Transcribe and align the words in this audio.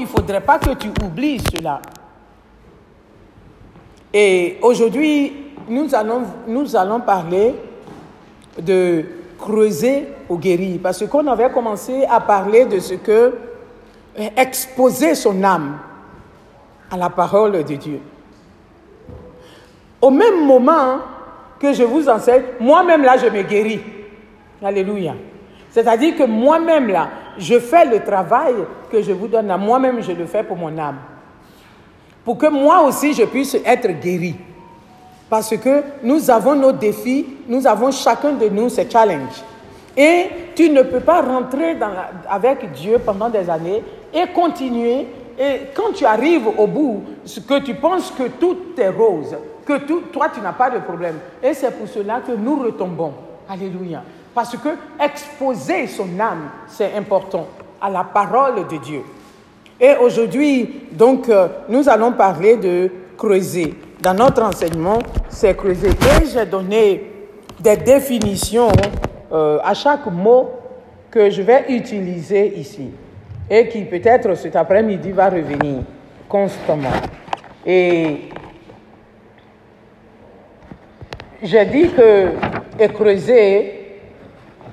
il 0.00 0.04
ne 0.04 0.08
faudrait 0.08 0.40
pas 0.40 0.58
que 0.58 0.70
tu 0.74 0.88
oublies 1.04 1.40
cela. 1.54 1.80
Et 4.12 4.56
aujourd'hui, 4.62 5.52
nous 5.68 5.94
allons, 5.94 6.22
nous 6.46 6.74
allons 6.74 7.00
parler 7.00 7.54
de 8.58 9.04
creuser 9.38 10.08
au 10.28 10.36
guéri, 10.38 10.80
parce 10.82 11.06
qu'on 11.06 11.26
avait 11.26 11.50
commencé 11.50 12.04
à 12.06 12.18
parler 12.20 12.64
de 12.64 12.78
ce 12.78 12.94
que 12.94 13.34
exposer 14.36 15.14
son 15.14 15.42
âme 15.44 15.78
à 16.90 16.96
la 16.96 17.10
parole 17.10 17.62
de 17.62 17.74
Dieu. 17.74 18.00
Au 20.00 20.10
même 20.10 20.46
moment 20.46 20.98
que 21.58 21.72
je 21.74 21.82
vous 21.84 22.08
enseigne, 22.08 22.42
moi-même 22.58 23.02
là, 23.02 23.16
je 23.18 23.26
me 23.26 23.42
guéris. 23.42 23.80
Alléluia. 24.62 25.14
C'est-à-dire 25.70 26.16
que 26.16 26.24
moi-même 26.24 26.88
là, 26.88 27.08
je 27.40 27.58
fais 27.58 27.86
le 27.86 28.00
travail 28.00 28.54
que 28.92 29.02
je 29.02 29.12
vous 29.12 29.26
donne 29.26 29.50
à 29.50 29.56
moi-même, 29.56 30.02
je 30.02 30.12
le 30.12 30.26
fais 30.26 30.44
pour 30.44 30.56
mon 30.56 30.76
âme. 30.78 30.98
Pour 32.24 32.36
que 32.36 32.46
moi 32.46 32.82
aussi, 32.82 33.14
je 33.14 33.24
puisse 33.24 33.56
être 33.64 33.88
guéri. 34.00 34.36
Parce 35.28 35.56
que 35.56 35.82
nous 36.02 36.30
avons 36.30 36.54
nos 36.54 36.72
défis, 36.72 37.24
nous 37.48 37.66
avons 37.66 37.90
chacun 37.90 38.32
de 38.32 38.48
nous 38.48 38.68
ses 38.68 38.88
challenges. 38.90 39.42
Et 39.96 40.26
tu 40.54 40.68
ne 40.70 40.82
peux 40.82 41.00
pas 41.00 41.22
rentrer 41.22 41.76
avec 42.28 42.72
Dieu 42.72 42.98
pendant 43.04 43.30
des 43.30 43.48
années 43.48 43.82
et 44.12 44.26
continuer. 44.34 45.06
Et 45.38 45.60
quand 45.74 45.92
tu 45.94 46.04
arrives 46.04 46.48
au 46.58 46.66
bout, 46.66 47.02
que 47.48 47.60
tu 47.60 47.74
penses 47.74 48.10
que 48.10 48.24
tout 48.24 48.56
est 48.76 48.88
rose, 48.88 49.36
que 49.64 49.78
toi 50.12 50.28
tu 50.34 50.40
n'as 50.40 50.52
pas 50.52 50.68
de 50.70 50.80
problème. 50.80 51.18
Et 51.42 51.54
c'est 51.54 51.70
pour 51.70 51.88
cela 51.88 52.20
que 52.20 52.32
nous 52.32 52.56
retombons. 52.56 53.14
Alléluia. 53.48 54.02
Parce 54.34 54.56
que 54.56 54.68
exposer 55.02 55.86
son 55.86 56.08
âme, 56.20 56.50
c'est 56.68 56.94
important 56.96 57.48
à 57.80 57.90
la 57.90 58.04
parole 58.04 58.66
de 58.68 58.76
Dieu. 58.76 59.02
Et 59.80 59.94
aujourd'hui, 59.96 60.82
donc, 60.92 61.28
euh, 61.28 61.48
nous 61.68 61.88
allons 61.88 62.12
parler 62.12 62.56
de 62.56 62.90
creuser. 63.16 63.74
Dans 64.00 64.14
notre 64.14 64.42
enseignement, 64.42 64.98
c'est 65.28 65.56
creuser. 65.56 65.88
Et 65.90 66.26
j'ai 66.26 66.46
donné 66.46 67.10
des 67.58 67.76
définitions 67.76 68.68
euh, 69.32 69.58
à 69.64 69.74
chaque 69.74 70.06
mot 70.06 70.50
que 71.10 71.30
je 71.30 71.42
vais 71.42 71.64
utiliser 71.68 72.58
ici 72.58 72.90
et 73.48 73.68
qui 73.68 73.82
peut-être 73.82 74.34
cet 74.36 74.54
après-midi 74.54 75.10
va 75.10 75.28
revenir 75.28 75.82
constamment. 76.28 76.92
Et 77.66 78.28
j'ai 81.42 81.64
dit 81.66 81.90
que 81.90 82.86
creuser, 82.88 83.79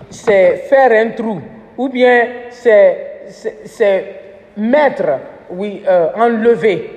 c'est 0.09 0.57
faire 0.69 0.91
un 0.91 1.11
trou, 1.11 1.41
ou 1.77 1.89
bien 1.89 2.27
c'est 2.49 4.15
mettre, 4.55 5.19
oui, 5.49 5.83
euh, 5.87 6.09
enlever. 6.15 6.91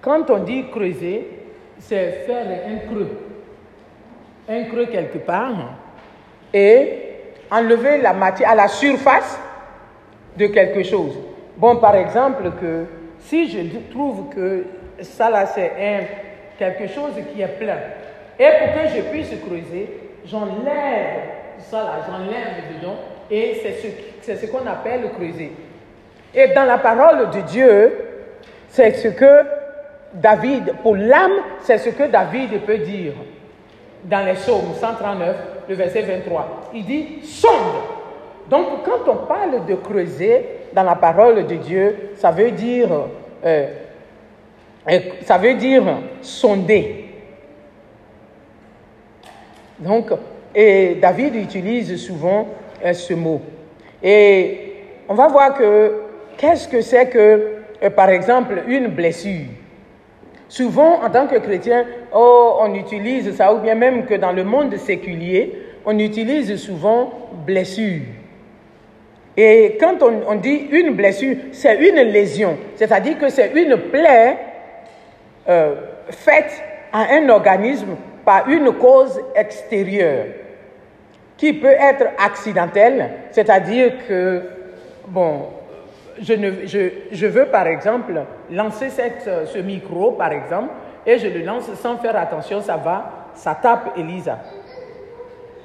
Quand 0.00 0.28
on 0.30 0.38
dit 0.38 0.64
creuser, 0.70 1.28
c'est 1.78 2.24
faire 2.26 2.46
un 2.66 2.88
creux, 2.88 3.10
un 4.48 4.64
creux 4.64 4.86
quelque 4.86 5.18
part, 5.18 5.74
et 6.52 6.98
enlever 7.50 7.98
la 7.98 8.12
matière 8.12 8.50
à 8.50 8.54
la 8.54 8.68
surface 8.68 9.38
de 10.36 10.46
quelque 10.46 10.82
chose. 10.82 11.18
Bon, 11.56 11.76
par 11.76 11.94
exemple, 11.94 12.50
que 12.60 12.86
si 13.20 13.48
je 13.48 13.60
trouve 13.90 14.28
que 14.34 14.64
ça 15.00 15.30
là, 15.30 15.46
c'est 15.46 15.70
quelque 16.58 16.88
chose 16.88 17.12
qui 17.32 17.42
est 17.42 17.58
plein, 17.58 17.78
et 18.38 18.48
pour 18.58 18.82
que 18.82 18.88
je 18.88 19.02
puisse 19.02 19.30
creuser, 19.46 19.88
j'enlève 20.24 21.41
ça 21.70 21.82
là, 21.82 21.92
j'enlève 22.06 22.76
dedans 22.76 22.96
et 23.30 23.60
c'est 23.62 24.34
ce, 24.34 24.40
ce 24.40 24.46
qu'on 24.46 24.66
appelle 24.66 25.10
creuser. 25.16 25.52
Et 26.34 26.48
dans 26.48 26.64
la 26.64 26.78
parole 26.78 27.30
de 27.30 27.40
Dieu, 27.40 27.92
c'est 28.68 28.92
ce 28.92 29.08
que 29.08 29.44
David, 30.14 30.74
pour 30.82 30.96
l'âme, 30.96 31.32
c'est 31.62 31.78
ce 31.78 31.90
que 31.90 32.04
David 32.04 32.60
peut 32.64 32.78
dire 32.78 33.12
dans 34.04 34.24
les 34.26 34.32
psaumes 34.34 34.74
139, 34.78 35.36
le 35.68 35.74
verset 35.74 36.02
23. 36.02 36.70
Il 36.74 36.84
dit 36.84 37.18
sonde. 37.22 37.50
Donc 38.48 38.84
quand 38.84 39.10
on 39.10 39.26
parle 39.26 39.64
de 39.66 39.74
creuser 39.76 40.46
dans 40.72 40.82
la 40.82 40.96
parole 40.96 41.46
de 41.46 41.54
Dieu, 41.54 42.10
ça 42.16 42.30
veut 42.30 42.50
dire, 42.50 42.88
euh, 43.44 43.66
euh, 44.90 44.98
ça 45.22 45.38
veut 45.38 45.54
dire 45.54 45.82
sonder. 46.20 47.08
Donc 49.78 50.10
et 50.54 50.96
David 51.00 51.34
utilise 51.36 51.96
souvent 51.96 52.48
euh, 52.84 52.92
ce 52.92 53.14
mot. 53.14 53.40
Et 54.02 54.74
on 55.08 55.14
va 55.14 55.28
voir 55.28 55.54
que 55.54 56.00
qu'est-ce 56.36 56.68
que 56.68 56.80
c'est 56.80 57.08
que, 57.08 57.52
euh, 57.82 57.90
par 57.90 58.10
exemple, 58.10 58.62
une 58.66 58.88
blessure? 58.88 59.46
Souvent, 60.48 61.02
en 61.02 61.08
tant 61.08 61.26
que 61.26 61.36
chrétien, 61.38 61.86
oh, 62.14 62.58
on 62.60 62.74
utilise 62.74 63.34
ça, 63.34 63.54
ou 63.54 63.58
bien 63.58 63.74
même 63.74 64.04
que 64.04 64.14
dans 64.14 64.32
le 64.32 64.44
monde 64.44 64.76
séculier, 64.76 65.52
on 65.86 65.98
utilise 65.98 66.54
souvent 66.56 67.10
blessure. 67.46 68.02
Et 69.34 69.78
quand 69.80 70.02
on, 70.02 70.34
dit 70.34 70.68
une 70.70 70.90
blessure, 70.90 71.36
c'est 71.52 71.76
une 71.76 72.02
lésion, 72.02 72.58
c'est-à-dire 72.76 73.18
que 73.18 73.30
c'est 73.30 73.50
une 73.54 73.78
plaie 73.78 74.36
euh, 75.48 75.74
faite 76.10 76.62
à 76.92 77.14
un 77.14 77.26
organisme 77.30 77.96
par 78.26 78.46
une 78.50 78.72
cause 78.72 79.18
extérieure 79.34 80.26
qui 81.42 81.52
peut 81.54 81.74
être 81.76 82.04
accidentel, 82.24 83.10
c'est-à-dire 83.32 83.94
que, 84.06 84.42
bon, 85.08 85.48
je, 86.20 86.34
ne, 86.34 87.26
veux 87.26 87.46
par 87.46 87.66
exemple 87.66 88.12
lancer 88.48 88.90
cette, 88.90 89.28
ce 89.46 89.58
micro, 89.58 90.12
par 90.12 90.30
exemple, 90.30 90.68
et 91.04 91.18
je 91.18 91.26
le 91.26 91.40
lance 91.40 91.68
sans 91.74 91.96
faire 91.96 92.16
attention, 92.16 92.60
ça 92.60 92.76
va, 92.76 93.30
ça 93.34 93.58
tape 93.60 93.98
Elisa. 93.98 94.38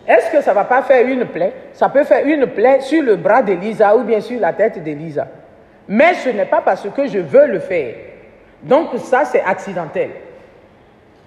Est-ce 0.08 0.32
que 0.32 0.42
ça 0.42 0.50
ne 0.50 0.56
va 0.56 0.64
pas 0.64 0.82
faire 0.82 1.08
une 1.08 1.26
plaie? 1.26 1.54
Ça 1.74 1.90
peut 1.90 2.06
faire 2.06 2.26
une 2.26 2.48
plaie 2.48 2.82
sur 2.82 3.04
le 3.04 3.16
bras 3.16 3.44
d'Elisa 3.44 3.96
ou 3.96 4.02
bien 4.02 4.20
sur 4.20 4.40
la 4.40 4.54
tête 4.54 4.82
d'Elisa. 4.82 5.28
Mais 5.88 6.16
ce 6.16 6.30
n'est 6.30 6.46
pas 6.46 6.62
parce 6.62 6.90
que 6.90 7.06
je 7.06 7.20
veux 7.20 7.46
le 7.46 7.60
faire. 7.60 7.94
Donc 8.64 8.98
ça, 8.98 9.26
c'est 9.26 9.44
accidentel. 9.44 10.10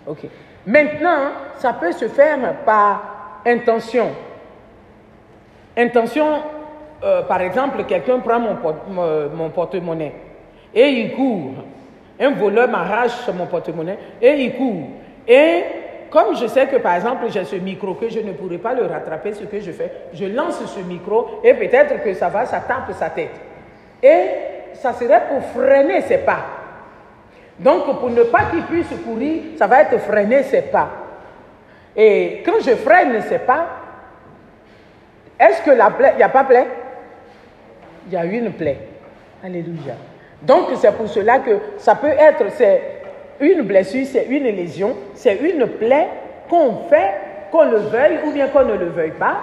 OK. 0.08 0.26
Maintenant, 0.66 1.28
ça 1.54 1.72
peut 1.72 1.92
se 1.92 2.08
faire 2.08 2.36
par 2.66 3.42
intention. 3.46 4.10
Intention, 5.76 6.26
euh, 7.02 7.22
par 7.22 7.40
exemple, 7.40 7.84
quelqu'un 7.84 8.18
prend 8.18 8.40
mon, 8.40 9.50
porte-monnaie 9.50 10.12
et 10.74 10.88
il 10.88 11.12
court. 11.14 11.52
Un 12.18 12.30
voleur 12.32 12.68
m'arrache 12.68 13.28
mon 13.36 13.46
porte-monnaie 13.46 13.98
et 14.20 14.32
il 14.32 14.54
court. 14.54 14.88
Et 15.26 15.62
comme 16.10 16.36
je 16.36 16.46
sais 16.46 16.66
que, 16.66 16.76
par 16.76 16.96
exemple, 16.96 17.26
j'ai 17.30 17.44
ce 17.44 17.56
micro, 17.56 17.94
que 17.94 18.08
je 18.08 18.18
ne 18.20 18.32
pourrai 18.32 18.58
pas 18.58 18.74
le 18.74 18.84
rattraper, 18.84 19.32
ce 19.32 19.44
que 19.44 19.60
je 19.60 19.70
fais, 19.70 19.92
je 20.12 20.26
lance 20.26 20.62
ce 20.66 20.80
micro 20.80 21.40
et 21.44 21.54
peut-être 21.54 22.02
que 22.02 22.12
ça 22.14 22.28
va, 22.28 22.44
ça 22.46 22.60
tape 22.60 22.92
sa 22.92 23.10
tête. 23.10 23.40
Et 24.02 24.74
ça 24.74 24.92
serait 24.92 25.22
pour 25.28 25.42
freiner 25.62 26.02
ses 26.02 26.18
pas. 26.18 26.44
Donc, 27.58 27.84
pour 28.00 28.10
ne 28.10 28.22
pas 28.24 28.44
qu'il 28.50 28.62
puisse 28.64 28.88
courir, 29.04 29.42
ça 29.56 29.66
va 29.66 29.82
être 29.82 29.98
freiner 29.98 30.42
ses 30.42 30.62
pas. 30.62 30.88
Et 31.94 32.42
quand 32.44 32.60
je 32.64 32.74
freine 32.74 33.20
ses 33.22 33.38
pas, 33.38 33.66
est-ce 35.40 35.62
que 35.62 35.70
la 35.70 35.90
plaie, 35.90 36.10
il 36.12 36.18
n'y 36.18 36.22
a 36.22 36.28
pas 36.28 36.44
plaie? 36.44 36.66
Il 38.06 38.12
y 38.12 38.16
a 38.16 38.24
une 38.26 38.52
plaie. 38.52 38.78
Alléluia. 39.42 39.94
Donc 40.42 40.66
c'est 40.76 40.92
pour 40.92 41.08
cela 41.08 41.38
que 41.38 41.50
ça 41.78 41.94
peut 41.94 42.08
être, 42.08 42.44
c'est 42.50 42.82
une 43.40 43.62
blessure, 43.62 44.06
c'est 44.06 44.26
une 44.26 44.44
lésion, 44.44 44.94
c'est 45.14 45.36
une 45.36 45.66
plaie 45.66 46.08
qu'on 46.48 46.84
fait, 46.90 47.14
qu'on 47.50 47.64
le 47.70 47.78
veuille 47.78 48.18
ou 48.26 48.32
bien 48.32 48.48
qu'on 48.48 48.64
ne 48.64 48.74
le 48.74 48.86
veuille 48.86 49.12
pas, 49.12 49.38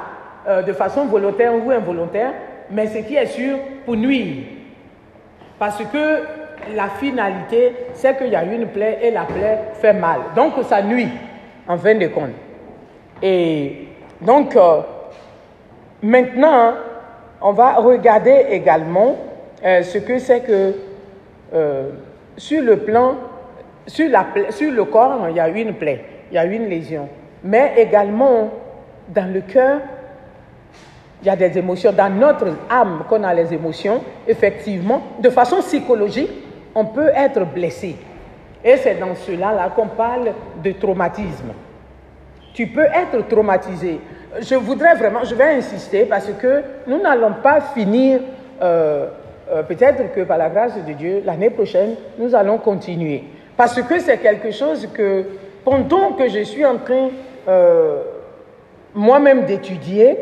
euh, 0.48 0.62
de 0.62 0.74
façon 0.74 1.06
volontaire 1.06 1.54
ou 1.54 1.72
involontaire, 1.72 2.34
mais 2.70 2.88
ce 2.88 3.00
qui 3.00 3.16
est 3.16 3.26
sûr 3.26 3.58
pour 3.86 3.96
nuire. 3.96 4.44
Parce 5.58 5.84
que 5.84 6.24
la 6.76 6.90
finalité, 7.00 7.74
c'est 7.94 8.18
qu'il 8.18 8.28
y 8.30 8.36
a 8.36 8.44
une 8.44 8.68
plaie 8.68 9.00
et 9.02 9.12
la 9.12 9.24
plaie 9.24 9.60
fait 9.82 9.94
mal. 9.94 10.20
Donc 10.36 10.54
ça 10.64 10.82
nuit, 10.82 11.10
en 11.68 11.78
fin 11.78 11.96
de 11.96 12.08
compte. 12.08 12.32
Et 13.22 13.88
donc, 14.22 14.56
euh, 14.56 14.82
Maintenant, 16.02 16.74
on 17.42 17.52
va 17.54 17.76
regarder 17.76 18.46
également 18.50 19.16
euh, 19.66 19.82
ce 19.82 19.98
que 19.98 20.20
c'est 20.20 20.42
que 20.42 20.74
euh, 21.54 21.90
sur 22.38 22.62
le 22.62 22.78
plan, 22.78 23.16
sur, 23.88 24.08
sur 24.52 24.72
le 24.72 24.86
corps, 24.86 25.28
il 25.30 25.36
y 25.36 25.40
a 25.40 25.50
une 25.50 25.74
plaie, 25.74 26.04
il 26.32 26.36
y 26.36 26.38
a 26.38 26.46
une 26.46 26.68
lésion. 26.68 27.10
Mais 27.44 27.74
également, 27.78 28.52
dans 29.10 29.32
le 29.32 29.42
cœur, 29.42 29.80
il 31.22 31.28
y 31.28 31.30
a 31.30 31.36
des 31.36 31.58
émotions. 31.58 31.92
Dans 31.92 32.14
notre 32.14 32.48
âme, 32.70 33.04
qu'on 33.10 33.24
a 33.24 33.34
les 33.34 33.54
émotions, 33.54 34.02
effectivement, 34.28 35.02
de 35.20 35.30
façon 35.30 35.58
psychologique, 35.62 36.30
on 36.76 36.86
peut 36.86 37.10
être 37.16 37.44
blessé. 37.46 37.96
Et 38.64 38.78
c'est 38.78 39.00
dans 39.00 39.16
cela 39.16 39.54
là 39.54 39.72
qu'on 39.76 39.88
parle 39.88 40.32
de 40.64 40.72
traumatisme. 40.74 41.54
Tu 42.54 42.68
peux 42.68 42.86
être 42.86 43.28
traumatisé 43.28 44.00
je 44.40 44.56
voudrais 44.56 44.96
vraiment, 44.96 45.24
je 45.24 45.36
vais 45.36 45.56
insister 45.56 46.06
parce 46.06 46.30
que 46.40 46.62
nous 46.86 47.02
n'allons 47.02 47.34
pas 47.42 47.62
finir 47.62 48.20
euh, 48.62 49.08
euh, 49.50 49.64
peut-être 49.64 50.14
que 50.14 50.22
par 50.22 50.38
la 50.38 50.50
grâce 50.50 50.84
de 50.84 50.94
Dieu, 50.94 51.22
l'année 51.26 51.50
prochaine, 51.50 51.96
nous 52.18 52.36
allons 52.36 52.58
continuer. 52.58 53.24
Parce 53.56 53.82
que 53.82 54.00
c'est 54.00 54.18
quelque 54.18 54.52
chose 54.52 54.88
que, 54.94 55.26
pendant 55.64 56.14
que 56.14 56.28
je 56.28 56.44
suis 56.44 56.66
en 56.66 56.78
train 56.78 57.10
euh, 57.48 58.04
moi-même 58.94 59.46
d'étudier 59.46 60.18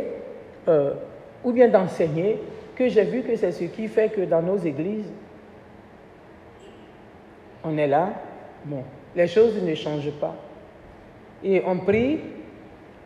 ou 1.44 1.52
bien 1.52 1.68
d'enseigner, 1.68 2.42
que 2.76 2.90
j'ai 2.90 3.04
vu 3.04 3.22
que 3.22 3.36
c'est 3.36 3.52
ce 3.52 3.66
qui 3.66 3.88
fait 3.88 4.10
que 4.10 4.22
dans 4.22 4.42
nos 4.42 4.58
églises, 4.58 5.12
on 7.64 7.78
est 7.78 7.88
là, 7.88 8.10
bon, 8.66 8.84
les 9.16 9.28
choses 9.28 9.62
ne 9.62 9.76
changent 9.76 10.12
pas. 10.20 10.36
Et 11.44 11.62
on 11.68 11.78
prie, 11.78 12.20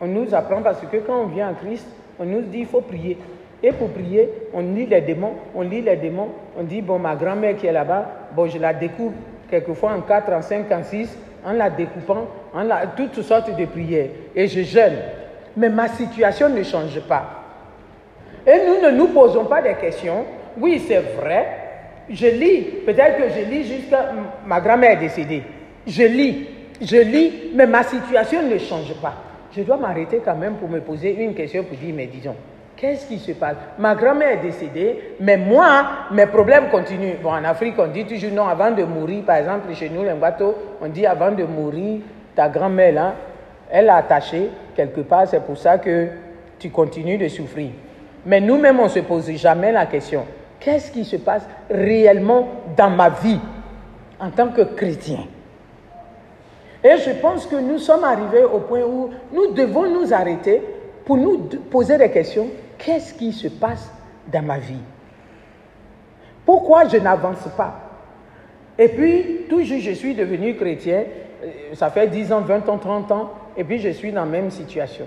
on 0.01 0.07
nous 0.07 0.33
apprend 0.33 0.61
parce 0.61 0.79
que 0.81 0.97
quand 0.97 1.23
on 1.23 1.27
vient 1.27 1.49
à 1.49 1.53
Christ, 1.53 1.87
on 2.19 2.25
nous 2.25 2.41
dit 2.41 2.59
il 2.59 2.65
faut 2.65 2.81
prier. 2.81 3.17
Et 3.61 3.71
pour 3.71 3.89
prier, 3.89 4.29
on 4.53 4.61
lit 4.61 4.85
les 4.85 5.01
démons, 5.01 5.33
on 5.53 5.61
lit 5.61 5.81
les 5.81 5.97
démons, 5.97 6.29
on 6.57 6.63
dit, 6.63 6.81
bon, 6.81 6.97
ma 6.97 7.15
grand-mère 7.15 7.57
qui 7.57 7.67
est 7.67 7.73
là-bas, 7.73 8.29
bon, 8.33 8.47
je 8.47 8.57
la 8.57 8.73
découpe 8.73 9.13
quelquefois 9.49 9.91
en 9.91 10.01
4, 10.01 10.31
en 10.31 10.41
5, 10.41 10.71
en 10.71 10.83
6, 10.83 11.17
en 11.45 11.53
la 11.53 11.69
découpant, 11.69 12.27
en 12.53 12.63
la, 12.63 12.87
toutes 12.87 13.21
sortes 13.21 13.55
de 13.55 13.65
prières. 13.65 14.07
Et 14.33 14.47
je 14.47 14.61
jeûne. 14.61 14.97
Mais 15.57 15.69
ma 15.69 15.89
situation 15.89 16.47
ne 16.47 16.63
change 16.63 16.99
pas. 17.01 17.25
Et 18.47 18.65
nous 18.65 18.81
ne 18.81 18.91
nous 18.95 19.07
posons 19.07 19.45
pas 19.45 19.61
des 19.61 19.73
questions. 19.73 20.23
Oui, 20.57 20.81
c'est 20.87 20.99
vrai. 21.17 21.47
Je 22.09 22.27
lis. 22.27 22.61
Peut-être 22.85 23.17
que 23.17 23.29
je 23.29 23.45
lis 23.45 23.65
jusqu'à 23.65 24.11
ma 24.45 24.61
grand-mère 24.61 24.91
est 24.91 24.97
décédée. 24.97 25.43
Je 25.85 26.03
lis. 26.03 26.47
Je 26.81 26.95
lis, 26.95 27.51
mais 27.53 27.67
ma 27.67 27.83
situation 27.83 28.41
ne 28.43 28.57
change 28.57 28.93
pas. 29.01 29.28
Je 29.51 29.63
dois 29.63 29.77
m'arrêter 29.77 30.21
quand 30.23 30.35
même 30.35 30.55
pour 30.55 30.69
me 30.69 30.79
poser 30.79 31.23
une 31.23 31.33
question 31.33 31.63
pour 31.63 31.77
dire, 31.77 31.93
mais 31.95 32.07
disons, 32.07 32.35
Qu'est-ce 32.79 33.07
qui 33.07 33.19
se 33.19 33.33
passe? 33.33 33.57
Ma 33.77 33.93
grand-mère 33.93 34.31
est 34.31 34.41
décédée, 34.41 35.15
mais 35.19 35.35
moi, 35.35 35.85
mes 36.11 36.27
problèmes 36.27 36.69
continuent. 36.69 37.15
Bon, 37.21 37.31
en 37.31 37.43
Afrique, 37.43 37.75
on 37.77 37.87
dit 37.87 38.05
toujours 38.05 38.31
non, 38.31 38.47
avant 38.47 38.71
de 38.71 38.83
mourir, 38.83 39.25
par 39.25 39.35
exemple, 39.35 39.73
chez 39.73 39.89
nous, 39.89 40.05
les 40.05 40.13
bateau, 40.13 40.55
on 40.81 40.87
dit 40.87 41.05
avant 41.05 41.31
de 41.31 41.43
mourir, 41.43 41.99
ta 42.33 42.47
grand-mère, 42.47 42.93
là, 42.93 43.15
elle 43.69 43.89
a 43.89 43.97
attaché 43.97 44.49
quelque 44.77 45.01
part, 45.01 45.27
c'est 45.27 45.43
pour 45.43 45.57
ça 45.57 45.77
que 45.77 46.07
tu 46.57 46.69
continues 46.69 47.17
de 47.17 47.27
souffrir. 47.27 47.71
Mais 48.25 48.39
nous-mêmes, 48.39 48.79
on 48.79 48.85
ne 48.85 48.89
se 48.89 48.99
pose 48.99 49.29
jamais 49.31 49.73
la 49.73 49.85
question, 49.85 50.23
qu'est-ce 50.61 50.89
qui 50.89 51.03
se 51.03 51.17
passe 51.17 51.45
réellement 51.69 52.47
dans 52.77 52.89
ma 52.89 53.09
vie 53.09 53.41
en 54.21 54.29
tant 54.29 54.47
que 54.47 54.61
chrétien? 54.61 55.25
Et 56.83 56.97
je 56.97 57.11
pense 57.21 57.45
que 57.45 57.55
nous 57.57 57.77
sommes 57.77 58.03
arrivés 58.03 58.43
au 58.43 58.59
point 58.59 58.83
où 58.83 59.09
nous 59.33 59.53
devons 59.53 59.89
nous 59.89 60.13
arrêter 60.13 60.61
pour 61.05 61.17
nous 61.17 61.37
poser 61.69 61.97
des 61.97 62.09
questions 62.09 62.47
qu'est-ce 62.77 63.13
qui 63.13 63.33
se 63.33 63.47
passe 63.47 63.91
dans 64.31 64.43
ma 64.43 64.57
vie? 64.57 64.81
Pourquoi 66.45 66.87
je 66.87 66.97
n'avance 66.97 67.47
pas? 67.55 67.89
Et 68.77 68.87
puis, 68.87 69.41
toujours 69.49 69.79
je 69.79 69.91
suis 69.91 70.15
devenu 70.15 70.55
chrétien, 70.55 71.03
euh, 71.43 71.47
ça 71.73 71.89
fait 71.89 72.07
10 72.07 72.31
ans, 72.31 72.41
20 72.41 72.67
ans, 72.69 72.77
30 72.77 73.11
ans, 73.11 73.29
et 73.57 73.63
puis 73.63 73.79
je 73.79 73.89
suis 73.89 74.11
dans 74.11 74.23
la 74.23 74.31
même 74.31 74.49
situation. 74.49 75.05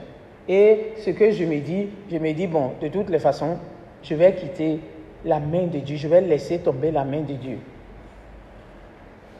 Et 0.48 0.92
ce 0.98 1.10
que 1.10 1.30
je 1.30 1.44
me 1.44 1.58
dis, 1.60 1.88
je 2.10 2.18
me 2.18 2.32
dis, 2.32 2.46
bon, 2.46 2.72
de 2.80 2.88
toutes 2.88 3.08
les 3.08 3.18
façons, 3.18 3.56
je 4.02 4.14
vais 4.14 4.34
quitter 4.34 4.80
la 5.24 5.40
main 5.40 5.66
de 5.66 5.78
Dieu, 5.78 5.96
je 5.96 6.08
vais 6.08 6.20
laisser 6.20 6.58
tomber 6.58 6.90
la 6.90 7.04
main 7.04 7.20
de 7.20 7.34
Dieu. 7.34 7.58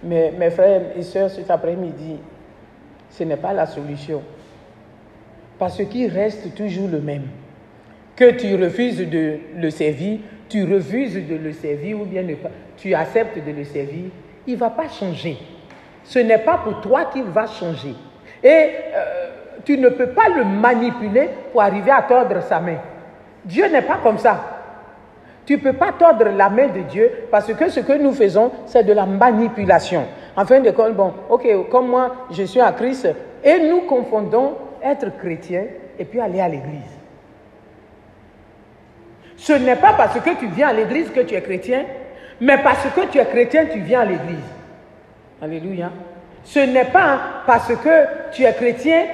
Mais 0.02 0.32
mes 0.36 0.50
frères 0.50 0.82
et 0.96 1.02
sœurs, 1.02 1.30
cet 1.30 1.50
après-midi, 1.50 2.16
ce 3.10 3.24
n'est 3.24 3.36
pas 3.36 3.52
la 3.52 3.66
solution. 3.66 4.22
Parce 5.58 5.82
qu'il 5.84 6.10
reste 6.10 6.54
toujours 6.54 6.88
le 6.88 7.00
même 7.00 7.24
que 8.16 8.30
tu 8.32 8.54
refuses 8.62 8.98
de 8.98 9.38
le 9.56 9.70
servir, 9.70 10.18
tu 10.48 10.64
refuses 10.64 11.14
de 11.14 11.36
le 11.36 11.52
servir 11.52 12.00
ou 12.00 12.04
bien 12.04 12.24
tu 12.76 12.94
acceptes 12.94 13.38
de 13.44 13.52
le 13.52 13.64
servir, 13.64 14.10
il 14.46 14.54
ne 14.54 14.58
va 14.58 14.70
pas 14.70 14.88
changer. 14.88 15.38
Ce 16.04 16.18
n'est 16.18 16.38
pas 16.38 16.58
pour 16.58 16.80
toi 16.80 17.06
qu'il 17.06 17.24
va 17.24 17.46
changer. 17.46 17.94
Et 18.42 18.48
euh, 18.48 19.30
tu 19.64 19.78
ne 19.78 19.88
peux 19.88 20.08
pas 20.08 20.28
le 20.28 20.44
manipuler 20.44 21.28
pour 21.52 21.62
arriver 21.62 21.90
à 21.90 22.02
tordre 22.02 22.42
sa 22.42 22.60
main. 22.60 22.78
Dieu 23.44 23.66
n'est 23.68 23.82
pas 23.82 23.98
comme 24.02 24.18
ça. 24.18 24.61
Tu 25.44 25.54
ne 25.54 25.58
peux 25.58 25.72
pas 25.72 25.92
tordre 25.92 26.26
la 26.28 26.48
main 26.48 26.68
de 26.68 26.80
Dieu 26.82 27.10
parce 27.30 27.52
que 27.52 27.68
ce 27.68 27.80
que 27.80 27.94
nous 27.94 28.12
faisons, 28.12 28.52
c'est 28.66 28.84
de 28.84 28.92
la 28.92 29.06
manipulation. 29.06 30.04
En 30.36 30.44
fin 30.46 30.60
de 30.60 30.70
compte, 30.70 30.94
bon, 30.94 31.12
ok, 31.28 31.68
comme 31.70 31.88
moi, 31.88 32.26
je 32.30 32.44
suis 32.44 32.60
à 32.60 32.72
Christ, 32.72 33.08
et 33.44 33.58
nous 33.58 33.82
confondons 33.82 34.54
être 34.82 35.16
chrétien 35.18 35.64
et 35.98 36.04
puis 36.04 36.20
aller 36.20 36.40
à 36.40 36.48
l'église. 36.48 36.80
Ce 39.36 39.52
n'est 39.52 39.76
pas 39.76 39.94
parce 39.94 40.20
que 40.20 40.30
tu 40.38 40.46
viens 40.46 40.68
à 40.68 40.72
l'église 40.72 41.10
que 41.10 41.20
tu 41.20 41.34
es 41.34 41.42
chrétien, 41.42 41.84
mais 42.40 42.58
parce 42.58 42.86
que 42.94 43.00
tu 43.10 43.18
es 43.18 43.24
chrétien, 43.26 43.66
tu 43.66 43.80
viens 43.80 44.00
à 44.00 44.04
l'église. 44.04 44.44
Alléluia. 45.40 45.90
Ce 46.44 46.60
n'est 46.60 46.84
pas 46.84 47.18
parce 47.46 47.74
que 47.74 48.30
tu 48.32 48.44
es 48.44 48.52
chrétien, 48.52 49.04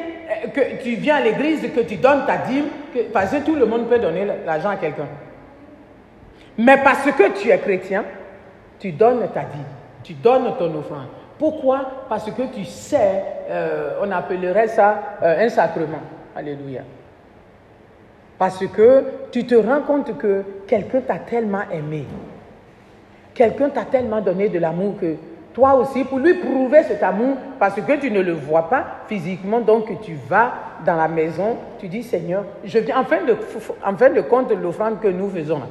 euh, 0.45 0.49
que 0.49 0.83
tu 0.83 0.95
viens 0.97 1.17
à 1.17 1.21
l'église, 1.21 1.63
que 1.75 1.81
tu 1.81 1.97
donnes 1.97 2.27
ta 2.27 2.37
dîme, 2.39 2.67
parce 3.13 3.31
que 3.31 3.39
tout 3.39 3.55
le 3.55 3.65
monde 3.65 3.89
peut 3.89 3.99
donner 3.99 4.27
l'argent 4.45 4.71
à 4.71 4.77
quelqu'un. 4.77 5.09
Mais 6.59 6.77
parce 6.83 7.11
que 7.13 7.31
tu 7.41 7.51
es 7.51 7.59
chrétien, 7.59 8.05
tu 8.81 8.91
donnes 8.91 9.29
ta 9.33 9.41
dîme, 9.41 9.63
tu 10.03 10.15
donnes 10.15 10.53
ton 10.59 10.75
offrande. 10.77 11.07
Pourquoi? 11.39 12.07
Parce 12.09 12.29
que 12.33 12.43
tu 12.53 12.65
sais, 12.65 13.23
euh, 13.49 14.01
on 14.03 14.11
appellerait 14.11 14.67
ça 14.67 15.19
euh, 15.23 15.47
un 15.47 15.49
sacrement. 15.49 16.01
Alléluia. 16.35 16.83
Parce 18.37 18.67
que 18.67 19.05
tu 19.31 19.47
te 19.47 19.55
rends 19.55 19.83
compte 19.83 20.19
que 20.19 20.43
quelqu'un 20.67 21.01
t'a 21.01 21.19
tellement 21.19 21.63
aimé. 21.73 22.07
Quelqu'un 23.35 23.69
t'a 23.69 23.85
tellement 23.85 24.21
donné 24.21 24.49
de 24.49 24.59
l'amour 24.59 24.97
que 25.01 25.15
toi 25.55 25.75
aussi, 25.75 26.05
pour 26.05 26.19
lui 26.19 26.35
prouver 26.35 26.83
cet 26.85 27.03
amour, 27.05 27.37
parce 27.59 27.81
que 27.81 27.93
tu 28.01 28.11
ne 28.11 28.21
le 28.21 28.33
vois 28.33 28.69
pas 28.69 28.85
physiquement, 29.07 29.61
donc 29.61 30.01
tu 30.03 30.15
vas 30.29 30.53
dans 30.85 30.97
la 30.97 31.09
maison, 31.09 31.57
tu 31.79 31.89
dis 31.89 32.03
Seigneur, 32.03 32.45
je 32.65 32.79
viens, 32.79 33.01
en 33.01 33.05
fin 33.05 33.25
de, 33.25 33.37
en 33.85 33.97
fin 33.97 34.11
de 34.11 34.21
compte, 34.21 34.53
l'offrande 34.53 35.01
que 35.01 35.09
nous 35.09 35.29
faisons, 35.31 35.63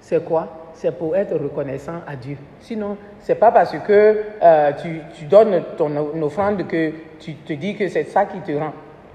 c'est 0.00 0.24
quoi? 0.24 0.70
C'est 0.74 0.96
pour 0.96 1.16
être 1.16 1.34
reconnaissant 1.36 2.00
à 2.06 2.14
Dieu. 2.14 2.36
Sinon, 2.60 2.96
ce 3.20 3.32
n'est 3.32 3.38
pas 3.38 3.50
parce 3.50 3.76
que 3.78 4.16
euh, 4.42 4.72
tu, 4.80 5.00
tu, 5.14 5.24
donnes 5.24 5.62
ton 5.76 5.96
offrande 6.22 6.66
que 6.68 6.92
tu 7.18 7.34
te 7.34 7.52
dis 7.52 7.74
que 7.74 7.88
c'est 7.88 8.04
ça 8.04 8.26
qui 8.26 8.38
te 8.40 8.52
rend. 8.52 8.72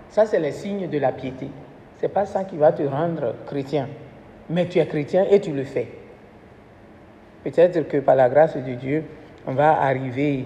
Ça, 0.09 0.25
c'est 0.25 0.39
le 0.39 0.51
signe 0.51 0.89
de 0.89 0.97
la 0.97 1.13
piété 1.13 1.47
n'est 2.03 2.09
pas 2.09 2.25
ça 2.25 2.43
qui 2.43 2.57
va 2.57 2.71
te 2.71 2.83
rendre 2.83 3.33
chrétien. 3.47 3.87
Mais 4.49 4.67
tu 4.67 4.79
es 4.79 4.85
chrétien 4.85 5.25
et 5.29 5.39
tu 5.39 5.51
le 5.53 5.63
fais. 5.63 5.87
Peut-être 7.43 7.87
que 7.87 7.97
par 7.97 8.15
la 8.15 8.29
grâce 8.29 8.55
de 8.55 8.73
Dieu, 8.73 9.05
on 9.47 9.53
va 9.53 9.81
arriver 9.81 10.45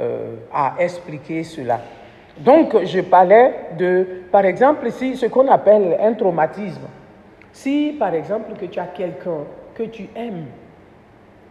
euh, 0.00 0.34
à 0.52 0.74
expliquer 0.78 1.44
cela. 1.44 1.80
Donc, 2.38 2.76
je 2.84 3.00
parlais 3.00 3.54
de, 3.78 4.06
par 4.30 4.44
exemple, 4.44 4.90
si 4.90 5.16
ce 5.16 5.26
qu'on 5.26 5.48
appelle 5.48 5.96
un 6.00 6.12
traumatisme. 6.12 6.86
Si, 7.52 7.96
par 7.98 8.12
exemple, 8.12 8.52
que 8.60 8.66
tu 8.66 8.78
as 8.78 8.86
quelqu'un 8.86 9.44
que 9.76 9.84
tu 9.84 10.08
aimes 10.16 10.46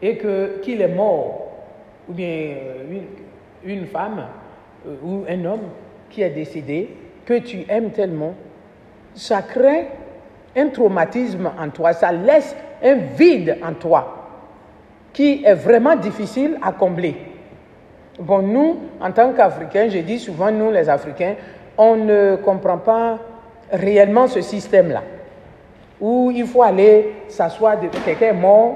et 0.01 0.17
que 0.17 0.59
qu'il 0.61 0.81
est 0.81 0.87
mort, 0.93 1.47
ou 2.09 2.13
bien 2.13 2.27
euh, 2.27 3.01
une, 3.63 3.71
une 3.71 3.85
femme 3.85 4.25
euh, 4.87 4.95
ou 5.03 5.23
un 5.29 5.45
homme 5.45 5.69
qui 6.09 6.21
est 6.21 6.29
décédé, 6.29 6.89
que 7.25 7.39
tu 7.39 7.65
aimes 7.69 7.91
tellement, 7.91 8.33
ça 9.13 9.41
crée 9.41 9.87
un 10.55 10.67
traumatisme 10.67 11.51
en 11.59 11.69
toi, 11.69 11.93
ça 11.93 12.11
laisse 12.11 12.55
un 12.83 12.95
vide 12.95 13.57
en 13.63 13.73
toi 13.73 14.25
qui 15.13 15.43
est 15.45 15.53
vraiment 15.53 15.95
difficile 15.95 16.57
à 16.61 16.73
combler. 16.73 17.15
Bon, 18.19 18.39
nous, 18.39 18.77
en 19.01 19.11
tant 19.11 19.31
qu'Africains, 19.33 19.89
je 19.89 19.99
dis 19.99 20.19
souvent, 20.19 20.51
nous 20.51 20.71
les 20.71 20.89
Africains, 20.89 21.35
on 21.77 21.95
ne 21.95 22.35
comprend 22.37 22.77
pas 22.77 23.19
réellement 23.71 24.27
ce 24.27 24.41
système-là, 24.41 25.03
où 25.99 26.31
il 26.33 26.45
faut 26.45 26.63
aller 26.63 27.13
s'asseoir, 27.27 27.75
quelqu'un 28.05 28.27
est 28.27 28.33
mort, 28.33 28.75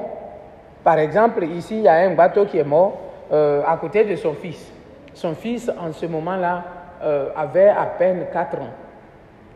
par 0.84 0.98
exemple, 1.00 1.44
ici, 1.44 1.78
il 1.78 1.84
y 1.84 1.88
a 1.88 1.96
un 1.96 2.16
bateau 2.16 2.46
qui 2.46 2.58
est 2.58 2.64
mort 2.64 2.98
euh, 3.32 3.62
à 3.68 3.78
côté 3.78 4.06
de 4.06 4.16
son 4.16 4.34
fils. 4.34 4.72
Son 5.14 5.36
fils, 5.36 5.70
en 5.78 5.92
ce 5.92 6.06
moment-là, 6.06 6.64
euh, 7.04 7.30
avait 7.36 7.70
à 7.70 7.86
peine 7.86 8.26
4 8.32 8.60
ans 8.60 8.70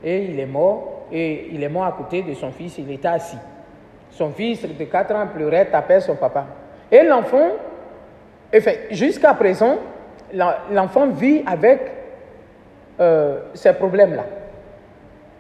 et 0.04 0.26
il 0.26 0.40
est 0.40 0.46
mort, 0.46 1.06
et 1.12 1.50
il 1.52 1.64
est 1.64 1.70
mort 1.70 1.86
à 1.86 1.94
côté 1.94 2.22
de 2.22 2.34
son 2.34 2.52
fils, 2.52 2.78
il 2.78 2.92
était 2.92 3.08
assis. 3.08 3.38
Son 4.12 4.32
fils 4.32 4.62
de 4.62 4.84
4 4.84 5.16
ans 5.16 5.28
pleurait, 5.34 5.66
tapait 5.66 6.02
son 6.02 6.16
papa. 6.16 6.46
Et 6.92 7.04
l'enfant, 7.04 7.52
jusqu'à 8.92 9.34
présent, 9.34 9.78
l'enfant 10.72 11.08
vit 11.08 11.42
avec 11.46 11.80
euh, 13.00 13.40
ces 13.54 13.74
problèmes-là. 13.74 14.26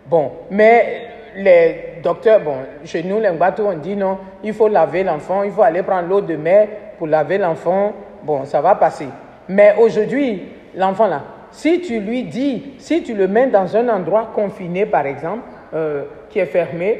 Bon, 0.07 0.31
mais 0.49 1.07
les 1.35 1.92
docteurs, 2.03 2.41
bon, 2.41 2.57
chez 2.83 3.03
nous, 3.03 3.19
les 3.19 3.31
bateaux, 3.31 3.67
on 3.67 3.77
dit 3.77 3.95
non, 3.95 4.17
il 4.43 4.53
faut 4.53 4.67
laver 4.67 5.03
l'enfant, 5.03 5.43
il 5.43 5.51
faut 5.51 5.63
aller 5.63 5.81
prendre 5.81 6.07
l'eau 6.07 6.21
de 6.21 6.35
mer 6.35 6.67
pour 6.97 7.07
laver 7.07 7.37
l'enfant. 7.37 7.93
Bon, 8.23 8.45
ça 8.45 8.61
va 8.61 8.75
passer. 8.75 9.07
Mais 9.49 9.75
aujourd'hui, 9.79 10.43
l'enfant 10.75 11.07
là, 11.07 11.21
si 11.51 11.81
tu 11.81 11.99
lui 11.99 12.23
dis, 12.23 12.73
si 12.79 13.03
tu 13.03 13.13
le 13.13 13.27
mets 13.27 13.47
dans 13.47 13.75
un 13.77 13.87
endroit 13.89 14.31
confiné, 14.33 14.85
par 14.85 15.05
exemple, 15.05 15.43
euh, 15.73 16.03
qui 16.29 16.39
est 16.39 16.45
fermé, 16.45 16.99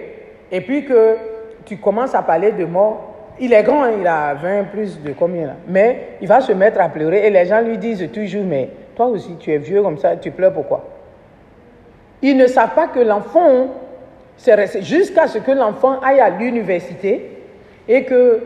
et 0.52 0.62
puis 0.62 0.86
que 0.86 1.18
tu 1.66 1.78
commences 1.78 2.14
à 2.14 2.22
parler 2.22 2.52
de 2.52 2.66
mort, 2.66 3.14
il 3.40 3.52
est 3.52 3.64
grand, 3.64 3.88
il 3.88 4.06
a 4.06 4.36
20 4.36 4.66
plus 4.66 5.02
de 5.02 5.14
combien 5.14 5.48
là. 5.48 5.54
Mais 5.68 6.18
il 6.22 6.28
va 6.28 6.40
se 6.42 6.52
mettre 6.52 6.80
à 6.80 6.90
pleurer 6.90 7.26
et 7.26 7.30
les 7.32 7.46
gens 7.46 7.62
lui 7.62 7.78
disent 7.78 8.08
toujours, 8.12 8.44
mais 8.46 8.70
toi 8.96 9.08
aussi, 9.08 9.36
tu 9.40 9.52
es 9.52 9.58
vieux 9.58 9.82
comme 9.82 9.98
ça, 9.98 10.16
tu 10.18 10.30
pleures 10.30 10.54
pourquoi? 10.54 10.86
Ils 12.22 12.38
ne 12.38 12.46
savent 12.46 12.76
pas 12.76 12.88
que 12.88 13.00
l'enfant, 13.00 13.68
c'est 14.38 14.56
resté 14.56 14.82
jusqu'à 14.82 15.28
ce 15.28 15.38
que 15.38 15.52
l'enfant 15.52 16.00
aille 16.02 16.20
à 16.20 16.30
l'université 16.30 17.30
et 17.88 18.04
que, 18.04 18.42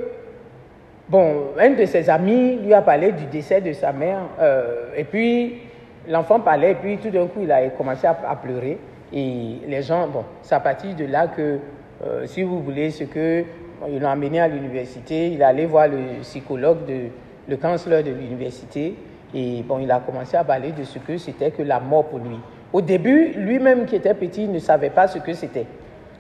bon, 1.10 1.48
un 1.60 1.72
de 1.72 1.86
ses 1.86 2.10
amis 2.10 2.58
lui 2.58 2.74
a 2.74 2.82
parlé 2.82 3.12
du 3.12 3.26
décès 3.26 3.62
de 3.62 3.74
sa 3.74 3.92
mère. 3.92 4.20
Euh, 4.40 4.90
et 4.96 5.04
puis, 5.04 5.58
l'enfant 6.08 6.40
parlait, 6.40 6.72
et 6.72 6.76
puis 6.76 6.98
tout 6.98 7.10
d'un 7.10 7.28
coup, 7.28 7.40
il 7.44 7.52
a 7.52 7.68
commencé 7.70 8.08
à, 8.08 8.14
pleurer. 8.36 8.78
Et 9.14 9.60
les 9.68 9.82
gens, 9.82 10.08
bon, 10.08 10.24
c'est 10.42 10.56
à 10.56 10.60
partir 10.60 10.96
de 10.96 11.06
là 11.06 11.28
que, 11.28 11.60
euh, 12.06 12.26
si 12.26 12.44
vous 12.44 12.62
voulez, 12.62 12.92
ce 12.92 13.06
que 13.06 13.44
ils 13.88 14.00
l'ont 14.00 14.10
amené 14.10 14.40
à 14.40 14.48
l'université, 14.48 15.28
il 15.28 15.44
allé 15.44 15.66
voir 15.66 15.88
le 15.88 16.22
psychologue, 16.22 16.86
de, 16.88 17.10
le 17.48 17.58
cancelleur 17.58 18.04
de 18.04 18.10
l'université, 18.12 18.96
et 19.34 19.62
bon, 19.64 19.80
il 19.80 19.92
a 19.92 20.00
commencé 20.00 20.36
à 20.36 20.44
parler 20.44 20.72
de 20.72 20.84
ce 20.84 21.00
que 21.00 21.18
c'était 21.18 21.52
que 21.52 21.62
la 21.62 21.80
mort 21.80 22.06
pour 22.06 22.20
lui. 22.20 22.38
Au 22.74 22.82
début, 22.82 23.34
lui-même 23.36 23.86
qui 23.86 23.96
était 23.96 24.14
petit, 24.14 24.48
ne 24.48 24.60
savait 24.60 24.90
pas 24.90 25.08
ce 25.08 25.20
que 25.20 25.34
c'était. 25.34 25.66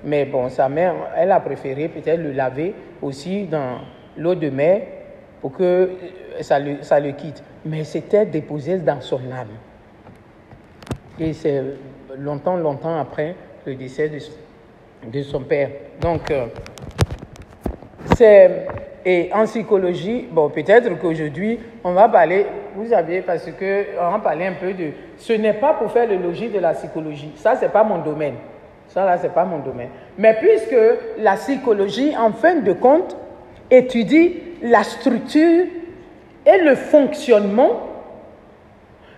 Mais 0.03 0.25
bon, 0.25 0.49
sa 0.49 0.69
mère, 0.69 0.93
elle 1.15 1.31
a 1.31 1.39
préféré 1.39 1.87
peut-être 1.87 2.21
le 2.21 2.31
laver 2.31 2.73
aussi 3.01 3.45
dans 3.45 3.79
l'eau 4.15 4.35
de 4.35 4.49
mer 4.49 4.81
pour 5.41 5.51
que 5.53 5.63
euh, 5.63 5.89
ça 6.41 6.59
le, 6.59 6.81
ça 6.81 6.99
le 6.99 7.11
quitte. 7.11 7.43
Mais 7.65 7.83
c'était 7.83 8.25
déposé 8.25 8.77
dans 8.77 9.01
son 9.01 9.19
âme. 9.31 9.47
Et 11.19 11.33
c'est 11.33 11.63
longtemps, 12.17 12.57
longtemps 12.57 12.97
après 12.97 13.35
le 13.65 13.75
décès 13.75 14.09
de, 14.09 14.19
de 15.11 15.21
son 15.23 15.41
père. 15.41 15.69
Donc, 15.99 16.31
euh, 16.31 16.45
c'est 18.15 18.65
et 19.09 19.29
en 19.33 19.45
psychologie, 19.45 20.27
bon, 20.29 20.49
peut-être 20.49 20.99
qu'aujourd'hui, 20.99 21.57
on 21.81 21.93
va 21.93 22.09
parler, 22.09 22.45
vous 22.77 22.89
savez, 22.89 23.21
parce 23.21 23.45
que 23.45 23.85
on 23.99 24.19
parler 24.19 24.45
un 24.45 24.53
peu 24.53 24.71
de, 24.71 24.91
ce 25.17 25.33
n'est 25.33 25.55
pas 25.55 25.73
pour 25.73 25.91
faire 25.91 26.07
le 26.07 26.17
logis 26.17 26.49
de 26.49 26.59
la 26.59 26.73
psychologie. 26.73 27.31
Ça, 27.35 27.55
c'est 27.59 27.71
pas 27.71 27.83
mon 27.83 27.97
domaine. 27.97 28.35
Ça, 28.89 29.03
là, 29.03 29.17
c'est 29.17 29.33
pas 29.33 29.45
mon 29.45 29.57
domaine. 29.57 29.89
Mais 30.15 30.37
puisque 30.39 30.75
la 31.17 31.33
psychologie, 31.37 32.15
en 32.15 32.31
fin 32.33 32.57
de 32.57 32.73
compte, 32.73 33.17
étudie 33.71 34.35
la 34.61 34.83
structure 34.83 35.65
et 36.45 36.57
le 36.63 36.75
fonctionnement 36.75 37.81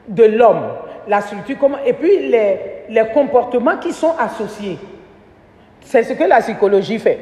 de 0.08 0.24
l'homme, 0.24 0.64
la 1.10 1.20
structure, 1.20 1.58
comment, 1.60 1.80
et 1.86 1.92
puis 1.92 2.30
les, 2.30 2.60
les 2.88 3.08
comportements 3.14 3.78
qui 3.78 3.92
sont 3.92 4.14
associés. 4.18 4.80
C'est 5.82 6.04
ce 6.04 6.14
que 6.14 6.24
la 6.24 6.40
psychologie 6.40 6.98
fait. 6.98 7.20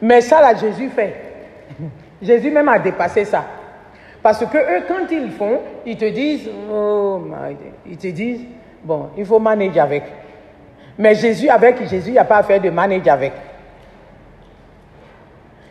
Mais 0.00 0.22
ça, 0.22 0.40
là, 0.40 0.54
Jésus 0.54 0.88
fait. 0.88 1.14
Jésus 2.22 2.50
même 2.50 2.70
a 2.70 2.78
dépassé 2.78 3.26
ça. 3.26 3.44
Parce 4.22 4.44
que 4.44 4.56
eux, 4.58 4.84
quand 4.88 5.10
ils 5.10 5.30
font, 5.30 5.60
ils 5.86 5.96
te 5.96 6.06
disent, 6.06 6.48
oh 6.70 7.18
my 7.24 7.56
ils 7.86 7.96
te 7.96 8.08
disent, 8.08 8.42
bon, 8.82 9.10
il 9.16 9.24
faut 9.24 9.38
manager 9.38 9.84
avec. 9.84 10.04
Mais 10.98 11.14
Jésus, 11.14 11.48
avec 11.48 11.88
Jésus, 11.88 12.08
il 12.08 12.12
n'y 12.12 12.18
a 12.18 12.24
pas 12.24 12.38
à 12.38 12.42
faire 12.42 12.60
de 12.60 12.70
manager 12.70 13.14
avec. 13.14 13.32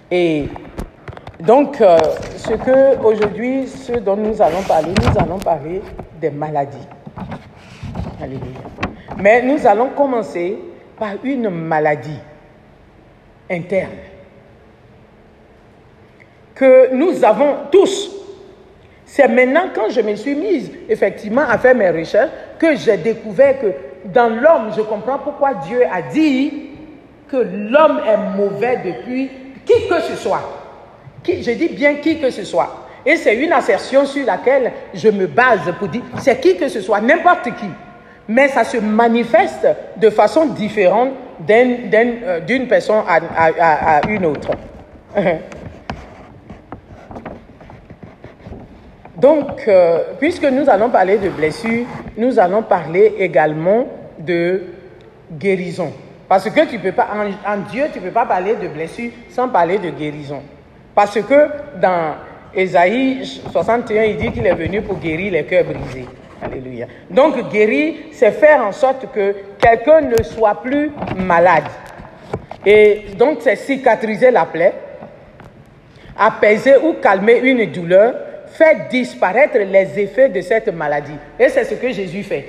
Et 0.09 0.47
donc, 1.41 1.81
euh, 1.81 1.97
ce 2.37 2.53
que 2.53 2.97
aujourd'hui, 3.03 3.67
ce 3.67 3.93
dont 3.99 4.15
nous 4.15 4.41
allons 4.41 4.61
parler, 4.61 4.93
nous 5.01 5.21
allons 5.21 5.37
parler 5.37 5.81
des 6.19 6.29
maladies. 6.29 6.87
Alléluia. 8.21 8.47
Mais 9.17 9.41
nous 9.41 9.67
allons 9.67 9.89
commencer 9.89 10.57
par 10.97 11.11
une 11.23 11.49
maladie 11.49 12.19
interne 13.49 13.91
que 16.55 16.93
nous 16.93 17.23
avons 17.23 17.55
tous. 17.71 18.16
C'est 19.09 19.29
maintenant 19.29 19.69
quand 19.73 19.89
je 19.89 20.01
me 20.01 20.15
suis 20.15 20.35
mise 20.35 20.69
effectivement 20.89 21.43
à 21.49 21.57
faire 21.57 21.73
mes 21.73 21.89
recherches 21.89 22.29
que 22.59 22.75
j'ai 22.75 22.97
découvert 22.97 23.59
que 23.59 23.67
dans 24.05 24.27
l'homme, 24.29 24.71
je 24.75 24.81
comprends 24.81 25.17
pourquoi 25.17 25.53
Dieu 25.65 25.81
a 25.91 26.01
dit 26.01 26.51
que 27.31 27.37
l'homme 27.37 28.01
est 28.05 28.37
mauvais 28.37 28.79
depuis 28.83 29.31
qui 29.65 29.87
que 29.87 30.01
ce 30.01 30.15
soit. 30.15 30.41
Je 31.25 31.51
dis 31.51 31.69
bien 31.69 31.95
qui 31.95 32.19
que 32.19 32.29
ce 32.29 32.43
soit. 32.43 32.85
Et 33.05 33.15
c'est 33.15 33.35
une 33.35 33.53
assertion 33.53 34.05
sur 34.05 34.25
laquelle 34.25 34.73
je 34.93 35.07
me 35.07 35.25
base 35.25 35.73
pour 35.79 35.87
dire 35.87 36.01
c'est 36.19 36.39
qui 36.41 36.57
que 36.57 36.67
ce 36.67 36.81
soit, 36.81 36.99
n'importe 36.99 37.45
qui. 37.55 37.69
Mais 38.27 38.49
ça 38.49 38.65
se 38.65 38.77
manifeste 38.77 39.67
de 39.95 40.09
façon 40.09 40.47
différente 40.47 41.11
euh, 41.49 42.39
d'une 42.41 42.67
personne 42.67 43.03
à 43.07 44.01
une 44.09 44.25
autre. 44.25 44.49
Donc, 49.17 49.67
euh, 49.67 49.99
puisque 50.19 50.43
nous 50.43 50.69
allons 50.69 50.89
parler 50.89 51.17
de 51.17 51.29
blessures, 51.29 51.85
nous 52.17 52.37
allons 52.39 52.61
parler 52.61 53.15
également 53.17 53.87
de 54.19 54.61
guérison. 55.31 55.91
Parce 56.29 56.49
que 56.49 56.65
tu 56.69 56.77
peux 56.77 56.91
pas, 56.91 57.07
en, 57.47 57.57
Dieu, 57.71 57.85
tu 57.91 57.99
ne 57.99 58.05
peux 58.05 58.11
pas 58.11 58.25
parler 58.25 58.55
de 58.55 58.67
blessures 58.67 59.11
sans 59.29 59.49
parler 59.49 59.79
de 59.79 59.89
guérison. 59.89 60.41
Parce 60.93 61.19
que 61.19 61.47
dans 61.81 62.15
Ésaïe 62.53 63.25
61, 63.51 64.03
il 64.03 64.17
dit 64.17 64.31
qu'il 64.31 64.45
est 64.45 64.53
venu 64.53 64.81
pour 64.81 64.99
guérir 64.99 65.31
les 65.31 65.43
cœurs 65.45 65.63
brisés. 65.63 66.05
Alléluia. 66.39 66.85
Donc, 67.09 67.49
guérir, 67.49 67.95
c'est 68.11 68.31
faire 68.31 68.61
en 68.63 68.71
sorte 68.71 69.11
que 69.11 69.35
quelqu'un 69.59 70.01
ne 70.01 70.21
soit 70.21 70.61
plus 70.61 70.91
malade. 71.15 71.63
Et 72.63 73.05
donc, 73.17 73.39
c'est 73.41 73.55
cicatriser 73.55 74.29
la 74.29 74.45
plaie, 74.45 74.73
apaiser 76.19 76.77
ou 76.77 76.93
calmer 77.01 77.39
une 77.39 77.65
douleur, 77.71 78.13
fait 78.57 78.89
disparaître 78.89 79.57
les 79.57 79.99
effets 79.99 80.29
de 80.29 80.41
cette 80.41 80.73
maladie. 80.73 81.13
Et 81.39 81.47
c'est 81.49 81.63
ce 81.63 81.75
que 81.75 81.91
Jésus 81.91 82.23
fait. 82.23 82.45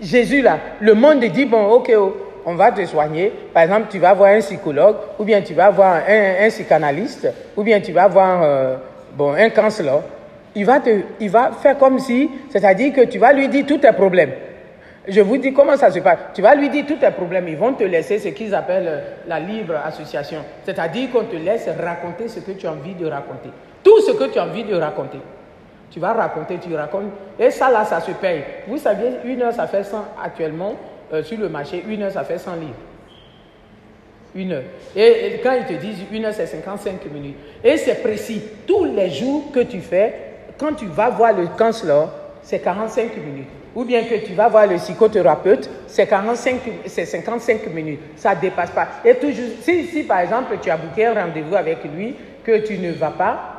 Jésus, 0.00 0.42
là, 0.42 0.58
le 0.80 0.92
monde 0.92 1.24
dit, 1.24 1.46
bon, 1.46 1.66
ok, 1.70 1.90
oh, 1.96 2.16
on 2.44 2.54
va 2.54 2.70
te 2.70 2.84
soigner. 2.84 3.32
Par 3.54 3.62
exemple, 3.62 3.86
tu 3.90 3.98
vas 3.98 4.12
voir 4.12 4.32
un 4.32 4.40
psychologue, 4.40 4.96
ou 5.18 5.24
bien 5.24 5.40
tu 5.40 5.54
vas 5.54 5.70
voir 5.70 6.02
un, 6.06 6.48
psychanalyste, 6.48 7.28
ou 7.56 7.62
bien 7.62 7.80
tu 7.80 7.92
vas 7.92 8.06
voir 8.06 8.42
euh, 8.42 8.76
bon, 9.16 9.32
un 9.32 9.48
cancelleur. 9.48 10.02
Il 10.54 10.66
va, 10.66 10.80
te, 10.80 10.90
il 11.20 11.30
va 11.30 11.52
faire 11.52 11.78
comme 11.78 11.98
si, 11.98 12.30
c'est-à-dire 12.50 12.92
que 12.92 13.02
tu 13.02 13.18
vas 13.18 13.32
lui 13.32 13.48
dire 13.48 13.64
tous 13.66 13.78
tes 13.78 13.92
problèmes. 13.92 14.32
Je 15.08 15.20
vous 15.20 15.36
dis 15.38 15.52
comment 15.52 15.76
ça 15.76 15.90
se 15.90 16.00
passe. 16.00 16.18
Tu 16.34 16.42
vas 16.42 16.54
lui 16.54 16.68
dire 16.68 16.84
tous 16.86 16.96
tes 16.96 17.10
problèmes. 17.10 17.46
Ils 17.48 17.56
vont 17.56 17.72
te 17.74 17.84
laisser 17.84 18.18
ce 18.18 18.28
qu'ils 18.28 18.54
appellent 18.54 19.02
la 19.28 19.38
libre 19.38 19.74
association. 19.84 20.40
C'est-à-dire 20.64 21.10
qu'on 21.12 21.24
te 21.24 21.36
laisse 21.36 21.68
raconter 21.80 22.26
ce 22.28 22.40
que 22.40 22.52
tu 22.52 22.66
as 22.66 22.72
envie 22.72 22.94
de 22.94 23.06
raconter. 23.06 23.50
Tout 23.86 24.00
ce 24.00 24.10
que 24.10 24.24
tu 24.24 24.38
as 24.40 24.44
envie 24.44 24.64
de 24.64 24.74
raconter. 24.74 25.18
Tu 25.92 26.00
vas 26.00 26.12
raconter, 26.12 26.58
tu 26.58 26.74
racontes. 26.74 27.04
Et 27.38 27.52
ça, 27.52 27.70
là, 27.70 27.84
ça 27.84 28.00
se 28.00 28.10
paye. 28.10 28.42
Vous 28.66 28.78
saviez, 28.78 29.10
une 29.24 29.40
heure, 29.42 29.52
ça 29.52 29.68
fait 29.68 29.84
100 29.84 30.04
actuellement 30.20 30.74
euh, 31.12 31.22
sur 31.22 31.38
le 31.38 31.48
marché. 31.48 31.84
Une 31.86 32.02
heure, 32.02 32.10
ça 32.10 32.24
fait 32.24 32.38
100 32.38 32.56
livres. 32.56 32.74
Une 34.34 34.50
heure. 34.50 34.64
Et, 34.96 35.38
quand 35.40 35.52
ils 35.52 35.66
te 35.66 35.80
disent 35.80 36.00
une 36.10 36.24
heure, 36.24 36.34
c'est 36.34 36.46
55 36.46 37.04
minutes. 37.12 37.36
Et 37.62 37.76
c'est 37.76 38.02
précis. 38.02 38.42
Tous 38.66 38.86
les 38.86 39.08
jours 39.08 39.52
que 39.52 39.60
tu 39.60 39.78
fais, 39.78 40.14
quand 40.58 40.72
tu 40.72 40.86
vas 40.86 41.10
voir 41.10 41.32
le 41.34 41.46
counselor, 41.56 42.10
c'est 42.42 42.58
45 42.58 43.16
minutes. 43.18 43.48
Ou 43.76 43.84
bien 43.84 44.02
que 44.02 44.16
tu 44.26 44.34
vas 44.34 44.48
voir 44.48 44.66
le 44.66 44.78
psychothérapeute, 44.78 45.70
c'est 45.86 46.08
45, 46.08 46.56
c'est 46.86 47.06
55 47.06 47.68
minutes. 47.68 48.00
Ça 48.16 48.34
ne 48.34 48.40
dépasse 48.40 48.72
pas. 48.72 48.88
Et 49.04 49.14
toujours, 49.14 49.46
si, 49.60 49.84
si 49.84 50.02
par 50.02 50.18
exemple 50.18 50.56
tu 50.60 50.70
as 50.70 50.76
booké 50.76 51.06
un 51.06 51.14
rendez-vous 51.14 51.54
avec 51.54 51.84
lui, 51.84 52.16
que 52.42 52.66
tu 52.66 52.78
ne 52.78 52.90
vas 52.90 53.10
pas, 53.10 53.55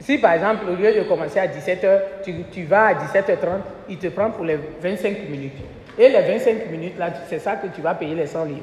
si 0.00 0.18
par 0.18 0.32
exemple, 0.32 0.64
au 0.70 0.74
lieu 0.74 0.94
de 0.94 1.02
commencer 1.02 1.40
à 1.40 1.46
17h, 1.46 2.00
tu, 2.52 2.64
vas 2.64 2.86
à 2.86 2.94
17h30, 2.94 3.60
il 3.88 3.98
te 3.98 4.08
prend 4.08 4.30
pour 4.30 4.44
les 4.44 4.58
25 4.80 5.28
minutes. 5.28 5.58
Et 5.98 6.08
les 6.08 6.20
25 6.20 6.70
minutes, 6.70 6.98
là, 6.98 7.10
c'est 7.28 7.40
ça 7.40 7.56
que 7.56 7.66
tu 7.68 7.80
vas 7.80 7.94
payer 7.94 8.14
les 8.14 8.26
100 8.26 8.44
livres. 8.44 8.60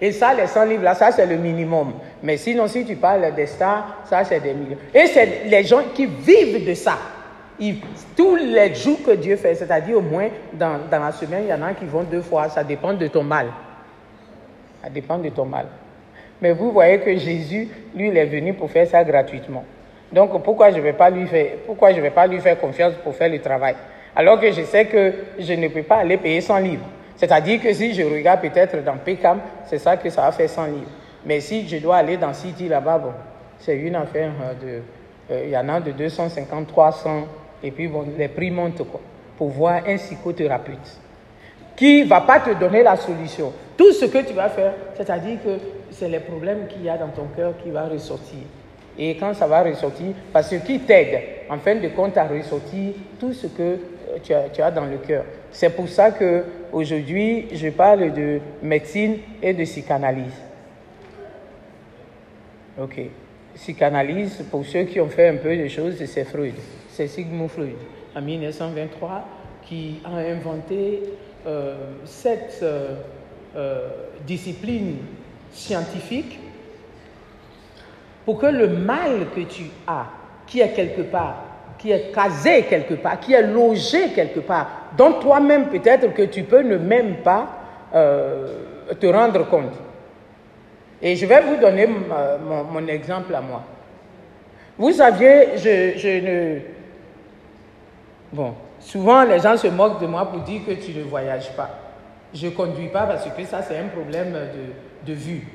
Et 0.00 0.12
ça, 0.12 0.32
les 0.32 0.46
100 0.46 0.64
livres, 0.64 0.82
là, 0.82 0.94
ça, 0.94 1.12
c'est 1.12 1.26
le 1.26 1.36
minimum. 1.36 1.92
Mais 2.22 2.38
sinon, 2.38 2.66
si 2.66 2.86
tu 2.86 2.96
parles 2.96 3.34
des 3.34 3.46
stars, 3.46 4.04
ça, 4.06 4.24
c'est 4.24 4.40
des 4.40 4.54
millions. 4.54 4.78
Et 4.94 5.06
c'est 5.06 5.44
les 5.44 5.62
gens 5.64 5.82
qui 5.94 6.06
vivent 6.06 6.66
de 6.66 6.72
ça. 6.72 6.96
tous 8.16 8.36
les 8.36 8.74
jours 8.74 9.02
que 9.04 9.10
Dieu 9.10 9.36
fait, 9.36 9.54
c'est-à-dire 9.54 9.98
au 9.98 10.00
moins 10.00 10.28
dans, 10.54 10.78
dans 10.90 11.00
la 11.00 11.12
semaine, 11.12 11.42
il 11.44 11.50
y 11.50 11.54
en 11.54 11.60
a 11.62 11.74
qui 11.74 11.84
vont 11.84 12.04
deux 12.04 12.22
fois, 12.22 12.48
ça 12.48 12.64
dépend 12.64 12.94
de 12.94 13.06
ton 13.08 13.22
mal. 13.22 13.48
Ça 14.82 14.88
dépend 14.88 15.18
de 15.18 15.28
ton 15.28 15.44
mal. 15.44 15.66
Mais 16.40 16.52
vous 16.52 16.72
voyez 16.72 16.98
que 17.00 17.14
Jésus, 17.18 17.68
lui, 17.94 18.08
il 18.08 18.16
est 18.16 18.24
venu 18.24 18.54
pour 18.54 18.70
faire 18.70 18.86
ça 18.86 19.04
gratuitement. 19.04 19.64
Donc 20.12 20.42
pourquoi 20.42 20.70
je 20.70 20.76
ne 20.76 20.82
vais, 20.82 20.92
pas 20.92 21.10
lui 21.10 21.26
faire, 21.26 21.52
pourquoi 21.66 21.92
je 21.92 22.00
vais 22.00 22.10
pas 22.10 22.26
lui 22.26 22.40
faire 22.40 22.58
confiance 22.58 22.94
pour 23.04 23.14
faire 23.14 23.28
le 23.30 23.40
travail? 23.40 23.76
Alors 24.14 24.40
que 24.40 24.50
je 24.50 24.62
sais 24.62 24.86
que 24.86 25.12
je 25.38 25.52
ne 25.52 25.68
peux 25.68 25.82
pas 25.82 25.96
aller 25.96 26.16
payer 26.16 26.40
100 26.40 26.58
livres. 26.58 26.86
C'est-à-dire 27.16 27.60
que 27.60 27.72
si 27.72 27.94
je 27.94 28.02
regarde 28.02 28.40
peut-être 28.40 28.82
dans 28.82 28.96
PECAM, 28.96 29.40
c'est 29.66 29.78
ça 29.78 29.96
que 29.96 30.10
ça 30.10 30.22
va 30.22 30.32
faire 30.32 30.48
100 30.48 30.66
livres. 30.66 30.90
Mais 31.24 31.40
si 31.40 31.68
je 31.68 31.76
dois 31.76 31.96
aller 31.96 32.16
dans 32.16 32.32
City 32.32 32.66
là-bas, 32.66 32.98
bon, 32.98 33.12
c'est 33.58 33.76
une 33.76 33.94
affaire 33.94 34.30
euh, 34.42 34.54
de... 34.54 34.82
Euh, 35.32 35.44
il 35.46 35.54
a 35.54 35.80
de 35.80 35.92
250, 35.92 36.66
300, 36.66 37.26
et 37.62 37.70
puis 37.70 37.86
bon, 37.86 38.06
les 38.18 38.28
prix 38.28 38.50
montent 38.50 38.82
quoi, 38.90 39.00
pour 39.36 39.48
voir 39.50 39.82
un 39.86 39.96
psychothérapeute 39.96 40.98
qui 41.76 42.02
va 42.02 42.22
pas 42.22 42.40
te 42.40 42.50
donner 42.58 42.82
la 42.82 42.96
solution. 42.96 43.52
Tout 43.76 43.92
ce 43.92 44.06
que 44.06 44.18
tu 44.18 44.34
vas 44.34 44.48
faire, 44.48 44.74
c'est-à-dire 44.96 45.38
que 45.42 45.50
c'est 45.90 46.08
les 46.08 46.20
problèmes 46.20 46.66
qu'il 46.68 46.84
y 46.84 46.88
a 46.88 46.98
dans 46.98 47.08
ton 47.08 47.26
cœur 47.36 47.54
qui 47.62 47.70
va 47.70 47.86
ressortir. 47.86 48.40
Et 49.02 49.16
quand 49.16 49.32
ça 49.32 49.46
va 49.46 49.62
ressortir, 49.62 50.08
parce 50.30 50.50
que 50.50 50.56
qui 50.56 50.80
t'aide, 50.80 51.22
en 51.48 51.56
fin 51.56 51.74
de 51.74 51.88
compte, 51.88 52.18
à 52.18 52.24
ressortir 52.28 52.92
tout 53.18 53.32
ce 53.32 53.46
que 53.46 53.78
tu 54.22 54.34
as, 54.34 54.50
tu 54.50 54.60
as 54.60 54.70
dans 54.70 54.84
le 54.84 54.98
cœur. 54.98 55.24
C'est 55.50 55.70
pour 55.70 55.88
ça 55.88 56.10
que 56.10 56.44
aujourd'hui, 56.70 57.46
je 57.50 57.70
parle 57.70 58.12
de 58.12 58.40
médecine 58.62 59.16
et 59.42 59.54
de 59.54 59.64
psychanalyse. 59.64 60.34
Ok. 62.78 63.00
Psychanalyse, 63.54 64.44
pour 64.50 64.66
ceux 64.66 64.82
qui 64.82 65.00
ont 65.00 65.08
fait 65.08 65.28
un 65.28 65.36
peu 65.36 65.56
de 65.56 65.66
choses, 65.68 65.96
c'est 66.04 66.24
Freud. 66.24 66.54
C'est 66.90 67.06
Sigmund 67.08 67.48
Freud, 67.48 67.76
en 68.14 68.20
1923, 68.20 69.24
qui 69.62 70.02
a 70.04 70.18
inventé 70.30 71.00
euh, 71.46 71.74
cette 72.04 72.58
euh, 72.62 72.96
euh, 73.56 73.88
discipline 74.26 74.96
scientifique 75.52 76.38
pour 78.24 78.38
que 78.38 78.46
le 78.46 78.68
mal 78.68 79.26
que 79.34 79.40
tu 79.40 79.64
as, 79.86 80.06
qui 80.46 80.60
est 80.60 80.70
quelque 80.70 81.02
part, 81.02 81.36
qui 81.78 81.90
est 81.90 82.12
casé 82.14 82.62
quelque 82.62 82.94
part, 82.94 83.20
qui 83.20 83.32
est 83.32 83.42
logé 83.42 84.08
quelque 84.14 84.40
part, 84.40 84.68
dont 84.96 85.14
toi-même 85.14 85.66
peut-être 85.68 86.12
que 86.12 86.22
tu 86.22 86.42
peux 86.42 86.62
ne 86.62 86.76
même 86.76 87.16
pas 87.16 87.46
te 87.92 89.06
rendre 89.06 89.48
compte. 89.48 89.72
Et 91.02 91.16
je 91.16 91.24
vais 91.26 91.40
vous 91.40 91.56
donner 91.56 91.86
mon, 91.86 92.64
mon 92.64 92.86
exemple 92.86 93.34
à 93.34 93.40
moi. 93.40 93.62
Vous 94.76 94.92
saviez, 94.92 95.56
je, 95.56 95.98
je 95.98 96.20
ne... 96.20 96.58
Bon, 98.32 98.54
Souvent, 98.80 99.24
les 99.24 99.38
gens 99.40 99.56
se 99.56 99.66
moquent 99.68 100.00
de 100.00 100.06
moi 100.06 100.24
pour 100.30 100.40
dire 100.40 100.62
que 100.66 100.72
tu 100.72 100.92
ne 100.92 101.02
voyages 101.02 101.54
pas. 101.54 101.70
Je 102.32 102.46
ne 102.46 102.52
conduis 102.52 102.88
pas 102.88 103.02
parce 103.02 103.24
que 103.26 103.44
ça, 103.44 103.62
c'est 103.62 103.76
un 103.76 103.88
problème 103.88 104.32
de, 104.32 105.12
de, 105.12 105.16
vue. 105.16 105.46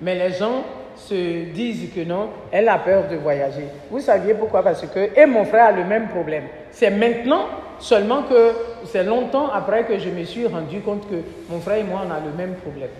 Mais 0.00 0.14
les 0.14 0.34
gens 0.34 0.64
se 0.98 1.52
disent 1.52 1.92
que 1.94 2.00
non, 2.00 2.28
elle 2.50 2.68
a 2.68 2.78
peur 2.78 3.08
de 3.08 3.16
voyager. 3.16 3.68
Vous 3.90 4.00
saviez 4.00 4.34
pourquoi? 4.34 4.62
Parce 4.62 4.84
que, 4.86 5.18
et 5.18 5.26
mon 5.26 5.44
frère 5.44 5.66
a 5.66 5.72
le 5.72 5.84
même 5.84 6.08
problème. 6.08 6.44
C'est 6.70 6.90
maintenant 6.90 7.46
seulement 7.78 8.22
que, 8.22 8.52
c'est 8.84 9.04
longtemps 9.04 9.48
après 9.50 9.84
que 9.84 9.98
je 9.98 10.10
me 10.10 10.24
suis 10.24 10.46
rendu 10.46 10.80
compte 10.80 11.08
que 11.08 11.16
mon 11.48 11.60
frère 11.60 11.78
et 11.78 11.84
moi, 11.84 12.02
on 12.06 12.10
a 12.10 12.20
le 12.20 12.36
même 12.36 12.56
problème. 12.56 12.90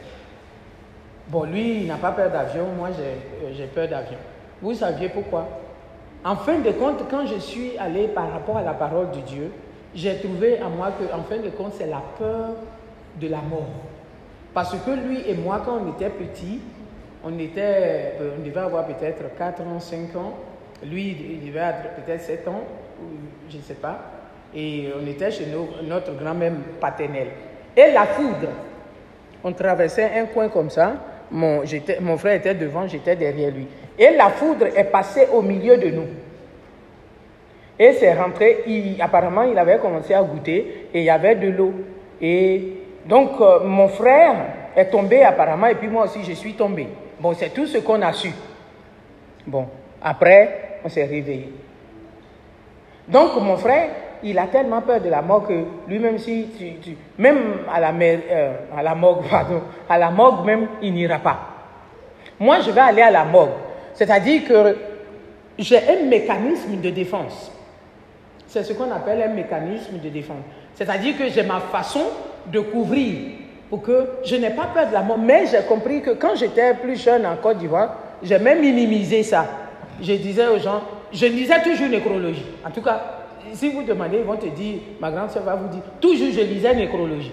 Bon, 1.28 1.44
lui, 1.44 1.82
il 1.82 1.86
n'a 1.86 1.96
pas 1.96 2.12
peur 2.12 2.30
d'avion, 2.30 2.66
moi, 2.76 2.88
j'ai 3.52 3.64
peur 3.66 3.88
d'avion. 3.88 4.18
Vous 4.62 4.74
saviez 4.74 5.08
pourquoi? 5.08 5.46
En 6.24 6.36
fin 6.36 6.58
de 6.58 6.70
compte, 6.70 7.04
quand 7.10 7.26
je 7.26 7.38
suis 7.38 7.76
allé 7.78 8.08
par 8.08 8.32
rapport 8.32 8.56
à 8.56 8.62
la 8.62 8.72
parole 8.72 9.10
de 9.10 9.20
Dieu, 9.20 9.52
j'ai 9.94 10.16
trouvé 10.16 10.58
à 10.58 10.68
moi 10.68 10.92
que, 10.98 11.04
en 11.14 11.22
fin 11.22 11.36
de 11.42 11.50
compte, 11.50 11.74
c'est 11.76 11.86
la 11.86 12.02
peur 12.18 12.50
de 13.20 13.28
la 13.28 13.38
mort. 13.38 13.68
Parce 14.54 14.74
que 14.74 14.90
lui 14.90 15.20
et 15.28 15.34
moi, 15.34 15.62
quand 15.64 15.78
on 15.84 15.92
était 15.92 16.08
petits, 16.08 16.60
on, 17.28 17.38
était, 17.38 17.60
euh, 18.20 18.30
on 18.38 18.44
devait 18.46 18.60
avoir 18.60 18.86
peut-être 18.86 19.22
4 19.36 19.60
ans, 19.62 19.80
5 19.80 20.16
ans. 20.16 20.34
Lui, 20.84 21.16
il 21.42 21.46
devait 21.46 21.60
avoir 21.60 21.82
peut-être 21.94 22.22
7 22.22 22.48
ans, 22.48 22.62
je 23.50 23.56
ne 23.56 23.62
sais 23.62 23.74
pas. 23.74 23.98
Et 24.54 24.88
on 25.00 25.06
était 25.06 25.30
chez 25.30 25.46
notre 25.82 26.16
grand-mère 26.16 26.52
paternelle. 26.80 27.28
Et 27.76 27.92
la 27.92 28.06
foudre, 28.06 28.48
on 29.44 29.52
traversait 29.52 30.10
un 30.18 30.26
coin 30.26 30.48
comme 30.48 30.70
ça. 30.70 30.94
Mon, 31.30 31.62
mon 32.00 32.16
frère 32.16 32.34
était 32.36 32.54
devant, 32.54 32.86
j'étais 32.88 33.16
derrière 33.16 33.52
lui. 33.52 33.66
Et 33.98 34.10
la 34.16 34.30
foudre 34.30 34.66
est 34.74 34.84
passée 34.84 35.28
au 35.32 35.42
milieu 35.42 35.76
de 35.76 35.90
nous. 35.90 36.06
Et 37.78 37.92
c'est 37.92 38.12
rentré, 38.14 38.64
apparemment 39.00 39.42
il 39.42 39.56
avait 39.56 39.78
commencé 39.78 40.12
à 40.12 40.22
goûter 40.22 40.88
et 40.92 40.98
il 40.98 41.04
y 41.04 41.10
avait 41.10 41.36
de 41.36 41.48
l'eau. 41.48 41.72
Et 42.20 42.72
donc 43.06 43.40
euh, 43.40 43.60
mon 43.64 43.86
frère 43.88 44.34
est 44.74 44.86
tombé 44.86 45.22
apparemment 45.22 45.66
et 45.68 45.76
puis 45.76 45.86
moi 45.88 46.04
aussi 46.04 46.24
je 46.24 46.32
suis 46.32 46.54
tombé. 46.54 46.88
Bon, 47.20 47.34
c'est 47.34 47.50
tout 47.50 47.66
ce 47.66 47.78
qu'on 47.78 48.00
a 48.02 48.12
su. 48.12 48.30
Bon, 49.46 49.66
après, 50.02 50.80
on 50.84 50.88
s'est 50.88 51.04
réveillé. 51.04 51.52
Donc 53.08 53.40
mon 53.40 53.56
frère, 53.56 53.88
il 54.22 54.38
a 54.38 54.46
tellement 54.46 54.82
peur 54.82 55.00
de 55.00 55.08
la 55.08 55.22
mort 55.22 55.46
que 55.46 55.64
lui-même, 55.88 56.16
même 57.18 57.38
à 57.72 57.80
la, 57.80 57.92
euh, 57.92 58.94
morgue, 58.96 59.24
pardon, 59.30 59.62
à 59.88 59.98
la 59.98 60.10
morgue 60.10 60.44
même, 60.44 60.66
il 60.82 60.92
n'ira 60.92 61.18
pas. 61.18 61.38
Moi, 62.38 62.60
je 62.60 62.70
vais 62.70 62.80
aller 62.80 63.02
à 63.02 63.10
la 63.10 63.24
morgue. 63.24 63.50
C'est-à-dire 63.94 64.46
que 64.46 64.76
j'ai 65.58 65.78
un 65.78 66.04
mécanisme 66.06 66.80
de 66.80 66.90
défense. 66.90 67.52
C'est 68.46 68.62
ce 68.62 68.72
qu'on 68.72 68.90
appelle 68.90 69.22
un 69.22 69.34
mécanisme 69.34 69.98
de 69.98 70.08
défense. 70.08 70.44
C'est-à-dire 70.74 71.18
que 71.18 71.28
j'ai 71.28 71.42
ma 71.42 71.60
façon 71.60 72.04
de 72.46 72.60
couvrir 72.60 73.37
pour 73.70 73.82
que 73.82 74.08
je 74.24 74.36
n'ai 74.36 74.50
pas 74.50 74.66
peur 74.66 74.88
de 74.88 74.92
la 74.92 75.02
mort. 75.02 75.18
Mais 75.18 75.46
j'ai 75.46 75.60
compris 75.66 76.00
que 76.00 76.10
quand 76.10 76.34
j'étais 76.36 76.74
plus 76.74 77.02
jeune 77.02 77.26
en 77.26 77.36
Côte 77.36 77.58
d'Ivoire, 77.58 77.96
j'ai 78.22 78.38
même 78.38 78.60
minimisé 78.60 79.22
ça. 79.22 79.46
Je 80.00 80.12
disais 80.12 80.46
aux 80.48 80.58
gens, 80.58 80.82
je 81.12 81.26
lisais 81.26 81.62
toujours 81.62 81.88
nécrologie. 81.88 82.46
En 82.64 82.70
tout 82.70 82.82
cas, 82.82 83.00
si 83.52 83.70
vous 83.70 83.82
demandez, 83.82 84.18
ils 84.18 84.24
vont 84.24 84.36
te 84.36 84.46
dire, 84.46 84.78
ma 85.00 85.10
grande 85.10 85.30
soeur 85.30 85.42
va 85.42 85.54
vous 85.54 85.68
dire, 85.68 85.82
toujours 86.00 86.30
je 86.32 86.40
lisais 86.40 86.74
nécrologie. 86.74 87.32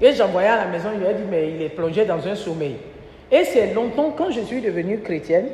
Et 0.00 0.12
j'envoyais 0.12 0.48
à 0.48 0.56
la 0.56 0.66
maison, 0.66 0.90
il 0.92 1.00
lui 1.00 1.06
a 1.06 1.14
dit, 1.14 1.24
mais 1.28 1.50
il 1.50 1.62
est 1.62 1.68
plongé 1.70 2.04
dans 2.04 2.26
un 2.26 2.34
sommeil. 2.34 2.76
Et 3.30 3.44
c'est 3.44 3.72
longtemps, 3.72 4.14
quand 4.16 4.30
je 4.30 4.40
suis 4.40 4.60
devenue 4.60 5.00
chrétienne, 5.00 5.46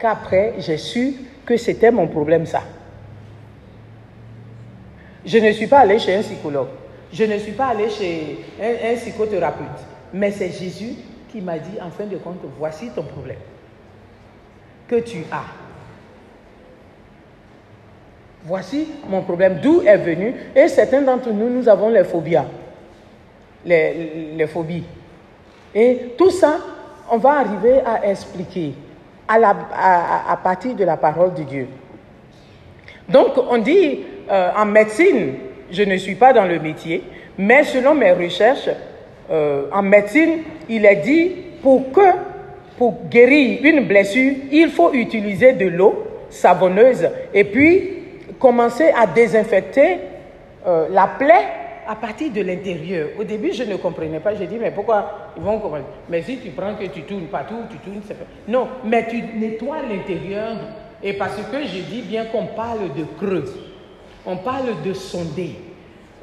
qu'après, 0.00 0.54
j'ai 0.58 0.78
su 0.78 1.14
que 1.44 1.56
c'était 1.56 1.90
mon 1.90 2.06
problème, 2.06 2.46
ça. 2.46 2.62
Je 5.24 5.38
ne 5.38 5.52
suis 5.52 5.66
pas 5.66 5.80
allé 5.80 5.98
chez 5.98 6.14
un 6.14 6.20
psychologue. 6.20 6.68
Je 7.12 7.24
ne 7.24 7.38
suis 7.38 7.52
pas 7.52 7.66
allé 7.66 7.88
chez 7.90 8.38
un, 8.60 8.94
psychothérapeute. 8.96 9.84
Mais 10.12 10.30
c'est 10.30 10.50
Jésus 10.50 10.94
qui 11.30 11.40
m'a 11.40 11.58
dit, 11.58 11.80
en 11.80 11.90
fin 11.90 12.04
de 12.04 12.16
compte, 12.16 12.38
voici 12.58 12.90
ton 12.94 13.02
problème 13.02 13.38
que 14.88 14.96
tu 14.96 15.18
as. 15.30 15.44
Voici 18.44 18.88
mon 19.08 19.22
problème, 19.22 19.58
d'où 19.62 19.82
est 19.82 19.96
venu. 19.96 20.34
Et 20.54 20.68
certains 20.68 21.00
d'entre 21.02 21.30
nous, 21.30 21.48
nous 21.48 21.68
avons 21.68 21.88
les 21.88 22.04
phobies. 22.04 22.36
Les, 23.64 24.34
les, 24.36 24.46
phobies. 24.46 24.84
Et 25.74 26.14
tout 26.18 26.30
ça, 26.30 26.58
on 27.10 27.16
va 27.16 27.38
arriver 27.40 27.80
à 27.80 28.06
expliquer 28.06 28.74
à, 29.26 30.36
partir 30.42 30.74
de 30.74 30.84
la 30.84 30.96
parole 30.96 31.34
de 31.34 31.42
Dieu. 31.42 31.68
Donc, 33.08 33.32
on 33.38 33.58
dit 33.58 34.00
euh, 34.30 34.50
en 34.56 34.66
médecine, 34.66 35.34
je 35.74 35.82
ne 35.82 35.96
suis 35.96 36.14
pas 36.14 36.32
dans 36.32 36.44
le 36.46 36.58
métier, 36.58 37.02
mais 37.36 37.64
selon 37.64 37.94
mes 37.94 38.12
recherches, 38.12 38.70
euh, 39.30 39.66
en 39.72 39.82
médecine, 39.82 40.38
il 40.68 40.84
est 40.84 40.96
dit 40.96 41.32
pour 41.62 41.92
que, 41.92 42.00
pour 42.78 43.08
guérir 43.10 43.60
une 43.64 43.86
blessure, 43.86 44.34
il 44.52 44.68
faut 44.68 44.92
utiliser 44.92 45.52
de 45.52 45.66
l'eau 45.66 46.06
savonneuse 46.30 47.08
et 47.32 47.44
puis 47.44 47.90
commencer 48.38 48.90
à 48.96 49.06
désinfecter 49.06 49.98
euh, 50.66 50.86
la 50.90 51.06
plaie 51.18 51.46
à 51.86 51.94
partir 51.96 52.32
de 52.32 52.40
l'intérieur. 52.40 53.08
Au 53.18 53.24
début, 53.24 53.52
je 53.52 53.62
ne 53.64 53.76
comprenais 53.76 54.20
pas. 54.20 54.34
J'ai 54.34 54.46
dit, 54.46 54.56
mais 54.60 54.70
pourquoi 54.70 55.32
ils 55.36 55.42
vont 55.42 55.58
comprendre? 55.58 55.84
Mais 56.08 56.22
si 56.22 56.38
tu 56.38 56.50
prends 56.50 56.74
que 56.74 56.86
tu 56.86 57.02
tournes 57.02 57.26
partout, 57.26 57.56
tu 57.70 57.76
tournes, 57.78 58.00
c'est 58.06 58.18
pas... 58.18 58.24
Non, 58.48 58.68
mais 58.84 59.06
tu 59.06 59.22
nettoies 59.38 59.82
l'intérieur. 59.88 60.56
Et 61.02 61.12
parce 61.12 61.36
que 61.36 61.62
je 61.62 61.82
dis 61.82 62.02
bien 62.02 62.24
qu'on 62.26 62.46
parle 62.46 62.94
de 62.96 63.04
creux, 63.18 63.44
on 64.24 64.38
parle 64.38 64.82
de 64.84 64.92
sonder 64.94 65.50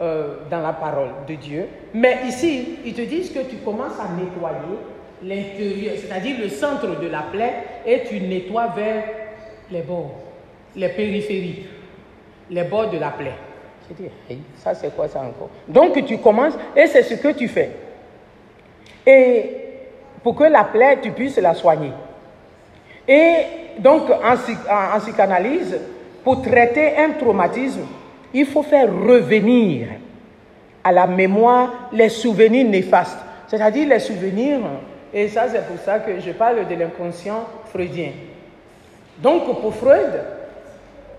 euh, 0.02 0.36
dans 0.50 0.62
la 0.62 0.74
parole 0.74 1.10
de 1.28 1.36
Dieu. 1.36 1.68
Mais 1.94 2.20
ici, 2.28 2.80
ils 2.86 2.94
te 2.94 3.02
disent 3.02 3.32
que 3.32 3.40
tu 3.50 3.58
commences 3.58 4.00
à 4.00 4.10
nettoyer 4.14 4.78
l'intérieur, 5.24 5.94
c'est-à-dire 5.98 6.38
le 6.42 6.50
centre 6.50 7.00
de 7.00 7.08
la 7.08 7.24
plaie, 7.32 7.54
et 7.86 8.04
tu 8.10 8.20
nettoies 8.20 8.68
vers 8.76 9.04
les 9.70 9.82
bords, 9.82 10.16
les 10.76 10.90
périphéries, 10.90 11.66
les 12.50 12.64
bords 12.64 12.90
de 12.90 12.98
la 12.98 13.10
plaie 13.12 13.34
ça 14.58 14.74
c'est 14.74 14.96
quoi 14.96 15.08
ça 15.08 15.20
encore? 15.20 15.50
Donc 15.68 16.04
tu 16.06 16.18
commences 16.18 16.54
et 16.76 16.88
c'est 16.88 17.04
ce 17.04 17.16
que 17.16 17.30
tu 17.30 17.48
fais. 17.48 17.72
Et 19.06 19.58
pour 20.24 20.36
que 20.36 20.44
la 20.44 20.64
plaie, 20.64 21.00
tu 21.02 21.12
puisses 21.12 21.38
la 21.38 21.54
soigner. 21.54 21.92
Et 23.08 23.34
donc 23.80 24.10
en, 24.10 24.34
en 24.34 25.00
psychanalyse, 25.00 25.80
pour 26.24 26.42
traiter 26.42 26.98
un 26.98 27.12
traumatisme, 27.12 27.82
il 28.34 28.46
faut 28.46 28.64
faire 28.64 28.88
revenir 28.88 29.88
à 30.84 30.92
la 30.92 31.08
mémoire 31.08 31.90
les 31.92 32.10
souvenirs 32.10 32.68
néfastes, 32.68 33.20
c'est-à-dire 33.48 33.88
les 33.88 34.00
souvenirs, 34.00 34.60
et 35.14 35.28
ça 35.28 35.48
c'est 35.50 35.66
pour 35.66 35.78
ça 35.80 36.00
que 36.00 36.20
je 36.20 36.32
parle 36.32 36.68
de 36.68 36.76
l'inconscient 36.76 37.46
freudien. 37.66 38.12
Donc 39.20 39.62
pour 39.62 39.76
Freud, 39.76 40.22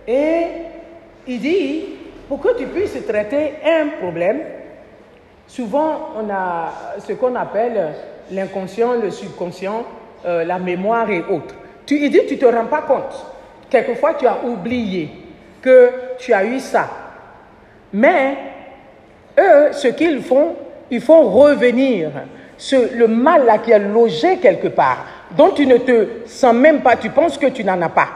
et 0.09 0.43
il 1.27 1.41
dit, 1.41 1.85
pour 2.29 2.41
que 2.41 2.57
tu 2.57 2.67
puisses 2.67 2.99
traiter 3.07 3.53
un 3.65 3.89
problème, 4.01 4.41
souvent 5.47 6.11
on 6.17 6.29
a 6.31 6.73
ce 6.99 7.13
qu'on 7.13 7.35
appelle 7.37 7.93
l'inconscient, 8.31 8.95
le 8.95 9.11
subconscient, 9.11 9.85
euh, 10.25 10.45
la 10.45 10.59
mémoire 10.59 11.11
et 11.11 11.21
autres. 11.21 11.55
Tu 11.87 12.09
dis, 12.09 12.27
tu 12.27 12.35
ne 12.35 12.41
te 12.41 12.47
rends 12.47 12.67
pas 12.67 12.83
compte. 12.83 13.27
Quelquefois, 13.69 14.15
tu 14.15 14.27
as 14.27 14.45
oublié 14.45 15.09
que 15.61 15.91
tu 16.19 16.33
as 16.33 16.45
eu 16.45 16.61
ça. 16.61 16.89
Mais 17.93 18.37
eux, 19.39 19.73
ce 19.73 19.89
qu'ils 19.89 20.23
font, 20.23 20.55
ils 20.91 21.01
font 21.01 21.29
revenir 21.29 22.11
ce, 22.57 22.97
le 22.97 23.09
mal 23.09 23.45
là 23.45 23.59
qui 23.59 23.71
est 23.71 23.79
logé 23.79 24.39
quelque 24.39 24.69
part, 24.69 25.05
dont 25.37 25.51
tu 25.51 25.67
ne 25.67 25.79
te 25.79 26.09
sens 26.27 26.55
même 26.55 26.81
pas, 26.81 26.97
tu 26.97 27.11
penses 27.11 27.39
que 27.39 27.47
tu 27.47 27.65
n'en 27.65 27.81
as 27.83 27.89
pas. 27.89 28.09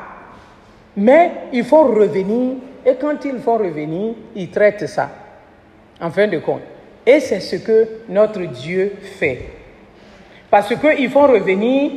Mais 0.97 1.31
il 1.53 1.65
faut 1.65 1.85
revenir, 1.85 2.57
et 2.85 2.95
quand 2.95 3.25
ils 3.25 3.39
font 3.39 3.59
revenir, 3.59 4.15
ils 4.35 4.51
traitent 4.51 4.87
ça, 4.87 5.11
en 6.01 6.11
fin 6.11 6.27
de 6.27 6.39
compte. 6.39 6.63
Et 7.05 7.21
c'est 7.21 7.41
ce 7.41 7.57
que 7.57 7.89
notre 8.09 8.41
Dieu 8.43 8.93
fait. 9.19 9.41
Parce 10.51 10.75
qu'ils 10.75 11.11
font 11.11 11.27
revenir 11.27 11.93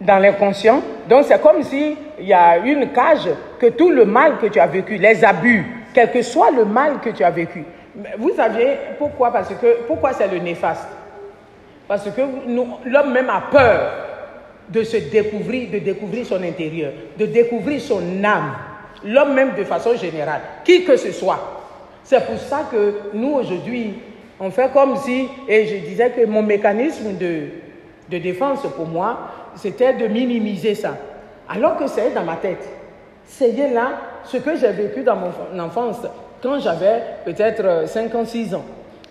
dans 0.00 0.18
l'inconscient. 0.18 0.82
Donc 1.08 1.24
c'est 1.24 1.40
comme 1.40 1.62
s'il 1.62 1.96
y 2.20 2.32
a 2.32 2.58
une 2.58 2.90
cage 2.92 3.28
que 3.58 3.66
tout 3.66 3.90
le 3.90 4.04
mal 4.04 4.38
que 4.38 4.46
tu 4.46 4.58
as 4.58 4.66
vécu, 4.66 4.96
les 4.96 5.24
abus, 5.24 5.64
quel 5.96 6.10
que 6.10 6.20
soit 6.20 6.50
le 6.50 6.66
mal 6.66 7.00
que 7.00 7.08
tu 7.08 7.24
as 7.24 7.30
vécu. 7.30 7.64
Vous 8.18 8.34
savez 8.36 8.76
pourquoi 8.98 9.32
Parce 9.32 9.48
que 9.54 9.86
pourquoi 9.86 10.12
c'est 10.12 10.28
le 10.28 10.40
néfaste? 10.40 10.86
Parce 11.88 12.04
que 12.10 12.20
l'homme 12.84 13.12
même 13.14 13.30
a 13.30 13.44
peur 13.50 13.92
de 14.68 14.82
se 14.82 14.98
découvrir, 14.98 15.70
de 15.70 15.78
découvrir 15.78 16.26
son 16.26 16.42
intérieur, 16.42 16.92
de 17.18 17.24
découvrir 17.24 17.80
son 17.80 18.02
âme. 18.22 18.52
L'homme 19.04 19.32
même 19.32 19.54
de 19.56 19.64
façon 19.64 19.96
générale, 19.96 20.42
qui 20.64 20.84
que 20.84 20.98
ce 20.98 21.12
soit. 21.12 21.62
C'est 22.04 22.26
pour 22.26 22.36
ça 22.36 22.68
que 22.70 22.96
nous 23.14 23.32
aujourd'hui, 23.32 23.94
on 24.38 24.50
fait 24.50 24.70
comme 24.74 24.96
si, 24.96 25.28
et 25.48 25.66
je 25.66 25.76
disais 25.76 26.10
que 26.10 26.26
mon 26.26 26.42
mécanisme 26.42 27.16
de, 27.16 27.44
de 28.10 28.18
défense 28.18 28.66
pour 28.76 28.86
moi, 28.86 29.30
c'était 29.54 29.94
de 29.94 30.08
minimiser 30.08 30.74
ça. 30.74 30.94
Alors 31.48 31.78
que 31.78 31.86
c'est 31.86 32.12
dans 32.12 32.24
ma 32.24 32.36
tête. 32.36 32.68
C'est 33.24 33.52
là 33.72 33.92
ce 34.26 34.38
que 34.38 34.56
j'ai 34.56 34.72
vécu 34.72 35.02
dans 35.02 35.16
mon 35.16 35.58
enfance 35.58 35.98
quand 36.42 36.58
j'avais 36.60 37.02
peut-être 37.24 37.88
5 37.88 38.14
ans, 38.14 38.24
6 38.24 38.54
ans. 38.54 38.64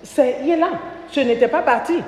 C'est 0.04 0.38
là. 0.58 0.70
Ce 1.12 1.20
n'était 1.20 1.48
pas 1.48 1.62
parti. 1.62 2.02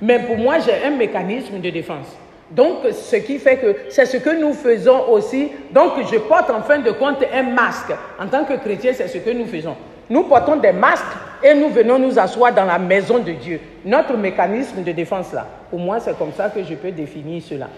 Mais 0.00 0.18
pour 0.20 0.36
moi, 0.36 0.58
j'ai 0.58 0.84
un 0.84 0.90
mécanisme 0.90 1.60
de 1.60 1.70
défense. 1.70 2.06
Donc, 2.50 2.78
ce 2.92 3.16
qui 3.16 3.38
fait 3.38 3.56
que 3.56 3.76
c'est 3.88 4.04
ce 4.04 4.18
que 4.18 4.38
nous 4.38 4.52
faisons 4.52 5.08
aussi. 5.08 5.50
Donc, 5.70 5.92
je 6.10 6.18
porte 6.18 6.50
en 6.50 6.62
fin 6.62 6.78
de 6.78 6.90
compte 6.90 7.24
un 7.32 7.42
masque. 7.44 7.92
En 8.20 8.26
tant 8.26 8.44
que 8.44 8.54
chrétien, 8.54 8.92
c'est 8.94 9.08
ce 9.08 9.18
que 9.18 9.30
nous 9.30 9.46
faisons. 9.46 9.76
Nous 10.10 10.24
portons 10.24 10.56
des 10.56 10.72
masques 10.72 11.04
et 11.42 11.54
nous 11.54 11.70
venons 11.70 11.98
nous 11.98 12.18
asseoir 12.18 12.52
dans 12.52 12.64
la 12.64 12.78
maison 12.78 13.20
de 13.20 13.32
Dieu. 13.32 13.60
Notre 13.84 14.16
mécanisme 14.16 14.82
de 14.82 14.92
défense 14.92 15.32
là. 15.32 15.46
Pour 15.70 15.78
moi, 15.78 16.00
c'est 16.00 16.18
comme 16.18 16.32
ça 16.32 16.50
que 16.50 16.62
je 16.62 16.74
peux 16.74 16.90
définir 16.90 17.42
cela. 17.42 17.68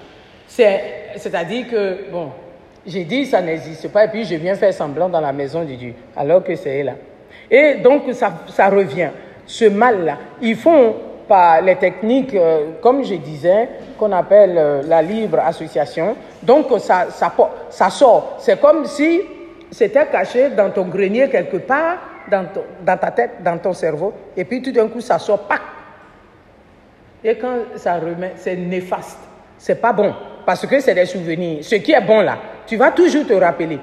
C'est-à-dire 0.48 1.68
que, 1.70 2.10
bon, 2.10 2.30
j'ai 2.86 3.04
dit 3.04 3.26
ça 3.26 3.40
n'existe 3.40 3.88
pas 3.88 4.04
et 4.04 4.08
puis 4.08 4.24
je 4.24 4.34
viens 4.34 4.54
faire 4.54 4.72
semblant 4.72 5.08
dans 5.08 5.20
la 5.20 5.32
maison 5.32 5.62
de 5.62 5.74
Dieu, 5.74 5.94
alors 6.16 6.42
que 6.44 6.54
c'est 6.54 6.82
là. 6.82 6.92
Et 7.50 7.74
donc, 7.76 8.02
ça, 8.12 8.32
ça 8.48 8.68
revient. 8.68 9.10
Ce 9.46 9.66
mal-là, 9.66 10.18
ils 10.40 10.56
font 10.56 10.94
par 11.28 11.62
les 11.62 11.76
techniques, 11.76 12.34
euh, 12.34 12.72
comme 12.80 13.04
je 13.04 13.14
disais, 13.14 13.68
qu'on 13.98 14.12
appelle 14.12 14.56
euh, 14.56 14.82
la 14.86 15.02
libre 15.02 15.38
association. 15.40 16.16
Donc, 16.42 16.66
ça, 16.78 17.06
ça, 17.10 17.90
sort. 17.90 18.36
C'est 18.38 18.60
comme 18.60 18.84
si 18.84 19.22
c'était 19.70 20.06
caché 20.06 20.50
dans 20.50 20.70
ton 20.70 20.84
grenier 20.84 21.28
quelque 21.28 21.58
part, 21.58 21.96
dans, 22.30 22.46
dans, 22.84 22.96
ta 22.96 23.10
tête, 23.10 23.42
dans 23.42 23.58
ton 23.58 23.72
cerveau, 23.72 24.12
et 24.36 24.44
puis 24.44 24.62
tout 24.62 24.72
d'un 24.72 24.88
coup, 24.88 25.00
ça 25.00 25.18
sort, 25.18 25.40
pac. 25.40 25.60
Et 27.22 27.36
quand 27.36 27.56
ça 27.76 27.94
remet, 27.94 28.32
c'est 28.36 28.56
néfaste. 28.56 29.18
C'est 29.56 29.80
pas 29.80 29.92
bon, 29.92 30.12
parce 30.44 30.66
que 30.66 30.80
c'est 30.80 30.94
des 30.94 31.06
souvenirs. 31.06 31.64
Ce 31.64 31.76
qui 31.76 31.92
est 31.92 32.00
bon 32.00 32.20
là, 32.20 32.36
tu 32.66 32.76
vas 32.76 32.90
toujours 32.90 33.26
te 33.26 33.32
rappeler. 33.34 33.78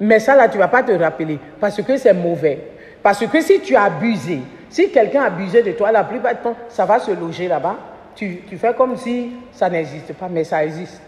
Mais 0.00 0.18
ça 0.18 0.34
là, 0.34 0.48
tu 0.48 0.58
vas 0.58 0.68
pas 0.68 0.82
te 0.82 0.92
rappeler, 0.92 1.38
parce 1.60 1.80
que 1.80 1.96
c'est 1.96 2.12
mauvais. 2.12 2.58
Parce 3.02 3.26
que 3.26 3.40
si 3.40 3.60
tu 3.60 3.76
as 3.76 3.84
abusé, 3.84 4.40
si 4.70 4.90
quelqu'un 4.90 5.22
a 5.22 5.26
abusé 5.26 5.62
de 5.62 5.72
toi, 5.72 5.92
la 5.92 6.04
plupart 6.04 6.34
du 6.34 6.40
temps, 6.40 6.56
ça 6.68 6.84
va 6.84 6.98
se 6.98 7.10
loger 7.12 7.48
là-bas. 7.48 7.76
Tu, 8.16 8.40
fais 8.56 8.74
comme 8.74 8.96
si 8.96 9.30
ça 9.52 9.68
n'existe 9.68 10.12
pas, 10.14 10.28
mais 10.28 10.44
ça 10.44 10.64
existe. 10.64 11.00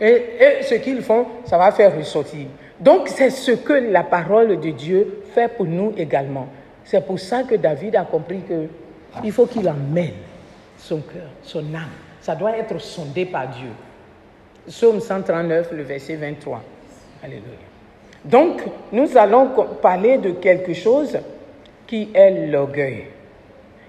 Et, 0.00 0.62
ce 0.62 0.74
qu'ils 0.76 1.02
font, 1.02 1.26
ça 1.44 1.58
va 1.58 1.72
faire 1.72 1.96
ressortir. 1.96 2.46
Donc 2.78 3.08
c'est 3.08 3.30
ce 3.30 3.50
que 3.50 3.72
la 3.72 4.04
parole 4.04 4.60
de 4.60 4.70
Dieu 4.70 5.22
fait 5.34 5.48
pour 5.48 5.66
nous 5.66 5.92
également. 5.96 6.46
C'est 6.84 7.04
pour 7.04 7.18
ça 7.18 7.42
que 7.42 7.56
David 7.56 7.96
a 7.96 8.04
compris 8.04 8.40
qu'il 8.46 9.32
faut 9.32 9.46
qu'il 9.46 9.68
emmène 9.68 10.12
son 10.78 11.00
cœur, 11.00 11.28
son 11.42 11.74
âme. 11.74 11.90
Ça 12.20 12.36
doit 12.36 12.56
être 12.56 12.78
sondé 12.78 13.26
par 13.26 13.48
Dieu. 13.48 13.70
Psaume 14.68 15.00
139, 15.00 15.72
le 15.72 15.82
verset 15.82 16.16
23. 16.16 16.62
Alléluia. 17.24 17.42
Donc, 18.24 18.60
nous 18.92 19.16
allons 19.16 19.50
parler 19.80 20.18
de 20.18 20.32
quelque 20.32 20.74
chose 20.74 21.18
qui 21.86 22.10
est 22.12 22.48
l'orgueil. 22.48 23.04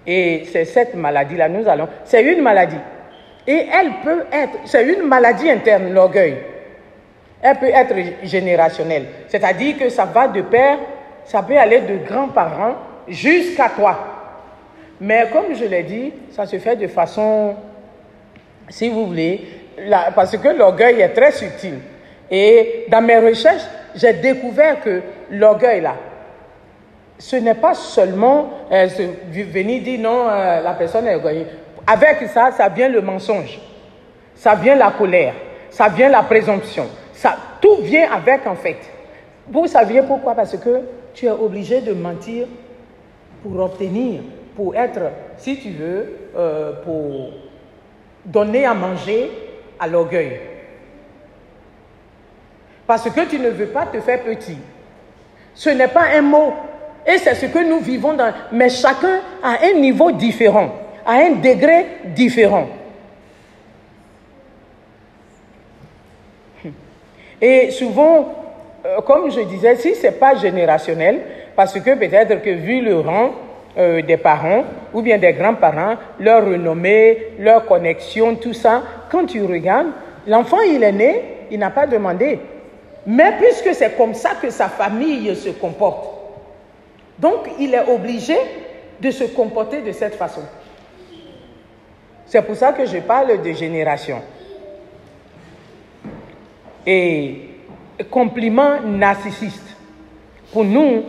Et 0.08 0.44
c'est 0.52 0.64
cette 0.64 0.96
maladie-là, 0.96 1.50
nous 1.50 1.68
allons. 1.68 1.90
C'est 2.06 2.24
une 2.24 2.42
maladie. 2.42 2.78
Et 3.46 3.68
elle 3.72 3.92
peut 4.04 4.24
être, 4.32 4.60
c'est 4.66 4.88
une 4.88 5.04
maladie 5.04 5.50
interne, 5.50 5.92
l'orgueil. 5.94 6.38
Elle 7.42 7.58
peut 7.58 7.70
être 7.74 7.96
générationnelle. 8.24 9.06
C'est-à-dire 9.28 9.78
que 9.78 9.90
ça 9.90 10.06
va 10.06 10.30
de 10.30 10.42
père, 10.42 10.78
ça 11.26 11.44
peut 11.44 11.58
aller 11.58 11.82
de 11.82 11.98
grands-parents 12.08 12.76
jusqu'à 13.08 13.70
toi. 13.70 13.98
Mais 15.02 15.28
comme 15.32 15.54
je 15.56 15.66
l'ai 15.66 15.84
dit, 15.84 16.14
ça 16.32 16.46
se 16.46 16.58
fait 16.58 16.76
de 16.78 16.88
façon, 16.88 17.56
si 18.70 18.90
vous 18.90 19.08
voulez, 19.08 19.59
parce 20.16 20.38
que 20.38 20.48
l'orgueil 20.50 21.02
est 21.02 21.10
très 21.10 21.32
subtil. 21.32 21.76
Et 22.32 22.86
dans 22.90 23.02
mes 23.02 23.18
recherches, 23.18 23.64
j'ai 23.96 24.14
découvert 24.14 24.82
que 24.82 25.02
l'orgueil, 25.32 25.82
là, 25.82 25.96
ce 27.18 27.36
n'est 27.36 27.56
pas 27.56 27.74
seulement 27.74 28.50
euh, 28.72 28.88
venir 29.32 29.84
dire 29.84 30.00
non, 30.00 30.30
euh, 30.30 30.62
la 30.62 30.74
personne 30.74 31.08
est 31.08 31.16
orgueilleuse. 31.16 31.48
Avec 31.86 32.28
ça, 32.30 32.52
ça 32.52 32.70
vient 32.70 32.88
le 32.88 33.02
mensonge, 33.02 33.60
ça 34.36 34.56
vient 34.56 34.76
la 34.76 34.92
colère, 34.92 35.34
ça 35.70 35.90
vient 35.90 36.10
la 36.10 36.24
présomption. 36.24 36.86
Ça, 37.14 37.36
tout 37.60 37.78
vient 37.82 38.12
avec 38.12 38.46
en 38.48 38.56
fait. 38.56 38.78
Vous 39.50 39.68
saviez 39.68 40.04
pourquoi? 40.04 40.36
Parce 40.36 40.56
que 40.56 40.82
tu 41.14 41.26
es 41.26 41.32
obligé 41.32 41.82
de 41.82 41.94
mentir 41.94 42.48
pour 43.42 43.60
obtenir, 43.60 44.22
pour 44.56 44.76
être, 44.76 45.02
si 45.38 45.58
tu 45.58 45.72
veux, 45.72 46.16
euh, 46.38 46.74
pour 46.84 47.32
donner 48.26 48.66
à 48.66 48.74
manger 48.74 49.30
l'orgueil. 49.88 50.40
Parce 52.88 53.10
que 53.10 53.22
tu 53.22 53.40
ne 53.40 53.50
veux 53.50 53.68
pas 53.68 53.86
te 53.86 54.00
faire 54.02 54.24
petit. 54.24 54.58
Ce 55.54 55.70
n'est 55.70 55.88
pas 55.88 56.06
un 56.16 56.22
mot 56.22 56.54
et 57.06 57.18
c'est 57.18 57.36
ce 57.36 57.46
que 57.48 57.60
nous 57.60 57.80
vivons 57.80 58.14
dans... 58.14 58.32
Mais 58.52 58.70
chacun 58.70 59.22
a 59.42 59.58
un 59.64 59.74
niveau 59.80 60.12
différent, 60.12 60.70
à 61.06 61.14
un 61.14 61.32
degré 61.32 61.86
différent. 62.06 62.68
Et 67.42 67.72
souvent, 67.72 68.36
euh, 68.86 69.02
comme 69.02 69.32
je 69.32 69.40
disais, 69.42 69.76
si 69.78 69.96
ce 69.96 70.08
n'est 70.08 70.12
pas 70.12 70.36
générationnel, 70.36 71.22
parce 71.56 71.80
que 71.80 71.96
peut-être 71.96 72.42
que 72.42 72.50
vu 72.50 72.82
le 72.82 73.00
rang 73.00 73.32
euh, 73.80 74.02
des 74.02 74.18
parents 74.18 74.64
ou 74.94 75.02
bien 75.02 75.18
des 75.18 75.34
grands-parents, 75.34 75.96
leur 76.20 76.46
renommée, 76.46 77.34
leur 77.40 77.66
connexion, 77.66 78.36
tout 78.36 78.54
ça, 78.54 78.84
quand 79.12 79.26
tu 79.26 79.44
regardes, 79.44 79.88
l'enfant, 80.28 80.62
il 80.62 80.84
est 80.84 80.92
né, 80.92 81.24
il 81.52 81.60
n'a 81.60 81.70
pas 81.70 81.88
demandé. 81.88 82.40
Mais 83.08 83.34
puisque 83.40 83.74
c'est 83.74 83.96
comme 83.98 84.14
ça 84.14 84.32
que 84.42 84.50
sa 84.50 84.68
famille 84.68 85.36
se 85.36 85.50
comporte, 85.50 86.20
donc, 87.20 87.50
il 87.60 87.74
est 87.74 87.88
obligé 87.90 88.38
de 89.02 89.12
se 89.12 89.26
comporter 89.26 89.82
de 89.82 89.92
cette 89.92 90.16
façon. 90.16 90.42
C'est 92.26 92.42
pour 92.42 92.56
ça 92.56 92.72
que 92.72 92.86
je 92.86 92.98
parle 93.00 93.42
de 93.42 93.52
génération. 93.52 94.22
Et 96.86 97.42
compliment 98.10 98.80
narcissiste. 98.82 99.76
Pour 100.54 100.64
nous, 100.64 101.04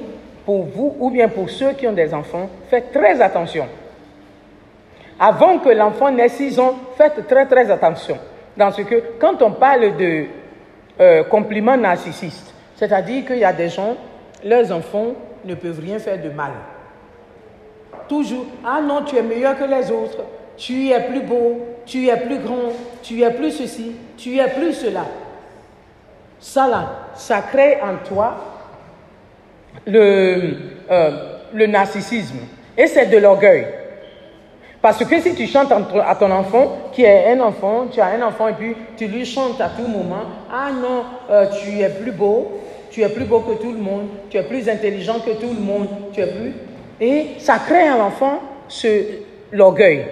pour 0.50 0.64
vous 0.64 0.96
ou 0.98 1.10
bien 1.10 1.28
pour 1.28 1.48
ceux 1.48 1.74
qui 1.74 1.86
ont 1.86 1.92
des 1.92 2.12
enfants, 2.12 2.50
faites 2.68 2.90
très 2.90 3.20
attention. 3.20 3.68
Avant 5.16 5.60
que 5.60 5.68
l'enfant 5.68 6.10
n'ait 6.10 6.28
6 6.28 6.58
ans, 6.58 6.74
faites 6.96 7.28
très 7.28 7.46
très 7.46 7.70
attention. 7.70 8.18
Dans 8.56 8.72
ce 8.72 8.82
que, 8.82 9.00
quand 9.20 9.42
on 9.42 9.52
parle 9.52 9.96
de 9.96 10.24
euh, 10.98 11.22
compliment 11.22 11.76
narcissiste, 11.76 12.52
c'est-à-dire 12.74 13.26
qu'il 13.26 13.38
y 13.38 13.44
a 13.44 13.52
des 13.52 13.68
gens, 13.68 13.94
leurs 14.44 14.72
enfants 14.72 15.12
ne 15.44 15.54
peuvent 15.54 15.78
rien 15.78 16.00
faire 16.00 16.20
de 16.20 16.30
mal. 16.30 16.50
Toujours, 18.08 18.46
ah 18.66 18.80
non, 18.82 19.04
tu 19.04 19.14
es 19.18 19.22
meilleur 19.22 19.56
que 19.56 19.62
les 19.62 19.88
autres, 19.92 20.24
tu 20.56 20.88
es 20.88 21.00
plus 21.00 21.22
beau, 21.22 21.60
tu 21.86 22.08
es 22.08 22.16
plus 22.16 22.40
grand, 22.40 22.72
tu 23.04 23.22
es 23.22 23.30
plus 23.30 23.52
ceci, 23.52 23.94
tu 24.16 24.36
es 24.36 24.48
plus 24.48 24.72
cela. 24.72 25.04
Ça 26.40 26.66
là, 26.66 26.90
ça 27.14 27.40
crée 27.40 27.78
en 27.80 28.04
toi 28.04 28.59
le, 29.86 30.54
euh, 30.90 31.10
le 31.52 31.66
narcissisme 31.66 32.38
et 32.76 32.86
c'est 32.86 33.06
de 33.06 33.18
l'orgueil. 33.18 33.66
Parce 34.82 35.04
que 35.04 35.20
si 35.20 35.34
tu 35.34 35.46
chantes 35.46 35.70
à 35.72 36.14
ton 36.14 36.30
enfant, 36.30 36.90
qui 36.92 37.02
est 37.02 37.32
un 37.32 37.40
enfant, 37.40 37.86
tu 37.92 38.00
as 38.00 38.06
un 38.06 38.22
enfant 38.22 38.48
et 38.48 38.54
puis 38.54 38.74
tu 38.96 39.06
lui 39.06 39.26
chantes 39.26 39.60
à 39.60 39.68
tout 39.68 39.86
moment, 39.86 40.24
ah 40.50 40.70
non, 40.72 41.04
euh, 41.30 41.46
tu 41.62 41.80
es 41.80 41.90
plus 41.90 42.12
beau, 42.12 42.60
tu 42.90 43.02
es 43.02 43.08
plus 43.10 43.24
beau 43.24 43.40
que 43.40 43.60
tout 43.62 43.72
le 43.72 43.78
monde, 43.78 44.06
tu 44.30 44.38
es 44.38 44.42
plus 44.42 44.68
intelligent 44.68 45.20
que 45.20 45.32
tout 45.32 45.52
le 45.52 45.60
monde, 45.60 45.88
tu 46.14 46.20
es 46.20 46.26
plus. 46.26 46.54
Et 46.98 47.26
ça 47.38 47.58
crée 47.58 47.88
à 47.88 47.98
l'enfant 47.98 48.40
l'orgueil. 49.52 50.06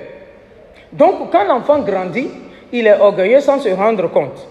Donc, 0.93 1.31
quand 1.31 1.45
l'enfant 1.45 1.81
grandit, 1.81 2.29
il 2.73 2.87
est 2.87 2.99
orgueilleux 2.99 3.41
sans 3.41 3.59
se 3.61 3.69
rendre 3.71 4.11
compte. 4.11 4.47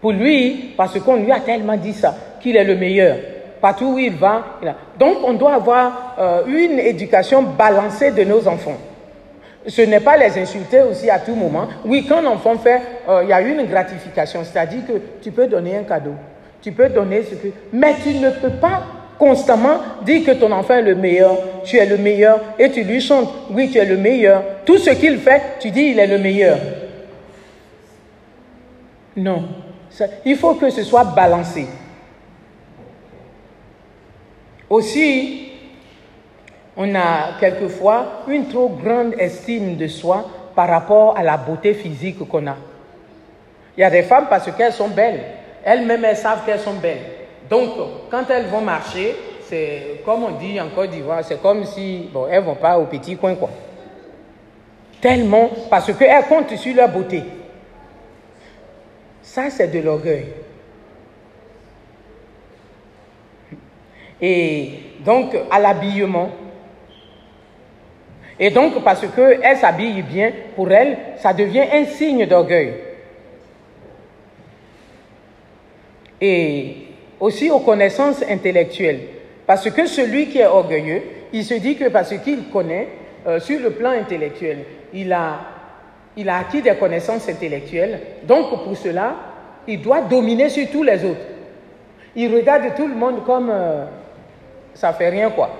Pour 0.00 0.12
lui, 0.12 0.72
parce 0.76 0.98
qu'on 1.00 1.16
lui 1.16 1.32
a 1.32 1.40
tellement 1.40 1.76
dit 1.76 1.92
ça, 1.92 2.14
qu'il 2.40 2.56
est 2.56 2.64
le 2.64 2.76
meilleur. 2.76 3.16
Partout 3.60 3.94
où 3.94 3.98
il 3.98 4.14
va. 4.14 4.58
Donc, 4.98 5.18
on 5.24 5.32
doit 5.34 5.54
avoir 5.54 6.14
euh, 6.18 6.42
une 6.46 6.78
éducation 6.78 7.42
balancée 7.42 8.10
de 8.10 8.24
nos 8.24 8.46
enfants. 8.46 8.76
Ce 9.66 9.82
n'est 9.82 10.00
pas 10.00 10.16
les 10.16 10.38
insulter 10.38 10.82
aussi 10.82 11.10
à 11.10 11.18
tout 11.18 11.34
moment. 11.34 11.68
Oui, 11.84 12.06
quand 12.08 12.20
l'enfant 12.20 12.56
fait, 12.56 12.80
euh, 13.08 13.20
il 13.24 13.28
y 13.28 13.32
a 13.32 13.40
une 13.40 13.64
gratification, 13.66 14.42
c'est-à-dire 14.44 14.86
que 14.86 14.92
tu 15.20 15.30
peux 15.30 15.46
donner 15.46 15.76
un 15.76 15.82
cadeau, 15.82 16.14
tu 16.62 16.72
peux 16.72 16.88
donner 16.88 17.22
ce 17.24 17.34
que... 17.34 17.48
Mais 17.72 17.94
tu 18.02 18.14
ne 18.14 18.30
peux 18.30 18.50
pas 18.50 18.82
constamment 19.18 19.78
dire 20.04 20.24
que 20.24 20.30
ton 20.30 20.52
enfant 20.52 20.74
est 20.74 20.82
le 20.82 20.94
meilleur, 20.94 21.36
tu 21.64 21.76
es 21.76 21.86
le 21.86 21.98
meilleur, 21.98 22.40
et 22.58 22.70
tu 22.70 22.84
lui 22.84 23.00
chantes, 23.00 23.28
oui, 23.50 23.68
tu 23.70 23.78
es 23.78 23.84
le 23.84 23.96
meilleur. 23.96 24.42
Tout 24.64 24.78
ce 24.78 24.90
qu'il 24.90 25.18
fait, 25.18 25.42
tu 25.60 25.70
dis, 25.70 25.88
il 25.88 25.98
est 25.98 26.06
le 26.06 26.18
meilleur. 26.18 26.58
Non. 29.16 29.44
Il 30.24 30.36
faut 30.36 30.54
que 30.54 30.70
ce 30.70 30.84
soit 30.84 31.04
balancé. 31.04 31.66
Aussi, 34.70 35.50
on 36.76 36.94
a 36.94 37.38
quelquefois 37.40 38.22
une 38.28 38.48
trop 38.48 38.68
grande 38.68 39.14
estime 39.18 39.76
de 39.76 39.86
soi 39.88 40.24
par 40.54 40.68
rapport 40.68 41.16
à 41.16 41.22
la 41.22 41.36
beauté 41.36 41.74
physique 41.74 42.28
qu'on 42.28 42.46
a. 42.46 42.56
Il 43.76 43.80
y 43.80 43.84
a 43.84 43.90
des 43.90 44.02
femmes 44.02 44.26
parce 44.28 44.50
qu'elles 44.52 44.72
sont 44.72 44.88
belles. 44.88 45.20
Elles-mêmes, 45.64 46.04
elles 46.04 46.16
savent 46.16 46.44
qu'elles 46.44 46.60
sont 46.60 46.74
belles. 46.74 46.98
Donc, 47.48 47.70
quand 48.10 48.28
elles 48.30 48.46
vont 48.46 48.60
marcher, 48.60 49.14
c'est 49.48 50.02
comme 50.04 50.24
on 50.24 50.30
dit 50.32 50.60
en 50.60 50.68
Côte 50.68 50.90
d'Ivoire, 50.90 51.24
c'est 51.24 51.40
comme 51.40 51.64
si, 51.64 52.10
bon, 52.12 52.26
elles 52.30 52.42
vont 52.42 52.54
pas 52.54 52.78
au 52.78 52.84
petit 52.84 53.16
coin, 53.16 53.34
quoi. 53.34 53.50
Tellement, 55.00 55.50
parce 55.70 55.92
qu'elles 55.92 56.24
comptent 56.24 56.56
sur 56.56 56.74
leur 56.74 56.88
beauté. 56.88 57.22
Ça, 59.22 59.48
c'est 59.50 59.68
de 59.68 59.80
l'orgueil. 59.80 60.26
Et 64.20 64.70
donc, 65.04 65.36
à 65.50 65.58
l'habillement. 65.58 66.30
Et 68.40 68.50
donc, 68.50 68.82
parce 68.84 69.06
qu'elle 69.14 69.56
s'habille 69.56 70.02
bien, 70.02 70.32
pour 70.54 70.70
elle, 70.70 70.98
ça 71.16 71.32
devient 71.32 71.64
un 71.72 71.84
signe 71.84 72.26
d'orgueil. 72.26 72.74
Et 76.20 76.76
aussi 77.20 77.50
aux 77.50 77.60
connaissances 77.60 78.22
intellectuelles. 78.28 79.00
Parce 79.46 79.70
que 79.70 79.86
celui 79.86 80.26
qui 80.26 80.38
est 80.38 80.46
orgueilleux, 80.46 81.02
il 81.32 81.44
se 81.44 81.54
dit 81.54 81.76
que 81.76 81.88
parce 81.88 82.14
qu'il 82.18 82.48
connaît, 82.50 82.88
euh, 83.26 83.40
sur 83.40 83.60
le 83.60 83.70
plan 83.70 83.90
intellectuel, 83.90 84.58
il 84.92 85.12
a, 85.12 85.40
il 86.16 86.28
a 86.28 86.38
acquis 86.38 86.62
des 86.62 86.74
connaissances 86.74 87.28
intellectuelles. 87.28 88.00
Donc, 88.24 88.64
pour 88.64 88.76
cela, 88.76 89.14
il 89.66 89.80
doit 89.82 90.02
dominer 90.02 90.48
sur 90.48 90.68
tous 90.70 90.82
les 90.82 91.04
autres. 91.04 91.26
Il 92.14 92.34
regarde 92.34 92.74
tout 92.76 92.86
le 92.86 92.94
monde 92.94 93.24
comme 93.24 93.50
euh, 93.50 93.84
ça 94.78 94.92
fait 94.92 95.08
rien, 95.08 95.30
quoi. 95.30 95.50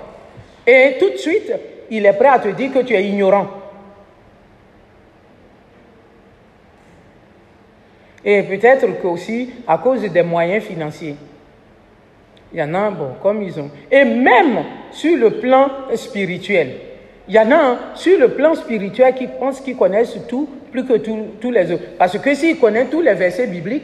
Et 0.65 0.95
tout 0.97 1.09
de 1.09 1.17
suite, 1.17 1.51
il 1.91 2.05
est 2.05 2.13
prêt 2.13 2.29
à 2.29 2.39
te 2.39 2.47
dire 2.49 2.71
que 2.71 2.79
tu 2.79 2.93
es 2.93 3.03
ignorant. 3.03 3.47
Et 8.23 8.43
peut-être 8.43 8.87
aussi 9.05 9.49
à 9.67 9.77
cause 9.77 10.01
des 10.03 10.23
moyens 10.23 10.63
financiers. 10.63 11.17
Il 12.53 12.59
y 12.59 12.63
en 12.63 12.73
a, 12.73 12.89
bon, 12.91 13.15
comme 13.21 13.43
ils 13.43 13.59
ont. 13.59 13.69
Et 13.91 14.05
même 14.05 14.63
sur 14.91 15.17
le 15.17 15.31
plan 15.31 15.69
spirituel. 15.95 16.75
Il 17.27 17.35
y 17.35 17.39
en 17.39 17.51
a 17.51 17.77
sur 17.95 18.17
le 18.17 18.29
plan 18.29 18.55
spirituel 18.55 19.13
qui 19.15 19.27
pensent 19.27 19.59
qu'ils 19.59 19.75
connaissent 19.75 20.17
tout 20.29 20.49
plus 20.71 20.85
que 20.85 20.93
tous 20.97 21.51
les 21.51 21.71
autres. 21.73 21.83
Parce 21.97 22.17
que 22.17 22.33
s'ils 22.33 22.57
connaissent 22.57 22.89
tous 22.89 23.01
les 23.01 23.15
versets 23.15 23.47
bibliques, 23.47 23.83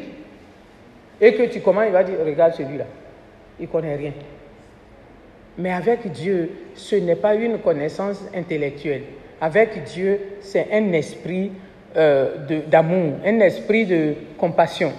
et 1.19 1.33
que 1.33 1.43
tu 1.43 1.59
commences, 1.59 1.85
il 1.87 1.93
va 1.93 2.03
dire, 2.03 2.15
regarde 2.25 2.53
celui-là. 2.53 2.85
Il 3.59 3.63
ne 3.63 3.71
connaît 3.71 3.95
rien. 3.95 4.11
Mais 5.57 5.71
avec 5.71 6.11
Dieu, 6.11 6.49
ce 6.75 6.95
n'est 6.95 7.15
pas 7.15 7.35
une 7.35 7.59
connaissance 7.59 8.21
intellectuelle. 8.35 9.03
Avec 9.39 9.83
Dieu, 9.83 10.19
c'est 10.41 10.67
un 10.71 10.91
esprit 10.91 11.51
euh, 11.95 12.61
d'amour, 12.67 13.13
un 13.25 13.39
esprit 13.39 13.85
de 13.85 14.13
compassion 14.37 14.91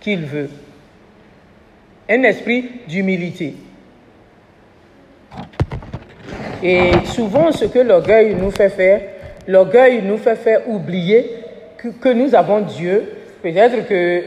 qu'il 0.00 0.24
veut, 0.24 0.50
un 2.08 2.22
esprit 2.22 2.70
d'humilité. 2.86 3.54
Et 6.62 6.92
souvent, 7.04 7.50
ce 7.52 7.66
que 7.66 7.78
l'orgueil 7.78 8.34
nous 8.34 8.50
fait 8.50 8.68
faire, 8.68 9.00
l'orgueil 9.46 10.02
nous 10.02 10.18
fait 10.18 10.36
faire 10.36 10.68
oublier 10.68 11.30
que, 12.00 12.12
nous 12.12 12.34
avons 12.34 12.60
Dieu. 12.60 13.04
Peut-être 13.42 13.86
que, 13.86 14.22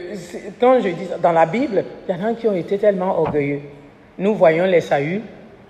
quand 0.60 0.80
je 0.80 0.88
dis 0.88 1.08
dans 1.20 1.32
la 1.32 1.46
Bible, 1.46 1.84
il 2.08 2.14
y 2.14 2.18
en 2.18 2.26
a 2.26 2.34
qui 2.34 2.46
ont 2.46 2.54
été 2.54 2.78
tellement 2.78 3.18
orgueilleux. 3.18 3.60
Nous 4.18 4.34
voyons 4.34 4.64
les 4.64 4.80
Saül 4.80 5.22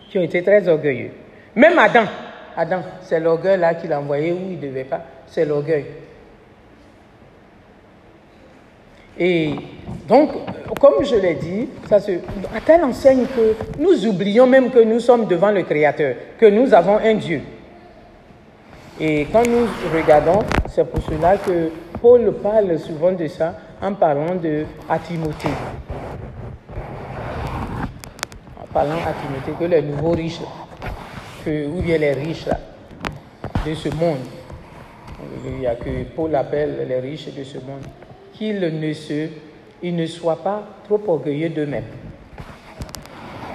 qui 0.09 0.19
ont 0.19 0.23
été 0.23 0.43
très 0.43 0.67
orgueilleux. 0.69 1.11
Même 1.55 1.79
Adam, 1.79 2.05
Adam, 2.57 2.83
c'est 3.03 3.21
l'orgueil 3.21 3.59
là 3.59 3.75
qu'il 3.75 3.93
a 3.93 4.01
envoyé 4.01 4.33
où 4.33 4.39
il 4.51 4.57
ne 4.57 4.63
devait 4.63 4.85
pas, 4.85 5.03
c'est 5.27 5.45
l'orgueil. 5.45 5.87
Et 9.19 9.51
donc, 10.07 10.31
comme 10.81 11.05
je 11.05 11.17
l'ai 11.17 11.35
dit, 11.35 11.69
ça 11.89 11.99
se, 11.99 12.13
à 12.55 12.61
telle 12.65 12.85
enseigne 12.85 13.27
que 13.27 13.55
nous 13.81 14.07
oublions 14.07 14.47
même 14.47 14.71
que 14.71 14.79
nous 14.79 15.01
sommes 15.01 15.27
devant 15.27 15.51
le 15.51 15.63
Créateur, 15.63 16.15
que 16.39 16.47
nous 16.47 16.73
avons 16.73 16.99
un 16.99 17.15
Dieu. 17.15 17.41
Et 19.01 19.27
quand 19.33 19.47
nous 19.47 19.67
regardons, 19.95 20.41
c'est 20.69 20.85
pour 20.85 21.03
cela 21.05 21.37
que 21.37 21.71
Paul 22.01 22.33
parle 22.43 22.79
souvent 22.79 23.13
de 23.13 23.27
ça 23.27 23.55
en 23.83 23.95
parlant 23.95 24.35
de 24.37 24.65
à 24.89 24.99
Timothée. 24.99 25.49
Parlant 28.79 28.99
à 28.99 29.13
Timothée 29.13 29.59
que 29.59 29.65
les 29.65 29.83
nouveaux 29.83 30.13
riches, 30.13 30.39
que, 31.45 31.67
ou 31.67 31.83
bien 31.83 31.99
les 31.99 32.13
riches 32.13 32.45
de 33.67 33.75
ce 33.75 33.89
monde, 33.89 34.19
il 35.45 35.63
y 35.63 35.67
a 35.67 35.75
que 35.75 36.05
Paul 36.15 36.33
appelle 36.37 36.87
les 36.89 37.01
riches 37.01 37.35
de 37.35 37.43
ce 37.43 37.57
monde 37.57 37.83
qu'ils 38.35 38.61
ne, 38.61 39.91
ne 39.91 40.07
soient 40.07 40.45
pas 40.45 40.63
trop 40.85 41.01
orgueilleux 41.09 41.49
d'eux-mêmes. 41.49 41.87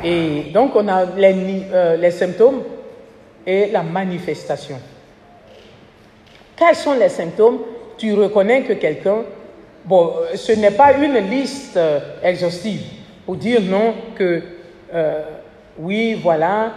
Et 0.03 0.51
donc, 0.53 0.75
on 0.75 0.86
a 0.89 1.05
les, 1.05 1.67
euh, 1.71 1.95
les 1.95 2.12
symptômes 2.12 2.62
et 3.47 3.67
la 3.67 3.81
manifestation. 3.81 4.75
Quels 6.57 6.75
sont 6.75 6.95
les 6.95 7.07
symptômes? 7.07 7.59
Tu 7.97 8.13
reconnais 8.13 8.63
que 8.63 8.73
quelqu'un, 8.73 9.19
bon, 9.86 10.15
ce 10.36 10.51
n'est 10.51 10.71
pas 10.71 10.91
une 10.91 11.15
liste 11.29 11.77
euh, 11.77 12.01
exhaustive 12.21 12.81
pour 13.25 13.38
dire 13.38 13.62
non 13.62 13.93
que 14.15 14.53
euh, 14.93 15.23
oui, 15.79 16.19
voilà, 16.21 16.71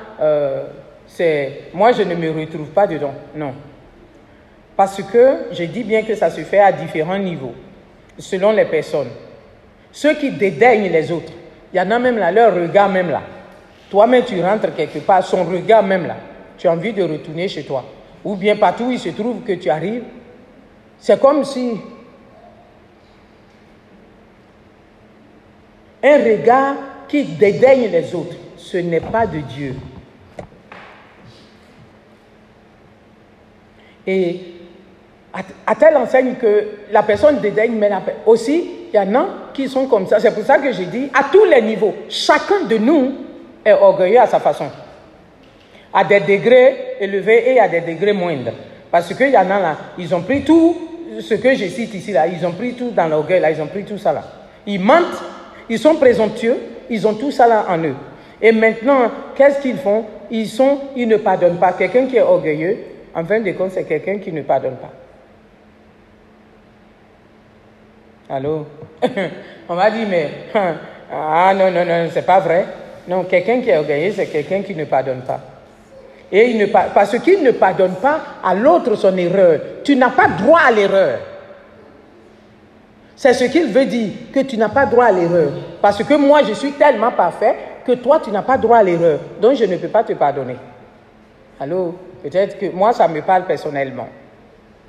c'est 1.07 1.65
moi 1.75 1.93
je 1.93 2.03
ne 2.03 2.15
me 2.15 2.31
retrouve 2.31 2.69
pas 2.69 2.87
dedans. 2.87 3.13
Non. 3.35 3.53
Parce 4.77 5.03
que 5.03 5.49
je 5.53 5.65
dis 5.65 5.85
bien 5.85 6.03
que 6.03 6.15
ça 6.15 6.31
se 6.31 6.43
fait 6.43 6.61
à 6.61 6.73
différents 6.73 7.19
niveaux 7.19 7.55
selon 8.19 8.53
les 8.53 8.65
personnes. 8.65 9.09
Ceux 9.91 10.15
qui 10.15 10.31
dédaignent 10.31 10.91
les 10.91 11.11
autres, 11.11 11.33
il 11.73 11.77
y 11.77 11.81
en 11.81 11.91
a 11.91 11.99
même 11.99 12.19
là, 12.19 12.31
leur 12.31 12.55
regard 12.55 12.89
même 12.89 13.11
là. 13.11 13.23
Toi-même, 13.91 14.25
tu 14.25 14.41
rentres 14.43 14.75
quelque 14.75 14.99
part, 14.99 15.25
son 15.25 15.45
regard 15.45 15.83
même 15.83 16.07
là. 16.07 16.17
Tu 16.59 16.69
as 16.69 16.73
envie 16.73 16.93
de 16.93 17.03
retourner 17.03 17.49
chez 17.49 17.63
toi. 17.63 17.85
Ou 18.25 18.35
bien 18.35 18.57
partout 18.57 18.85
où 18.85 18.91
il 18.91 18.99
se 18.99 19.11
trouve 19.11 19.43
que 19.43 19.53
tu 19.53 19.71
arrives. 19.71 20.03
C'est 20.99 21.21
comme 21.21 21.45
si 21.45 21.81
un 26.03 26.17
regard 26.19 26.75
qui 27.09 27.25
dédaigne 27.25 27.91
les 27.91 28.15
autres, 28.15 28.37
ce 28.57 28.79
n'est 28.79 29.01
pas 29.01 29.27
de 29.27 29.39
Dieu. 29.39 29.75
Et 34.07 34.41
à, 35.67 35.75
telle 35.75 35.97
enseigne 35.97 36.35
que 36.35 36.65
la 36.93 37.03
personne 37.03 37.41
dédaigne, 37.41 37.73
mais 37.73 37.89
la, 37.89 38.03
aussi, 38.25 38.71
il 38.93 38.97
y 38.97 38.99
en 38.99 39.15
a 39.15 39.27
qui 39.53 39.69
sont 39.69 39.87
comme 39.87 40.07
ça. 40.07 40.21
C'est 40.21 40.33
pour 40.35 40.45
ça 40.45 40.59
que 40.59 40.73
j'ai 40.73 40.87
dit, 40.87 41.11
à 41.13 41.25
tous 41.31 41.45
les 41.45 41.61
niveaux, 41.61 41.95
chacun 42.09 42.65
de 42.69 42.79
nous 42.79 43.13
est 43.65 43.73
orgueilleux 43.73 44.21
à 44.21 44.27
sa 44.27 44.41
façon. 44.41 44.67
À 45.93 46.05
des 46.05 46.21
degrés 46.21 46.97
élevés 47.01 47.53
et 47.53 47.61
à 47.61 47.69
des 47.69 47.81
degrés 47.81 48.13
moindres. 48.13 48.53
Parce 48.91 49.13
qu'il 49.15 49.31
y 49.31 49.37
en 49.37 49.51
a 49.51 49.61
là, 49.61 49.77
ils 49.99 50.15
ont 50.15 50.23
pris 50.23 50.43
tout 50.43 50.77
ce 51.21 51.35
que 51.35 51.55
je 51.55 51.67
cite 51.67 51.95
ici 51.95 52.13
là, 52.13 52.27
ils 52.27 52.45
ont 52.47 52.53
pris 52.53 52.75
tout 52.75 52.91
dans 52.91 53.09
l'orgueil 53.09 53.41
là, 53.41 53.51
ils 53.51 53.61
ont 53.61 53.67
pris 53.67 53.85
tout 53.85 53.99
ça 53.99 54.13
là. 54.13 54.23
Ils 54.67 54.81
mentent, 54.81 55.23
ils 55.69 55.79
sont 55.79 55.97
présomptueux, 55.97 56.57
ils 56.91 57.07
ont 57.07 57.15
tout 57.15 57.31
ça 57.31 57.47
là 57.47 57.67
en 57.69 57.79
eux. 57.79 57.95
Et 58.41 58.53
maintenant, 58.53 59.11
qu'est-ce 59.35 59.61
qu'ils 59.61 59.79
font? 59.79 60.05
Ils 60.31 60.49
sont, 60.49 60.79
ils 60.95 61.09
ne 61.09 61.17
pardonnent 61.17 61.59
pas. 61.59 61.73
Quelqu'un 61.73 62.07
qui 62.07 62.17
est 62.17 62.23
orgueilleux, 62.23 62.79
en 63.15 63.25
fin 63.25 63.41
de 63.41 63.51
compte, 63.53 63.71
c'est 63.73 63.85
quelqu'un 63.85 64.19
qui 64.19 64.33
ne 64.33 64.43
pardonne 64.43 64.77
pas. 64.77 64.93
Allô? 68.35 68.67
On 69.69 69.75
m'a 69.75 69.91
dit, 69.91 70.05
mais, 70.09 70.29
ah 71.13 71.53
non, 71.57 71.71
non, 71.71 71.85
non, 71.85 72.09
c'est 72.13 72.27
pas 72.27 72.41
vrai. 72.41 72.67
Non, 73.09 73.25
quelqu'un 73.25 73.61
qui 73.61 73.71
est 73.71 73.77
orgueilleux, 73.79 74.13
c'est 74.13 74.27
quelqu'un 74.27 74.63
qui 74.63 74.75
ne 74.75 74.85
pardonne 74.85 75.23
pas. 75.23 75.41
Et 76.31 76.55
ne, 76.55 76.67
parce 76.67 77.19
qu'il 77.21 77.43
ne 77.43 77.53
pardonne 77.53 77.95
pas 77.95 78.21
à 78.43 78.55
l'autre 78.55 78.97
son 78.97 79.17
erreur. 79.17 79.61
Tu 79.85 79.95
n'as 79.95 80.11
pas 80.11 80.29
droit 80.29 80.61
à 80.67 80.73
l'erreur. 80.73 81.19
C'est 83.17 83.33
ce 83.33 83.45
qu'il 83.45 83.69
veut 83.69 83.87
dire, 83.87 84.11
que 84.33 84.41
tu 84.41 84.59
n'as 84.59 84.69
pas 84.69 84.85
droit 84.85 85.07
à 85.07 85.13
l'erreur. 85.13 85.51
Parce 85.81 86.05
que 86.05 86.15
moi, 86.15 86.43
je 86.47 86.53
suis 86.53 86.73
tellement 86.73 87.11
parfait 87.11 87.57
que 87.87 87.93
toi, 87.93 88.21
tu 88.23 88.31
n'as 88.31 88.43
pas 88.43 88.59
droit 88.59 88.77
à 88.77 88.83
l'erreur. 88.83 89.19
Donc, 89.41 89.57
je 89.57 89.65
ne 89.65 89.77
peux 89.77 89.89
pas 89.89 90.05
te 90.05 90.13
pardonner. 90.13 90.57
Allô? 91.59 91.95
Peut-être 92.23 92.59
que 92.59 92.71
moi, 92.71 92.93
ça 92.93 93.09
me 93.09 93.23
parle 93.23 93.47
personnellement. 93.47 94.09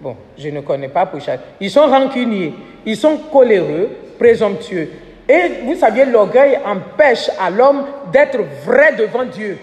Bon, 0.01 0.15
je 0.37 0.49
ne 0.49 0.59
connais 0.61 0.89
pas 0.89 1.05
pour 1.05 1.21
chaque. 1.21 1.39
Ils 1.59 1.71
sont 1.71 1.87
rancuniers, 1.87 2.53
ils 2.85 2.97
sont 2.97 3.17
coléreux, 3.31 3.89
présomptueux. 4.19 4.89
Et 5.27 5.63
vous 5.63 5.75
savez, 5.75 6.05
l'orgueil 6.05 6.59
empêche 6.65 7.29
à 7.39 7.49
l'homme 7.49 7.85
d'être 8.11 8.39
vrai 8.65 8.93
devant 8.95 9.25
Dieu. 9.25 9.57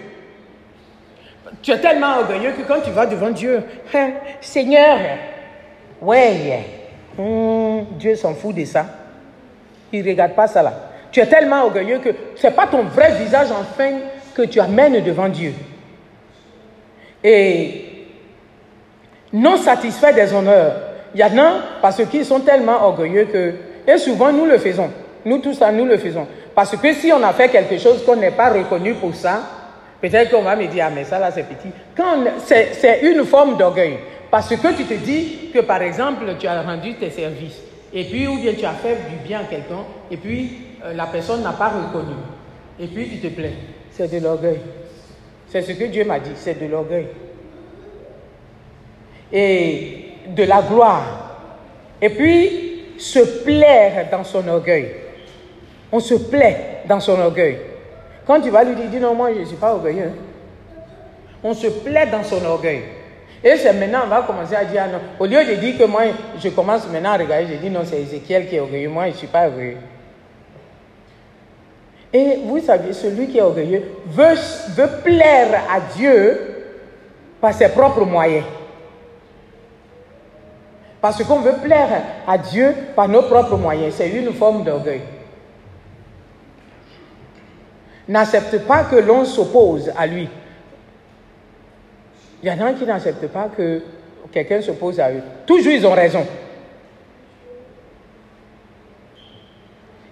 Tu 1.61 1.71
es 1.71 1.79
tellement 1.79 2.17
orgueilleux 2.19 2.51
que 2.51 2.67
quand 2.67 2.81
tu 2.83 2.91
vas 2.91 3.05
devant 3.05 3.29
Dieu, 3.29 3.63
hein, 3.93 4.11
Seigneur, 4.41 4.97
ouais, 6.01 6.63
hum, 7.17 7.85
Dieu 7.97 8.15
s'en 8.15 8.33
fout 8.33 8.55
de 8.55 8.65
ça. 8.65 8.85
Il 9.91 10.03
ne 10.03 10.09
regarde 10.09 10.33
pas 10.33 10.47
ça 10.47 10.61
là. 10.61 10.73
Tu 11.11 11.19
es 11.19 11.27
tellement 11.27 11.63
orgueilleux 11.63 11.99
que 11.99 12.09
ce 12.35 12.47
n'est 12.47 12.53
pas 12.53 12.67
ton 12.67 12.83
vrai 12.83 13.13
visage 13.13 13.47
enfin 13.51 13.91
que 14.35 14.41
tu 14.41 14.59
amènes 14.59 15.01
devant 15.03 15.29
Dieu. 15.29 15.53
Et 17.23 17.85
non 19.31 19.57
satisfait 19.57 20.13
des 20.13 20.33
honneurs. 20.33 20.73
Il 21.13 21.21
y 21.21 21.23
en 21.23 21.37
a 21.37 21.53
parce 21.81 22.03
qu'ils 22.05 22.25
sont 22.25 22.41
tellement 22.41 22.83
orgueilleux 22.83 23.25
que, 23.25 23.53
et 23.87 23.97
souvent 23.97 24.31
nous 24.31 24.45
le 24.45 24.57
faisons. 24.57 24.89
Nous 25.23 25.39
tous 25.39 25.53
ça, 25.53 25.71
nous 25.71 25.85
le 25.85 25.97
faisons. 25.97 26.27
Parce 26.53 26.75
que 26.75 26.93
si 26.93 27.11
on 27.11 27.23
a 27.23 27.33
fait 27.33 27.49
quelque 27.49 27.77
chose 27.77 28.03
qu'on 28.05 28.15
n'est 28.15 28.31
pas 28.31 28.49
reconnu 28.49 28.93
pour 28.95 29.15
ça, 29.15 29.41
peut-être 30.01 30.31
qu'on 30.31 30.43
va 30.43 30.55
me 30.55 30.67
dire, 30.67 30.85
ah 30.87 30.91
mais 30.93 31.03
ça 31.03 31.19
là 31.19 31.31
c'est 31.31 31.43
petit. 31.43 31.69
c'est 32.45 32.99
une 33.03 33.25
forme 33.25 33.57
d'orgueil. 33.57 33.97
Parce 34.35 34.49
que 34.49 34.75
tu 34.75 34.83
te 34.83 34.93
dis 34.95 35.49
que 35.53 35.59
par 35.59 35.81
exemple 35.81 36.25
tu 36.37 36.45
as 36.45 36.61
rendu 36.61 36.95
tes 36.95 37.09
services, 37.09 37.61
et 37.93 38.03
puis 38.03 38.27
ou 38.27 38.35
bien 38.35 38.51
tu 38.53 38.65
as 38.65 38.73
fait 38.73 38.97
du 39.09 39.15
bien 39.25 39.39
à 39.39 39.43
quelqu'un, 39.45 39.85
et 40.11 40.17
puis 40.17 40.57
euh, 40.83 40.91
la 40.91 41.05
personne 41.05 41.41
n'a 41.41 41.53
pas 41.53 41.69
reconnu. 41.69 42.15
Et 42.77 42.87
puis 42.87 43.07
tu 43.07 43.19
te 43.19 43.33
plains. 43.33 43.55
C'est 43.91 44.11
de 44.11 44.21
l'orgueil. 44.21 44.59
C'est 45.47 45.61
ce 45.61 45.71
que 45.71 45.85
Dieu 45.85 46.03
m'a 46.03 46.19
dit, 46.19 46.31
c'est 46.35 46.61
de 46.61 46.69
l'orgueil. 46.69 47.07
Et 49.31 50.05
de 50.27 50.43
la 50.43 50.63
gloire. 50.63 51.37
Et 52.01 52.09
puis 52.09 52.97
se 52.97 53.41
plaire 53.41 54.09
dans 54.11 54.25
son 54.25 54.45
orgueil. 54.49 54.95
On 55.93 56.01
se 56.01 56.15
plaît 56.15 56.81
dans 56.89 56.99
son 56.99 57.17
orgueil. 57.21 57.57
Quand 58.27 58.41
tu 58.41 58.49
vas 58.49 58.65
lui 58.65 58.75
dire, 58.75 58.89
dis 58.91 58.99
non, 58.99 59.15
moi 59.15 59.33
je 59.33 59.39
ne 59.39 59.45
suis 59.45 59.55
pas 59.55 59.73
orgueilleux. 59.73 60.11
On 61.41 61.53
se 61.53 61.67
plaît 61.67 62.07
dans 62.11 62.23
son 62.25 62.43
orgueil. 62.43 62.81
Et 63.47 63.57
c'est 63.57 63.73
maintenant, 63.73 64.01
on 64.05 64.07
va 64.07 64.23
commencer 64.23 64.55
à 64.55 64.65
dire, 64.65 64.81
ah 64.85 64.87
non. 64.87 64.99
Au 65.19 65.27
lieu 65.27 65.45
de 65.45 65.53
dire 65.53 65.77
que 65.77 65.83
moi, 65.83 66.01
je 66.43 66.49
commence 66.49 66.87
maintenant 66.89 67.11
à 67.11 67.17
regarder, 67.17 67.45
je 67.53 67.59
dis 67.59 67.69
non, 67.69 67.81
c'est 67.83 68.01
Ézéchiel 68.01 68.47
qui 68.47 68.55
est 68.55 68.59
orgueilleux, 68.59 68.89
moi 68.89 69.03
je 69.05 69.11
ne 69.11 69.17
suis 69.17 69.27
pas 69.27 69.47
orgueilleux. 69.47 69.77
Et 72.11 72.39
vous 72.43 72.59
savez, 72.59 72.91
celui 72.91 73.27
qui 73.27 73.37
est 73.37 73.43
orgueilleux 73.43 73.83
veut, 74.07 74.33
veut 74.69 74.89
plaire 75.03 75.61
à 75.71 75.79
Dieu 75.95 76.39
par 77.39 77.53
ses 77.53 77.69
propres 77.69 78.05
moyens. 78.05 78.45
Parce 80.99 81.23
qu'on 81.23 81.41
veut 81.41 81.57
plaire 81.61 82.01
à 82.25 82.39
Dieu 82.39 82.73
par 82.95 83.07
nos 83.07 83.21
propres 83.21 83.57
moyens. 83.57 83.93
C'est 83.95 84.09
une 84.09 84.33
forme 84.33 84.63
d'orgueil. 84.63 85.01
N'accepte 88.07 88.65
pas 88.65 88.85
que 88.85 88.95
l'on 88.95 89.23
s'oppose 89.23 89.91
à 89.95 90.07
lui. 90.07 90.27
Il 92.43 92.49
y 92.49 92.51
en 92.51 92.65
a 92.65 92.73
qui 92.73 92.85
n'acceptent 92.85 93.27
pas 93.27 93.49
que 93.55 93.81
quelqu'un 94.31 94.61
s'oppose 94.61 94.99
à 94.99 95.11
eux. 95.11 95.21
Toujours 95.45 95.71
ils 95.73 95.85
ont 95.85 95.93
raison. 95.93 96.25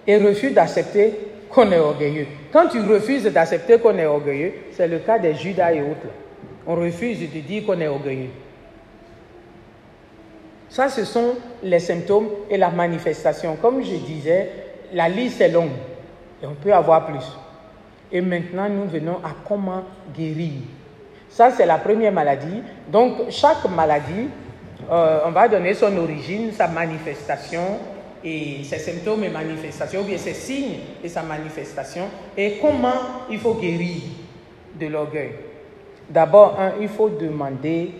Et 0.06 0.16
refusent 0.16 0.54
d'accepter 0.54 1.14
qu'on 1.48 1.70
est 1.70 1.78
orgueilleux. 1.78 2.26
Quand 2.52 2.68
tu 2.68 2.80
refuses 2.80 3.24
d'accepter 3.24 3.78
qu'on 3.78 3.96
est 3.96 4.06
orgueilleux, 4.06 4.52
c'est 4.72 4.88
le 4.88 4.98
cas 4.98 5.18
des 5.18 5.34
Judas 5.34 5.72
et 5.72 5.80
autres. 5.80 6.08
On 6.66 6.74
refuse 6.76 7.20
de 7.20 7.40
dire 7.40 7.64
qu'on 7.64 7.80
est 7.80 7.88
orgueilleux. 7.88 8.30
Ça, 10.68 10.88
ce 10.88 11.04
sont 11.04 11.36
les 11.62 11.78
symptômes 11.78 12.28
et 12.50 12.56
la 12.56 12.70
manifestation. 12.70 13.56
Comme 13.56 13.82
je 13.84 13.94
disais, 13.94 14.50
la 14.92 15.08
liste 15.08 15.40
est 15.40 15.50
longue 15.50 15.70
et 16.42 16.46
on 16.46 16.54
peut 16.54 16.72
avoir 16.72 17.06
plus. 17.06 17.24
Et 18.10 18.20
maintenant, 18.20 18.68
nous 18.68 18.86
venons 18.86 19.18
à 19.24 19.34
comment 19.46 19.84
guérir. 20.16 20.52
Ça, 21.34 21.50
c'est 21.50 21.66
la 21.66 21.78
première 21.78 22.12
maladie. 22.12 22.62
Donc, 22.86 23.28
chaque 23.30 23.68
maladie, 23.68 24.28
euh, 24.88 25.18
on 25.26 25.32
va 25.32 25.48
donner 25.48 25.74
son 25.74 25.96
origine, 25.96 26.52
sa 26.52 26.68
manifestation, 26.68 27.80
et 28.22 28.62
ses 28.62 28.78
symptômes 28.78 29.24
et 29.24 29.30
manifestations, 29.30 30.02
ou 30.02 30.04
bien 30.04 30.16
ses 30.16 30.32
signes 30.32 30.76
et 31.02 31.08
sa 31.08 31.24
manifestation, 31.24 32.04
et 32.36 32.58
comment 32.62 33.26
il 33.28 33.40
faut 33.40 33.54
guérir 33.54 34.02
de 34.78 34.86
l'orgueil? 34.86 35.32
D'abord, 36.08 36.56
il 36.80 36.88
faut 36.88 37.08
demander 37.08 37.90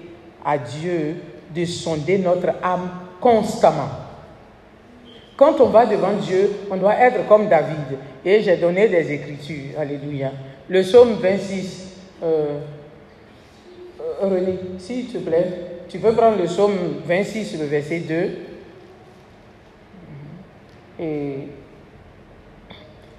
à 0.45 0.57
Dieu 0.57 1.17
de 1.53 1.65
sonder 1.65 2.19
notre 2.19 2.51
âme 2.63 2.89
constamment. 3.21 3.91
Quand 5.37 5.61
on 5.61 5.71
va 5.71 5.87
devant 5.87 6.13
Dieu, 6.13 6.53
on 6.71 6.77
doit 6.77 6.95
être 6.95 7.27
comme 7.27 7.49
David. 7.49 7.99
Et 8.25 8.43
j'ai 8.43 8.59
donné 8.59 8.87
des 8.87 9.11
écritures. 9.11 9.81
Alléluia. 9.81 10.31
Le 10.69 10.83
psaume 10.83 11.15
26. 11.15 11.89
Euh, 12.23 12.61
René, 14.21 14.59
s'il 14.79 15.07
te 15.07 15.19
plaît, 15.19 15.47
tu 15.89 15.99
peux 15.99 16.13
prendre 16.13 16.39
le 16.39 16.45
psaume 16.45 16.77
26, 17.05 17.59
le 17.59 17.67
verset 17.67 18.01
2. 18.01 18.15
Et 21.01 21.39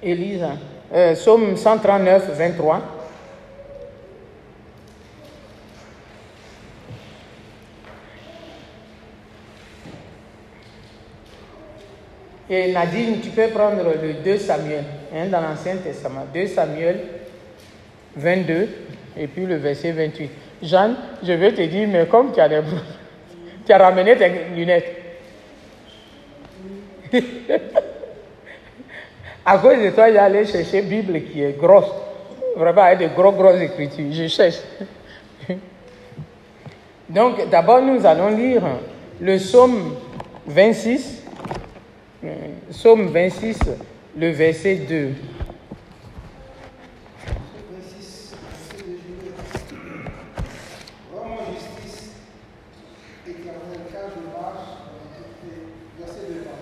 Élise, 0.01 0.45
euh, 0.93 1.13
psaume 1.13 1.57
139, 1.57 2.37
23. 2.37 2.81
Et 12.47 12.71
Nadine, 12.71 13.19
tu 13.21 13.29
peux 13.29 13.47
prendre 13.47 13.83
le 13.83 14.13
2 14.23 14.37
Samuel, 14.37 14.83
hein, 15.13 15.27
dans 15.31 15.41
l'Ancien 15.41 15.77
Testament. 15.77 16.25
2 16.31 16.47
Samuel 16.47 16.99
22, 18.15 18.69
et 19.17 19.27
puis 19.27 19.45
le 19.45 19.55
verset 19.55 19.91
28. 19.91 20.44
Jeanne, 20.61 20.95
je 21.23 21.33
vais 21.33 21.51
te 21.53 21.61
dire, 21.61 21.87
mais 21.87 22.05
comme 22.05 22.31
tu 22.33 22.39
as, 22.39 22.49
tu 23.65 23.71
as 23.71 23.77
ramené 23.77 24.15
tes 24.15 24.29
lunettes. 24.55 25.01
à 29.45 29.57
cause 29.57 29.77
de 29.77 29.89
toi, 29.91 30.11
j'allais 30.11 30.45
chercher 30.45 30.81
Bible 30.81 31.21
qui 31.23 31.41
est 31.43 31.57
grosse. 31.57 31.91
Vraiment, 32.55 32.81
avec 32.83 32.99
de 32.99 33.07
gros, 33.13 33.31
grosses 33.31 33.61
écritures. 33.61 34.11
Je 34.11 34.27
cherche. 34.27 34.59
Donc, 37.09 37.49
d'abord, 37.49 37.81
nous 37.81 38.05
allons 38.05 38.29
lire 38.35 38.63
le 39.19 39.37
psaume 39.37 39.95
26 40.47 41.25
Psaume 42.71 43.07
26, 43.07 43.59
le 44.17 44.31
verset 44.31 44.75
2. 44.75 45.09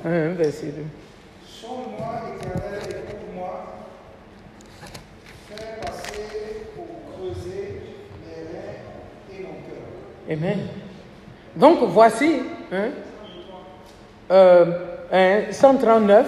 Un 0.06 0.34
verset 0.34 0.66
2. 0.68 0.84
Sonde-moi, 1.48 2.24
éternel, 2.36 2.80
et 2.90 3.36
moi 3.36 3.64
Fais 5.48 5.80
passer 5.82 6.68
pour 6.76 6.86
creuser 7.16 7.80
mes 8.26 8.42
reins 8.52 9.32
et 9.32 9.44
mon 9.44 9.54
cœur. 9.64 10.30
Amen. 10.30 10.68
Donc 11.56 11.78
voici, 11.90 12.42
hein, 12.74 12.90
euh, 14.30 15.52
139, 15.52 16.28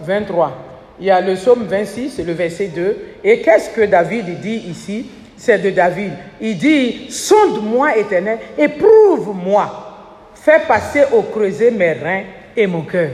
23. 0.00 0.52
Il 0.98 1.06
y 1.06 1.10
a 1.10 1.20
le 1.20 1.34
psaume 1.34 1.64
26, 1.64 2.18
le 2.26 2.32
verset 2.32 2.68
2. 2.68 2.96
Et 3.22 3.40
qu'est-ce 3.40 3.70
que 3.70 3.82
David 3.82 4.40
dit 4.40 4.64
ici? 4.68 5.10
C'est 5.36 5.58
de 5.58 5.70
David. 5.70 6.12
Il 6.40 6.58
dit, 6.58 7.10
sonde-moi 7.10 7.98
éternel, 7.98 8.38
éprouve-moi. 8.58 10.32
Fais 10.34 10.60
passer 10.66 11.04
au 11.12 11.22
creuset 11.22 11.70
mes 11.70 11.92
reins 11.92 12.24
et 12.56 12.66
mon 12.66 12.82
cœur. 12.82 13.10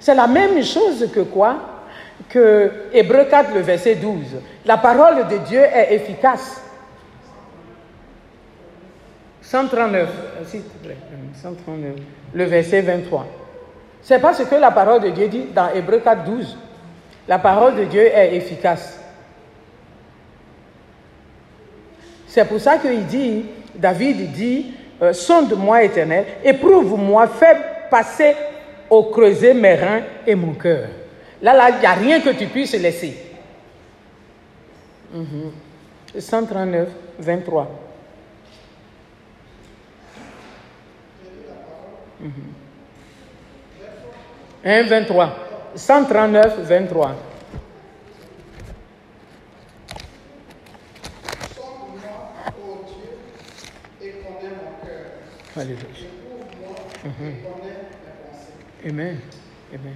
C'est 0.00 0.14
la 0.14 0.26
même 0.26 0.62
chose 0.62 1.10
que 1.12 1.20
quoi? 1.20 1.56
Que 2.28 2.70
Hébreu 2.92 3.24
4, 3.24 3.54
le 3.54 3.60
verset 3.60 3.96
12. 3.96 4.36
La 4.64 4.76
parole 4.76 5.26
de 5.28 5.38
Dieu 5.38 5.60
est 5.60 5.94
efficace 5.94 6.62
139, 9.48 10.08
s'il 10.44 10.62
te 10.62 10.76
plaît, 10.84 10.98
139, 11.42 11.94
le 12.34 12.44
verset 12.44 12.82
23. 12.82 13.26
C'est 14.02 14.18
pas 14.18 14.34
ce 14.34 14.42
que 14.42 14.54
la 14.54 14.70
parole 14.70 15.00
de 15.00 15.08
Dieu 15.08 15.26
dit 15.28 15.46
dans 15.54 15.70
Hébreu 15.70 16.00
4, 16.00 16.24
12. 16.24 16.58
La 17.26 17.38
parole 17.38 17.76
de 17.76 17.84
Dieu 17.84 18.02
est 18.02 18.36
efficace. 18.36 19.00
C'est 22.26 22.44
pour 22.44 22.60
ça 22.60 22.76
qu'il 22.76 23.06
dit, 23.06 23.46
David 23.74 24.32
dit, 24.32 24.74
euh, 25.00 25.12
sonde-moi 25.12 25.84
éternel, 25.84 26.24
éprouve-moi, 26.44 27.26
fais 27.28 27.56
passer 27.90 28.34
au 28.90 29.04
creuset 29.04 29.54
mes 29.54 29.74
reins 29.74 30.02
et 30.26 30.34
mon 30.34 30.54
cœur. 30.54 30.88
Là, 31.40 31.54
là, 31.54 31.70
il 31.70 31.78
n'y 31.78 31.86
a 31.86 31.92
rien 31.92 32.20
que 32.20 32.30
tu 32.30 32.46
puisses 32.46 32.74
laisser. 32.74 33.16
139, 36.18 36.88
23. 37.18 37.68
1, 44.64 44.82
23. 44.88 45.36
139, 45.76 46.60
23. 46.62 47.14
Sonde-moi, 51.54 52.10
ô 52.58 52.84
Dieu, 52.86 54.08
et 54.08 54.10
connais 54.12 54.50
mon 54.50 54.84
cœur. 54.84 55.06
Alléluia. 55.58 55.78
Pensées. 57.02 57.34
Amen. 58.88 59.16
Amen. 59.74 59.94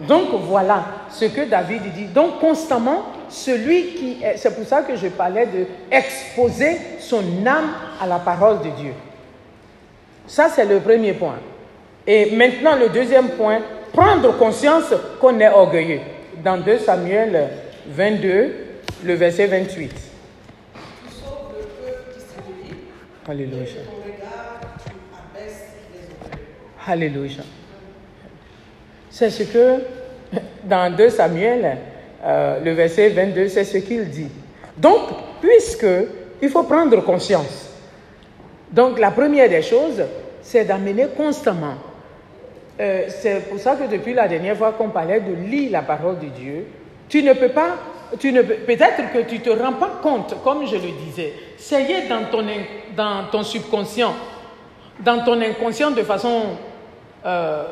Donc 0.00 0.28
voilà 0.46 0.84
ce 1.10 1.26
que 1.26 1.48
David 1.48 1.82
dit. 1.94 2.06
Donc 2.06 2.40
constamment, 2.40 3.04
celui 3.28 3.94
qui 3.94 4.22
est, 4.22 4.36
c'est 4.36 4.54
pour 4.54 4.66
ça 4.66 4.82
que 4.82 4.96
je 4.96 5.08
parlais 5.08 5.46
de 5.46 5.66
exposer 5.90 6.78
son 6.98 7.22
âme 7.46 7.70
à 8.00 8.06
la 8.06 8.18
parole 8.18 8.58
de 8.58 8.70
Dieu. 8.70 8.92
Ça 10.26 10.48
c'est 10.48 10.64
le 10.64 10.80
premier 10.80 11.12
point. 11.12 11.38
Et 12.06 12.34
maintenant 12.34 12.76
le 12.76 12.88
deuxième 12.88 13.30
point, 13.30 13.60
prendre 13.92 14.36
conscience 14.38 14.92
qu'on 15.20 15.38
est 15.38 15.48
orgueilleux. 15.48 16.00
Dans 16.42 16.56
2 16.56 16.78
Samuel 16.78 17.50
22, 17.86 18.54
le 19.04 19.14
verset 19.14 19.46
28. 19.46 19.88
Tu 19.88 19.94
sauves 21.12 21.52
le 21.56 21.64
peuple 21.66 22.14
d'Israël. 22.14 22.76
Alléluia. 23.28 23.64
Ton 23.64 24.02
regard, 24.02 24.60
tu 24.84 24.90
abaisses 25.38 25.66
les 25.92 26.06
orgueilleux. 26.24 26.46
Alléluia. 26.86 27.42
C'est 29.10 29.30
ce 29.30 29.44
que 29.44 29.82
dans 30.64 30.94
2 30.94 31.10
Samuel, 31.10 31.78
euh, 32.24 32.60
le 32.64 32.72
verset 32.72 33.10
22, 33.10 33.48
c'est 33.48 33.64
ce 33.64 33.78
qu'il 33.78 34.08
dit. 34.08 34.28
Donc, 34.76 35.00
puisque 35.40 35.86
il 36.40 36.48
faut 36.48 36.64
prendre 36.64 37.00
conscience. 37.04 37.70
Donc, 38.70 38.98
la 38.98 39.10
première 39.10 39.48
des 39.48 39.62
choses, 39.62 40.02
c'est 40.40 40.64
d'amener 40.64 41.08
constamment. 41.16 41.74
Euh, 42.80 43.04
c'est 43.08 43.48
pour 43.48 43.58
ça 43.58 43.76
que 43.76 43.90
depuis 43.90 44.14
la 44.14 44.26
dernière 44.26 44.56
fois 44.56 44.72
qu'on 44.72 44.88
parlait 44.88 45.20
de 45.20 45.34
lire 45.34 45.72
la 45.72 45.82
parole 45.82 46.18
de 46.18 46.26
Dieu, 46.26 46.66
tu 47.08 47.22
ne 47.22 47.34
peux 47.34 47.50
pas, 47.50 47.76
tu 48.18 48.32
ne 48.32 48.40
peut-être 48.42 49.12
que 49.12 49.28
tu 49.28 49.40
te 49.40 49.50
rends 49.50 49.74
pas 49.74 50.00
compte, 50.02 50.34
comme 50.42 50.66
je 50.66 50.76
le 50.76 50.92
disais, 51.06 51.34
ça 51.58 51.80
y 51.80 51.92
est 51.92 52.08
dans 52.08 52.24
ton, 52.30 52.42
dans 52.96 53.24
ton 53.30 53.42
subconscient, 53.42 54.14
dans 55.00 55.22
ton 55.22 55.40
inconscient 55.40 55.90
de 55.90 56.02
façon 56.02 56.56
euh, 57.24 57.64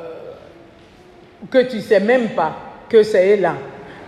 que 1.51 1.59
tu 1.70 1.80
sais 1.80 2.01
même 2.01 2.30
pas 2.30 2.53
que 2.88 3.03
c'est 3.03 3.36
là. 3.36 3.55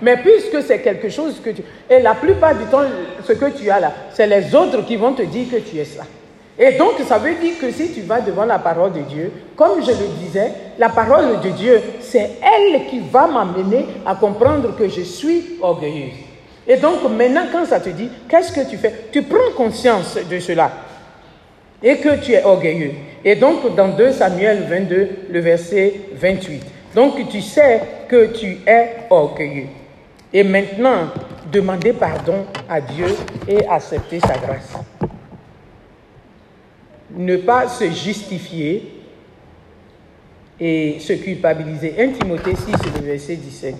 Mais 0.03 0.17
puisque 0.17 0.63
c'est 0.63 0.81
quelque 0.81 1.09
chose 1.09 1.41
que 1.43 1.51
tu... 1.51 1.63
Et 1.89 2.01
la 2.01 2.15
plupart 2.15 2.57
du 2.57 2.65
temps, 2.65 2.83
ce 3.25 3.33
que 3.33 3.51
tu 3.51 3.71
as 3.71 3.79
là, 3.79 3.93
c'est 4.13 4.27
les 4.27 4.55
autres 4.55 4.85
qui 4.85 4.97
vont 4.97 5.13
te 5.13 5.23
dire 5.23 5.47
que 5.51 5.59
tu 5.59 5.79
es 5.79 5.85
ça. 5.85 6.03
Et 6.59 6.73
donc, 6.73 6.95
ça 7.07 7.19
veut 7.19 7.35
dire 7.37 7.55
que 7.61 7.71
si 7.71 7.93
tu 7.93 8.03
vas 8.03 8.21
devant 8.21 8.45
la 8.45 8.59
parole 8.59 8.93
de 8.93 9.01
Dieu, 9.01 9.33
comme 9.57 9.83
je 9.83 9.91
le 9.91 10.09
disais, 10.25 10.53
la 10.79 10.89
parole 10.89 11.41
de 11.41 11.49
Dieu, 11.51 11.81
c'est 12.01 12.33
elle 12.43 12.87
qui 12.87 13.01
va 13.11 13.27
m'amener 13.27 13.87
à 14.05 14.17
comprendre 14.17 14.77
que 14.77 14.89
je 14.89 15.03
suis 15.03 15.59
orgueilleuse. 15.63 16.13
Et 16.67 16.77
donc, 16.77 17.03
maintenant, 17.17 17.47
quand 17.51 17.65
ça 17.65 17.81
te 17.81 17.89
dit, 17.89 18.09
qu'est-ce 18.29 18.53
que 18.53 18.69
tu 18.69 18.77
fais? 18.77 19.07
Tu 19.13 19.23
prends 19.23 19.51
conscience 19.57 20.19
de 20.31 20.39
cela 20.41 20.71
et 21.83 21.97
que 21.97 22.17
tu 22.21 22.33
es 22.33 22.45
orgueilleux. 22.45 22.93
Et 23.25 23.37
donc, 23.37 23.75
dans 23.75 23.89
2 23.89 24.13
Samuel 24.13 24.65
22, 24.69 25.09
le 25.31 25.41
verset 25.41 25.95
28. 26.15 26.63
Donc, 26.95 27.29
tu 27.29 27.41
sais 27.41 27.81
que 28.09 28.27
tu 28.27 28.59
es 28.67 28.91
orgueilleux. 29.11 29.67
Et 30.33 30.43
maintenant, 30.45 31.09
demander 31.51 31.93
pardon 31.93 32.47
à 32.69 32.81
Dieu 32.81 33.07
et 33.49 33.67
accepter 33.67 34.21
sa 34.21 34.39
grâce. 34.39 34.73
Ne 37.15 37.37
pas 37.37 37.69
se 37.69 37.91
justifier 37.91 39.03
et 40.59 40.99
se 41.01 41.13
culpabiliser. 41.15 41.95
1 41.99 42.09
Timothée 42.13 42.55
6, 42.55 42.67
le 43.01 43.07
verset 43.07 43.37
17. 43.37 43.75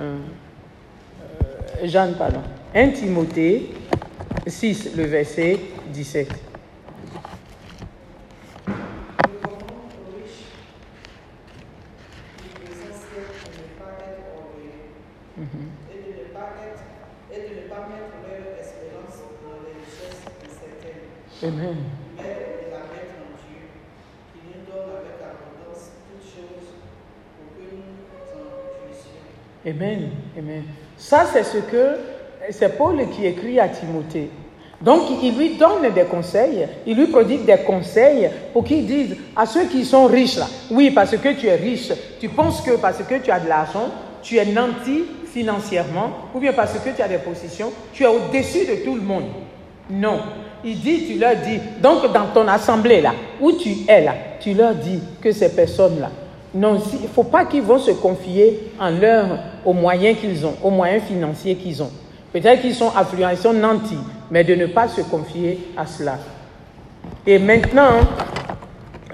Euh, 0.00 0.16
euh, 1.82 1.86
Jeanne, 1.86 2.14
pardon. 2.18 2.40
1 2.74 2.88
Timothée 2.88 3.70
6, 4.46 4.90
le 4.96 5.04
verset 5.04 5.58
17. 5.92 6.28
Le 8.66 8.72
commande 9.42 9.92
aux 10.00 10.16
riches 10.16 10.48
du 12.38 12.48
l'essentiel 12.64 13.28
de 13.44 13.52
ne 13.58 13.68
pas 13.76 13.92
être 14.08 14.24
orgueilleux 14.32 14.88
et 15.92 15.98
de 16.00 16.12
ne 16.20 16.26
pas 16.32 16.48
être 16.64 16.84
et 17.32 17.40
de 17.48 17.54
ne 17.54 17.68
pas 17.68 17.82
mettre 17.88 18.16
leur 18.24 18.56
espérance 18.58 19.18
dans 19.44 19.60
les 19.60 19.76
richesses 19.76 20.24
incertaines, 20.40 21.12
Amen. 21.12 21.27
mais 21.27 21.27
de 21.27 21.27
la 21.27 21.27
mettre 21.27 21.27
en 21.27 21.27
Dieu, 21.27 21.27
qui 21.27 21.27
nous 21.27 21.27
donne 21.27 21.27
avec 21.27 21.27
abondance 21.27 21.27
toutes 21.27 21.27
choses 21.27 21.27
pour 21.27 21.27
que 21.27 21.27
nous 21.27 21.27
en 21.27 21.27
jouissions. 21.40 21.76
Amen. 29.66 30.10
Amen. 30.38 30.62
Ça, 30.96 31.26
c'est 31.32 31.42
ce 31.42 31.58
que 31.58 31.96
c'est 32.50 32.76
Paul 32.78 32.96
qui 33.10 33.26
écrit 33.26 33.60
à 33.60 33.68
Timothée. 33.68 34.30
Donc, 34.80 35.02
il 35.22 35.36
lui 35.36 35.56
donne 35.56 35.92
des 35.92 36.04
conseils, 36.04 36.66
il 36.86 36.96
lui 36.96 37.08
prodigue 37.08 37.44
des 37.44 37.58
conseils 37.66 38.30
pour 38.52 38.62
qu'il 38.64 38.86
dise 38.86 39.16
à 39.34 39.44
ceux 39.44 39.64
qui 39.64 39.84
sont 39.84 40.06
riches 40.06 40.36
là, 40.36 40.46
oui, 40.70 40.92
parce 40.92 41.16
que 41.16 41.32
tu 41.32 41.48
es 41.48 41.56
riche, 41.56 41.92
tu 42.20 42.28
penses 42.28 42.60
que 42.60 42.76
parce 42.76 43.02
que 43.02 43.16
tu 43.16 43.30
as 43.30 43.40
de 43.40 43.48
l'argent, 43.48 43.88
tu 44.22 44.36
es 44.36 44.44
nanti 44.44 45.04
financièrement, 45.26 46.10
ou 46.32 46.38
bien 46.38 46.52
parce 46.52 46.78
que 46.78 46.90
tu 46.94 47.02
as 47.02 47.08
des 47.08 47.18
positions, 47.18 47.72
tu 47.92 48.04
es 48.04 48.06
au-dessus 48.06 48.66
de 48.66 48.84
tout 48.84 48.94
le 48.94 49.02
monde. 49.02 49.24
Non. 49.90 50.20
Il 50.64 50.78
dit, 50.80 51.04
tu 51.06 51.18
leur 51.18 51.36
dis, 51.36 51.58
donc 51.80 52.12
dans 52.12 52.26
ton 52.34 52.48
assemblée 52.48 53.00
là, 53.00 53.14
où 53.40 53.52
tu 53.52 53.70
es 53.88 54.02
là, 54.04 54.14
tu 54.40 54.54
leur 54.54 54.74
dis 54.74 55.00
que 55.20 55.30
ces 55.32 55.50
personnes-là, 55.54 56.10
non, 56.54 56.80
si- 56.80 56.96
il 56.96 57.02
ne 57.02 57.08
faut 57.08 57.24
pas 57.24 57.44
qu'ils 57.44 57.62
vont 57.62 57.78
se 57.78 57.92
confier 57.92 58.72
en 58.80 58.90
leur, 58.90 59.26
aux 59.64 59.72
moyens 59.72 60.18
qu'ils 60.18 60.44
ont, 60.46 60.54
aux 60.62 60.70
moyens 60.70 61.02
financiers 61.04 61.54
qu'ils 61.54 61.82
ont. 61.82 61.90
Peut-être 62.32 62.60
qu'ils 62.62 62.74
sont 62.74 62.90
affluents, 62.96 63.28
ils 63.30 63.36
sont 63.38 63.52
nantis, 63.52 63.98
mais 64.30 64.42
de 64.44 64.54
ne 64.54 64.66
pas 64.66 64.88
se 64.88 65.00
confier 65.02 65.58
à 65.76 65.86
cela. 65.86 66.18
Et 67.26 67.38
maintenant, 67.38 68.00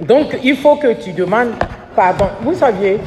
donc 0.01 0.37
il 0.43 0.57
faut 0.57 0.77
que 0.77 0.93
tu 0.95 1.13
demandes 1.13 1.51
pardon. 1.95 2.27
Vous 2.43 2.55
saviez, 2.55 2.99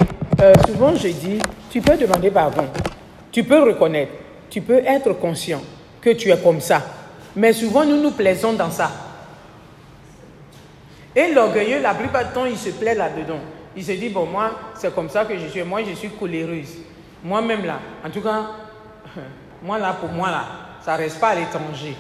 euh, 0.42 0.54
souvent 0.68 0.94
je 0.96 1.08
dis, 1.10 1.40
tu 1.70 1.82
peux 1.82 1.98
demander 1.98 2.30
pardon, 2.30 2.64
tu 3.32 3.44
peux 3.44 3.62
reconnaître, 3.64 4.12
tu 4.50 4.62
peux 4.62 4.82
être 4.86 5.14
conscient 5.14 5.62
que 6.02 6.12
tu 6.12 6.30
es 6.32 6.38
comme 6.38 6.62
ça. 6.62 6.82
Mais 7.38 7.54
souvent 7.54 7.86
nous 7.86 8.02
nous 8.02 8.12
plaisons 8.12 8.54
dans 8.54 8.72
ça. 8.72 8.90
Et 11.16 11.32
l'orgueilleux, 11.34 11.80
la 11.82 11.94
plupart 11.94 12.26
du 12.26 12.32
temps, 12.32 12.46
il 12.46 12.58
se 12.58 12.72
plaît 12.72 12.96
là-dedans. 12.96 13.40
Il 13.76 13.84
se 13.84 13.92
dit, 13.92 14.10
bon, 14.10 14.26
moi, 14.26 14.52
c'est 14.76 14.94
comme 14.94 15.08
ça 15.10 15.24
que 15.24 15.38
je 15.38 15.46
suis. 15.48 15.62
Moi, 15.62 15.82
je 15.88 15.94
suis 15.94 16.10
coléreuse. 16.10 16.78
Moi-même, 17.24 17.64
là, 17.64 17.80
en 18.04 18.10
tout 18.10 18.22
cas, 18.22 18.42
moi, 19.64 19.78
là, 19.78 19.96
pour 20.00 20.10
moi, 20.10 20.32
là, 20.32 20.46
ça 20.82 20.94
ne 20.94 21.04
reste 21.04 21.20
pas 21.20 21.30
à 21.30 21.36
l'étranger. 21.36 21.96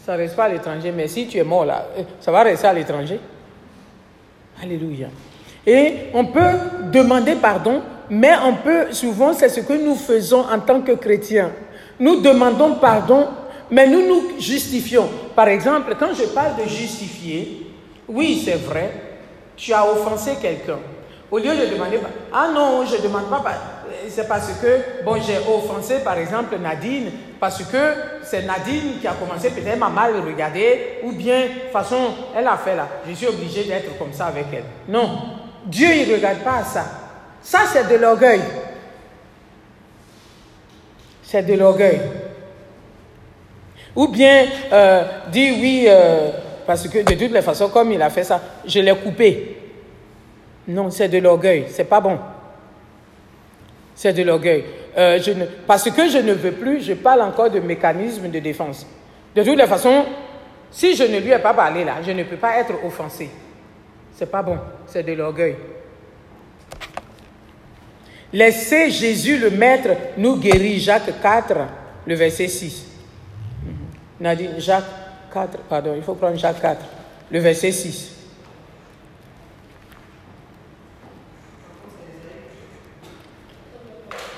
Ça 0.00 0.14
ne 0.14 0.18
reste 0.18 0.36
pas 0.36 0.44
à 0.44 0.48
l'étranger, 0.48 0.90
mais 0.90 1.06
si 1.08 1.26
tu 1.26 1.36
es 1.36 1.44
mort, 1.44 1.66
là, 1.66 1.86
euh, 1.98 2.02
ça 2.20 2.32
va 2.32 2.44
rester 2.44 2.66
à 2.66 2.72
l'étranger. 2.72 3.20
Alléluia. 4.62 5.08
Et 5.66 5.94
on 6.14 6.24
peut 6.26 6.90
demander 6.92 7.34
pardon, 7.34 7.82
mais 8.08 8.32
on 8.42 8.54
peut, 8.54 8.92
souvent, 8.92 9.34
c'est 9.34 9.48
ce 9.50 9.60
que 9.60 9.72
nous 9.74 9.96
faisons 9.96 10.40
en 10.40 10.60
tant 10.60 10.80
que 10.80 10.92
chrétiens. 10.92 11.50
Nous 12.00 12.20
demandons 12.20 12.74
pardon, 12.76 13.28
mais 13.70 13.86
nous 13.86 14.06
nous 14.06 14.40
justifions. 14.40 15.08
Par 15.34 15.48
exemple, 15.48 15.94
quand 15.98 16.14
je 16.14 16.24
parle 16.24 16.56
de 16.62 16.68
justifier, 16.68 17.66
oui, 18.08 18.42
c'est 18.44 18.56
vrai, 18.56 18.92
tu 19.56 19.72
as 19.72 19.88
offensé 19.88 20.32
quelqu'un. 20.40 20.78
Au 21.30 21.38
lieu 21.38 21.56
de 21.56 21.72
demander, 21.72 21.98
ah 22.32 22.48
non, 22.54 22.84
je 22.86 22.96
ne 22.96 23.02
demande 23.02 23.28
pas, 23.28 23.42
c'est 24.08 24.28
parce 24.28 24.48
que, 24.60 25.04
bon, 25.04 25.16
j'ai 25.20 25.38
offensé 25.38 26.00
par 26.04 26.18
exemple 26.18 26.56
Nadine, 26.58 27.10
parce 27.40 27.62
que 27.64 27.94
c'est 28.22 28.42
Nadine 28.42 29.00
qui 29.00 29.06
a 29.06 29.12
commencé, 29.12 29.50
peut-être 29.50 29.78
m'a 29.78 29.88
mal 29.88 30.14
regardé, 30.24 30.98
ou 31.02 31.12
bien, 31.12 31.40
de 31.42 31.46
toute 31.46 31.72
façon, 31.72 31.96
elle 32.36 32.46
a 32.46 32.56
fait 32.56 32.76
là, 32.76 32.88
je 33.08 33.14
suis 33.14 33.26
obligé 33.26 33.64
d'être 33.64 33.98
comme 33.98 34.12
ça 34.12 34.26
avec 34.26 34.46
elle. 34.52 34.64
Non, 34.88 35.18
Dieu, 35.66 35.88
ne 35.88 36.14
regarde 36.14 36.40
pas 36.40 36.62
ça. 36.62 36.84
Ça, 37.42 37.60
c'est 37.72 37.88
de 37.88 37.96
l'orgueil. 37.96 38.40
C'est 41.34 41.42
de 41.42 41.54
l'orgueil. 41.54 42.00
Ou 43.96 44.06
bien 44.06 44.46
euh, 44.72 45.02
dire 45.32 45.54
oui, 45.60 45.84
euh, 45.88 46.30
parce 46.64 46.86
que 46.86 46.98
de 46.98 47.14
toutes 47.14 47.32
les 47.32 47.42
façons, 47.42 47.70
comme 47.70 47.90
il 47.90 48.00
a 48.00 48.08
fait 48.08 48.22
ça, 48.22 48.40
je 48.64 48.78
l'ai 48.78 48.94
coupé. 48.94 49.56
Non, 50.68 50.90
c'est 50.90 51.08
de 51.08 51.18
l'orgueil, 51.18 51.64
c'est 51.70 51.86
pas 51.86 52.00
bon. 52.00 52.20
C'est 53.96 54.12
de 54.12 54.22
l'orgueil. 54.22 54.64
Euh, 54.96 55.18
parce 55.66 55.90
que 55.90 56.08
je 56.08 56.18
ne 56.18 56.34
veux 56.34 56.52
plus, 56.52 56.84
je 56.84 56.92
parle 56.94 57.22
encore 57.22 57.50
de 57.50 57.58
mécanisme 57.58 58.28
de 58.28 58.38
défense. 58.38 58.86
De 59.34 59.42
toutes 59.42 59.58
les 59.58 59.66
façons, 59.66 60.04
si 60.70 60.94
je 60.94 61.02
ne 61.02 61.18
lui 61.18 61.32
ai 61.32 61.40
pas 61.40 61.52
parlé 61.52 61.82
là, 61.82 61.94
je 62.06 62.12
ne 62.12 62.22
peux 62.22 62.36
pas 62.36 62.60
être 62.60 62.74
offensé. 62.84 63.28
C'est 64.14 64.30
pas 64.30 64.42
bon, 64.42 64.58
c'est 64.86 65.02
de 65.02 65.14
l'orgueil. 65.14 65.56
Laissez 68.34 68.90
Jésus 68.90 69.38
le 69.38 69.48
Maître 69.48 69.90
nous 70.18 70.36
guérir. 70.36 70.80
Jacques 70.80 71.20
4, 71.22 71.54
le 72.04 72.14
verset 72.16 72.48
6. 72.48 72.84
Nadine, 74.18 74.58
Jacques 74.58 74.84
4, 75.32 75.58
pardon, 75.68 75.94
il 75.96 76.02
faut 76.02 76.16
prendre 76.16 76.36
Jacques 76.36 76.60
4, 76.60 76.84
le 77.30 77.38
verset 77.38 77.70
6. 77.70 78.10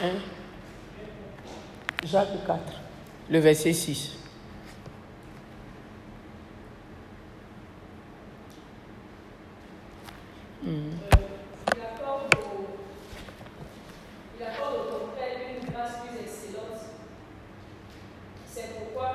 Hein? 0.03 0.09
Jacques 2.05 2.47
4, 2.47 2.61
le 3.31 3.39
verset 3.39 3.73
6. 3.73 4.13
Il 10.67 11.83
accorde 11.83 12.35
au, 12.35 12.67
il 14.37 14.43
accorde 14.45 14.75
au 14.75 14.91
ton 14.91 15.07
Père 15.17 15.39
une 15.55 15.71
grâce 15.71 15.99
plus 16.01 16.19
excellente. 16.19 16.83
C'est 18.53 18.75
pourquoi 18.79 19.11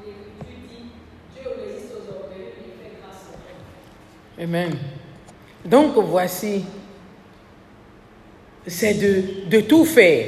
l'Écriture 0.00 0.68
dit 0.68 0.86
Dieu 1.34 1.50
résiste 1.58 1.92
aux 1.92 2.08
orgueilleux 2.14 2.54
et 2.58 2.82
fait 2.82 2.96
grâce 3.00 3.28
aux 3.28 3.34
hommes. 3.34 3.66
Amen. 4.40 4.70
Donc 5.64 5.92
voici, 5.96 6.64
c'est 8.66 8.94
de, 8.94 9.48
de 9.48 9.60
tout 9.62 9.84
faire, 9.84 10.26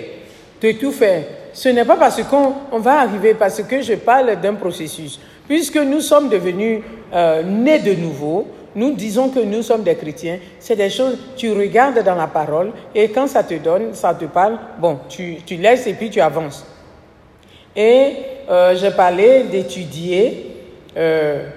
de 0.61 0.73
tout 0.73 0.93
faire. 0.93 1.25
Ce 1.53 1.69
n'est 1.69 1.85
pas 1.85 1.97
parce 1.97 2.23
qu'on 2.23 2.55
on 2.73 2.79
va 2.79 3.01
arriver, 3.01 3.35
parce 3.35 3.63
que 3.63 3.83
je 3.83 3.95
parle 3.95 4.41
d'un 4.41 4.55
processus. 4.55 5.21
Puisque 5.47 5.77
nous 5.77 6.01
sommes 6.01 6.29
devenus 6.29 6.83
euh, 7.13 7.43
nés 7.43 7.79
de 7.79 7.95
nouveau, 7.95 8.47
nous 8.75 8.95
disons 8.95 9.31
que 9.31 9.41
nous 9.41 9.63
sommes 9.63 9.83
des 9.83 9.95
chrétiens, 9.95 10.39
c'est 10.61 10.77
des 10.77 10.91
choses, 10.91 11.17
tu 11.37 11.53
regardes 11.53 12.03
dans 12.05 12.15
la 12.15 12.27
parole 12.27 12.73
et 12.95 13.09
quand 13.09 13.27
ça 13.27 13.43
te 13.43 13.55
donne, 13.55 13.95
ça 13.95 14.15
te 14.15 14.27
parle, 14.27 14.59
bon, 14.79 14.99
tu, 15.09 15.39
tu 15.45 15.57
laisses 15.57 15.87
et 15.87 15.95
puis 15.95 16.11
tu 16.11 16.21
avances. 16.21 16.65
Et 17.75 18.13
euh, 18.49 18.77
j'ai 18.77 18.91
parlé 18.91 19.45
d'étudier, 19.45 20.55
euh, 20.97 21.49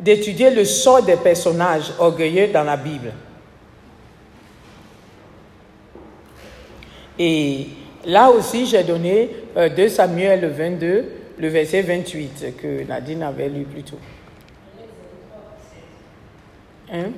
d'étudier 0.00 0.50
le 0.50 0.64
sort 0.64 1.02
des 1.02 1.16
personnages 1.16 1.92
orgueilleux 1.98 2.48
dans 2.48 2.64
la 2.64 2.76
Bible. 2.76 3.12
Et 7.18 7.66
là 8.06 8.30
aussi, 8.30 8.66
j'ai 8.66 8.82
donné 8.82 9.28
euh, 9.56 9.68
2 9.68 9.88
Samuel 9.88 10.46
22, 10.46 11.04
le 11.38 11.48
verset 11.48 11.82
28, 11.82 12.56
que 12.56 12.84
Nadine 12.84 13.22
avait 13.22 13.48
lu 13.48 13.64
plus 13.64 13.82
tôt. 13.82 13.98
Hein? 16.92 17.10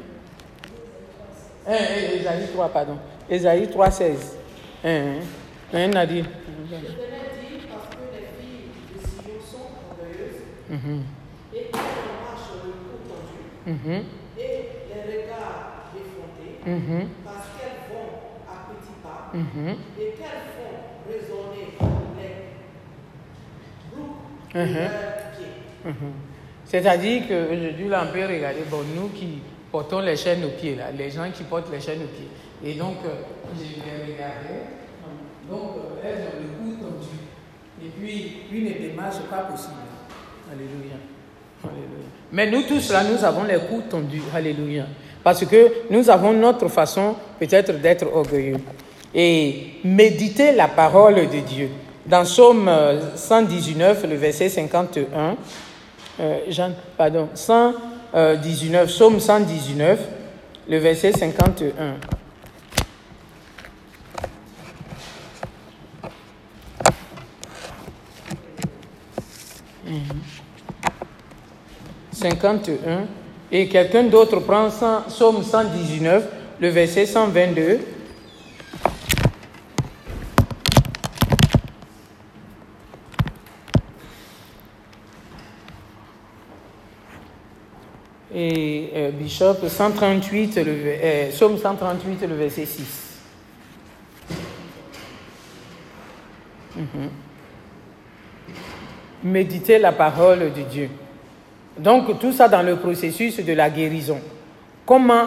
Hein, 1.66 1.72
hein, 1.72 2.16
Ésaïe 2.18 2.48
3, 2.52 2.68
pardon. 2.68 2.98
Ésaïe 3.30 3.68
3, 3.68 3.90
16. 3.90 4.36
Hein, 4.84 5.04
hein, 5.72 5.88
Nadine? 5.88 6.24
L'Éternel 6.70 6.90
dit 7.40 7.66
parce 7.70 7.88
que 7.94 8.02
les 8.12 8.26
filles 8.42 8.66
de 8.92 9.00
Sion 9.00 9.40
sont 9.50 9.68
orgueilleuses 9.88 10.40
Mhm, 10.68 11.02
qu'elles 11.52 11.70
marchent 11.72 12.58
le 12.64 12.70
cou 12.70 13.14
mhm, 13.66 14.04
et 14.38 14.68
les 14.88 15.02
regards 15.02 15.86
effrontés 15.94 16.58
mhm, 16.66 17.08
parce 17.24 17.46
qu'elles 17.56 17.82
vont 17.90 18.12
à 18.48 18.66
petits 18.68 18.98
pas 19.02 19.30
mhm, 19.34 19.76
et 19.98 20.12
qu'elles 20.16 20.48
font 20.56 20.74
résonner 21.08 21.66
les 22.18 22.32
boucles 23.90 24.58
de 24.58 24.74
leurs 24.74 25.32
pieds. 25.36 26.02
C'est-à-dire 26.64 27.28
qu'aujourd'hui, 27.28 27.88
là, 27.88 28.04
on 28.08 28.12
peut 28.12 28.24
regarder, 28.24 28.62
bon, 28.70 28.82
nous 28.96 29.08
qui 29.08 29.40
portons 29.70 30.00
les 30.00 30.16
chaînes 30.16 30.44
aux 30.44 30.50
pieds, 30.50 30.76
là, 30.76 30.90
les 30.90 31.10
gens 31.10 31.30
qui 31.30 31.42
portent 31.44 31.70
les 31.72 31.80
chaînes 31.80 32.02
aux 32.02 32.16
pieds. 32.16 32.28
Et 32.64 32.74
donc, 32.74 32.96
euh, 33.04 33.22
je 33.56 33.62
les 33.62 34.12
regardais. 34.12 34.62
Donc, 35.50 35.76
euh, 35.76 36.04
elles 36.04 36.18
ont 36.18 36.40
le 36.40 36.76
cou 36.76 36.80
tendu. 36.80 37.18
Et 37.82 37.88
puis, 37.88 38.42
une 38.52 38.72
démarche 38.88 39.20
pas 39.28 39.38
possible. 39.38 39.74
Alléluia. 40.50 40.96
Mais 42.32 42.50
nous 42.50 42.62
tous 42.62 42.90
là, 42.90 43.02
nous 43.04 43.22
avons 43.24 43.44
les 43.44 43.58
coups 43.58 43.88
tendus. 43.90 44.22
Alléluia. 44.34 44.86
Parce 45.22 45.44
que 45.44 45.72
nous 45.90 46.08
avons 46.08 46.32
notre 46.32 46.68
façon 46.68 47.14
peut-être 47.38 47.80
d'être 47.80 48.06
orgueilleux. 48.12 48.58
Et 49.14 49.74
méditer 49.84 50.52
la 50.52 50.68
parole 50.68 51.16
de 51.16 51.40
Dieu. 51.40 51.68
Dans 52.06 52.24
Psaume 52.24 52.66
euh, 52.68 53.14
119, 53.14 54.04
le 54.08 54.16
verset 54.16 54.48
51, 54.48 55.36
euh, 56.20 56.38
Jean, 56.48 56.72
pardon, 56.96 57.28
119, 57.34 58.88
Psaume 58.88 59.20
119, 59.20 60.00
le 60.68 60.78
verset 60.78 61.12
51. 61.12 61.96
51 72.22 73.06
et 73.50 73.68
quelqu'un 73.68 74.04
d'autre 74.04 74.38
prend 74.40 74.70
100 74.70 75.02
Psaume 75.08 75.42
119, 75.42 76.24
le 76.60 76.68
verset 76.68 77.06
122. 77.06 77.80
Et 88.34 88.90
euh, 88.94 89.10
Bishop 89.10 89.56
138, 89.68 90.56
le, 90.56 90.64
euh, 90.66 91.30
Psaume 91.30 91.58
138, 91.58 92.26
le 92.26 92.34
verset 92.36 92.64
6. 92.64 93.18
Mhm. 96.76 97.10
Méditer 99.24 99.78
la 99.78 99.92
parole 99.92 100.52
de 100.52 100.62
Dieu. 100.62 100.88
Donc 101.78 102.18
tout 102.18 102.32
ça 102.32 102.48
dans 102.48 102.62
le 102.62 102.76
processus 102.76 103.40
de 103.44 103.52
la 103.52 103.70
guérison. 103.70 104.20
Comment, 104.84 105.24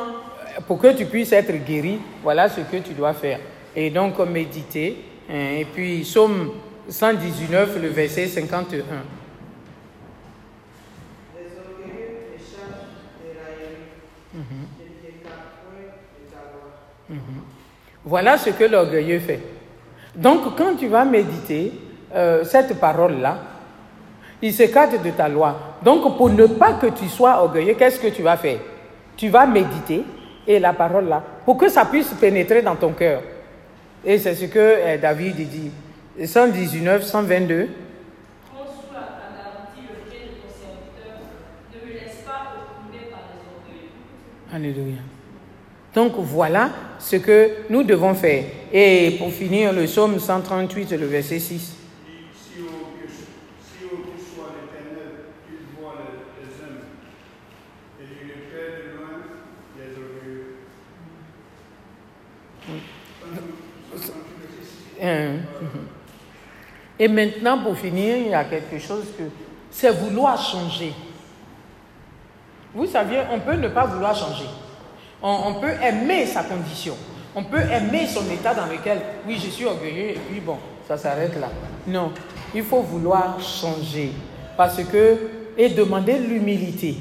pour 0.67 0.79
que 0.79 0.93
tu 0.93 1.05
puisses 1.05 1.31
être 1.31 1.53
guéri, 1.65 1.99
voilà 2.23 2.49
ce 2.49 2.61
que 2.61 2.77
tu 2.77 2.93
dois 2.93 3.13
faire. 3.13 3.39
Et 3.75 3.89
donc 3.89 4.19
méditer. 4.19 4.97
hein, 5.29 5.57
Et 5.59 5.65
puis 5.65 6.01
Psaume 6.01 6.51
119, 6.87 7.81
le 7.81 7.87
verset 7.89 8.27
51. 8.27 8.77
Les 8.77 8.83
orgueilleux 11.57 12.17
les 12.31 12.37
chargent 12.37 12.85
des 13.23 13.33
railleries 13.39 13.89
et 14.79 15.07
des 15.07 15.17
point 15.23 15.31
de 16.19 16.31
ta 16.31 16.37
loi. 16.53 17.17
Voilà 18.05 18.37
ce 18.37 18.51
que 18.51 18.63
l'orgueilleux 18.65 19.19
fait. 19.19 19.39
Donc, 20.15 20.55
quand 20.55 20.75
tu 20.77 20.87
vas 20.87 21.03
méditer 21.03 21.73
euh, 22.13 22.43
cette 22.45 22.79
parole-là, 22.79 23.39
il 24.41 24.53
s'écarte 24.53 25.01
de 25.03 25.11
ta 25.11 25.27
loi. 25.27 25.77
Donc, 25.83 26.17
pour 26.17 26.29
ne 26.29 26.45
pas 26.45 26.73
que 26.73 26.88
tu 26.88 27.07
sois 27.07 27.41
orgueilleux, 27.41 27.75
qu'est-ce 27.75 27.99
que 27.99 28.07
tu 28.07 28.21
vas 28.21 28.38
faire? 28.38 28.59
Tu 29.17 29.29
vas 29.29 29.45
méditer 29.45 30.03
et 30.47 30.59
la 30.59 30.73
parole-là, 30.73 31.23
pour 31.45 31.57
que 31.57 31.69
ça 31.69 31.86
puisse 31.86 32.09
pénétrer 32.19 32.61
dans 32.61 32.75
ton 32.75 32.91
cœur. 32.91 33.21
Et 34.03 34.19
c'est 34.19 34.36
ce 34.36 34.45
que 34.45 34.59
euh, 34.59 34.97
David 34.97 35.36
dit. 35.36 35.71
119, 36.23 37.03
122. 37.03 37.67
Prends 38.53 38.65
sous 38.65 38.93
la 38.93 38.99
ta 38.99 39.33
garantie 39.36 39.81
le 39.89 40.09
pied 40.09 40.19
de 40.19 40.41
ton 40.41 40.53
serviteur, 40.53 41.19
ne 41.73 41.88
me 41.88 41.93
laisse 41.93 42.21
pas 42.23 42.53
opprimer 42.55 43.07
par 43.09 43.21
les 43.33 43.41
orgueilleux. 43.49 43.89
Alléluia. 44.53 45.01
Donc 45.93 46.13
voilà 46.17 46.69
ce 46.99 47.15
que 47.15 47.49
nous 47.69 47.83
devons 47.83 48.13
faire. 48.13 48.43
Et 48.71 49.15
pour 49.17 49.31
finir, 49.31 49.73
le 49.73 49.86
psaume 49.86 50.19
138, 50.19 50.91
le 50.91 51.05
verset 51.07 51.39
6. 51.39 51.49
Si 51.49 52.59
au 52.59 52.63
Dieu, 52.63 53.09
si 53.09 53.86
au 53.86 53.97
Dieu 53.97 54.24
et 66.97 67.07
maintenant, 67.07 67.59
pour 67.59 67.77
finir, 67.77 68.17
il 68.17 68.27
y 68.27 68.33
a 68.33 68.43
quelque 68.45 68.79
chose 68.79 69.05
que 69.17 69.23
c'est 69.69 69.91
vouloir 69.91 70.41
changer. 70.41 70.93
Vous 72.73 72.86
saviez, 72.86 73.21
on 73.31 73.39
peut 73.39 73.55
ne 73.55 73.67
pas 73.67 73.86
vouloir 73.86 74.15
changer. 74.15 74.45
On, 75.21 75.41
on 75.47 75.53
peut 75.55 75.73
aimer 75.81 76.25
sa 76.25 76.43
condition. 76.43 76.95
On 77.36 77.43
peut 77.43 77.61
aimer 77.61 78.07
son 78.07 78.29
état 78.29 78.53
dans 78.53 78.65
lequel, 78.65 78.99
oui, 79.27 79.36
je 79.36 79.49
suis 79.49 79.65
orgueilleux, 79.65 80.11
et 80.11 80.19
puis 80.29 80.39
bon, 80.39 80.57
ça 80.88 80.97
s'arrête 80.97 81.39
là. 81.39 81.49
Non, 81.88 82.11
il 82.55 82.63
faut 82.63 82.81
vouloir 82.81 83.37
changer. 83.41 84.11
Parce 84.57 84.81
que, 84.83 85.17
et 85.57 85.69
demander 85.69 86.17
l'humilité 86.17 86.95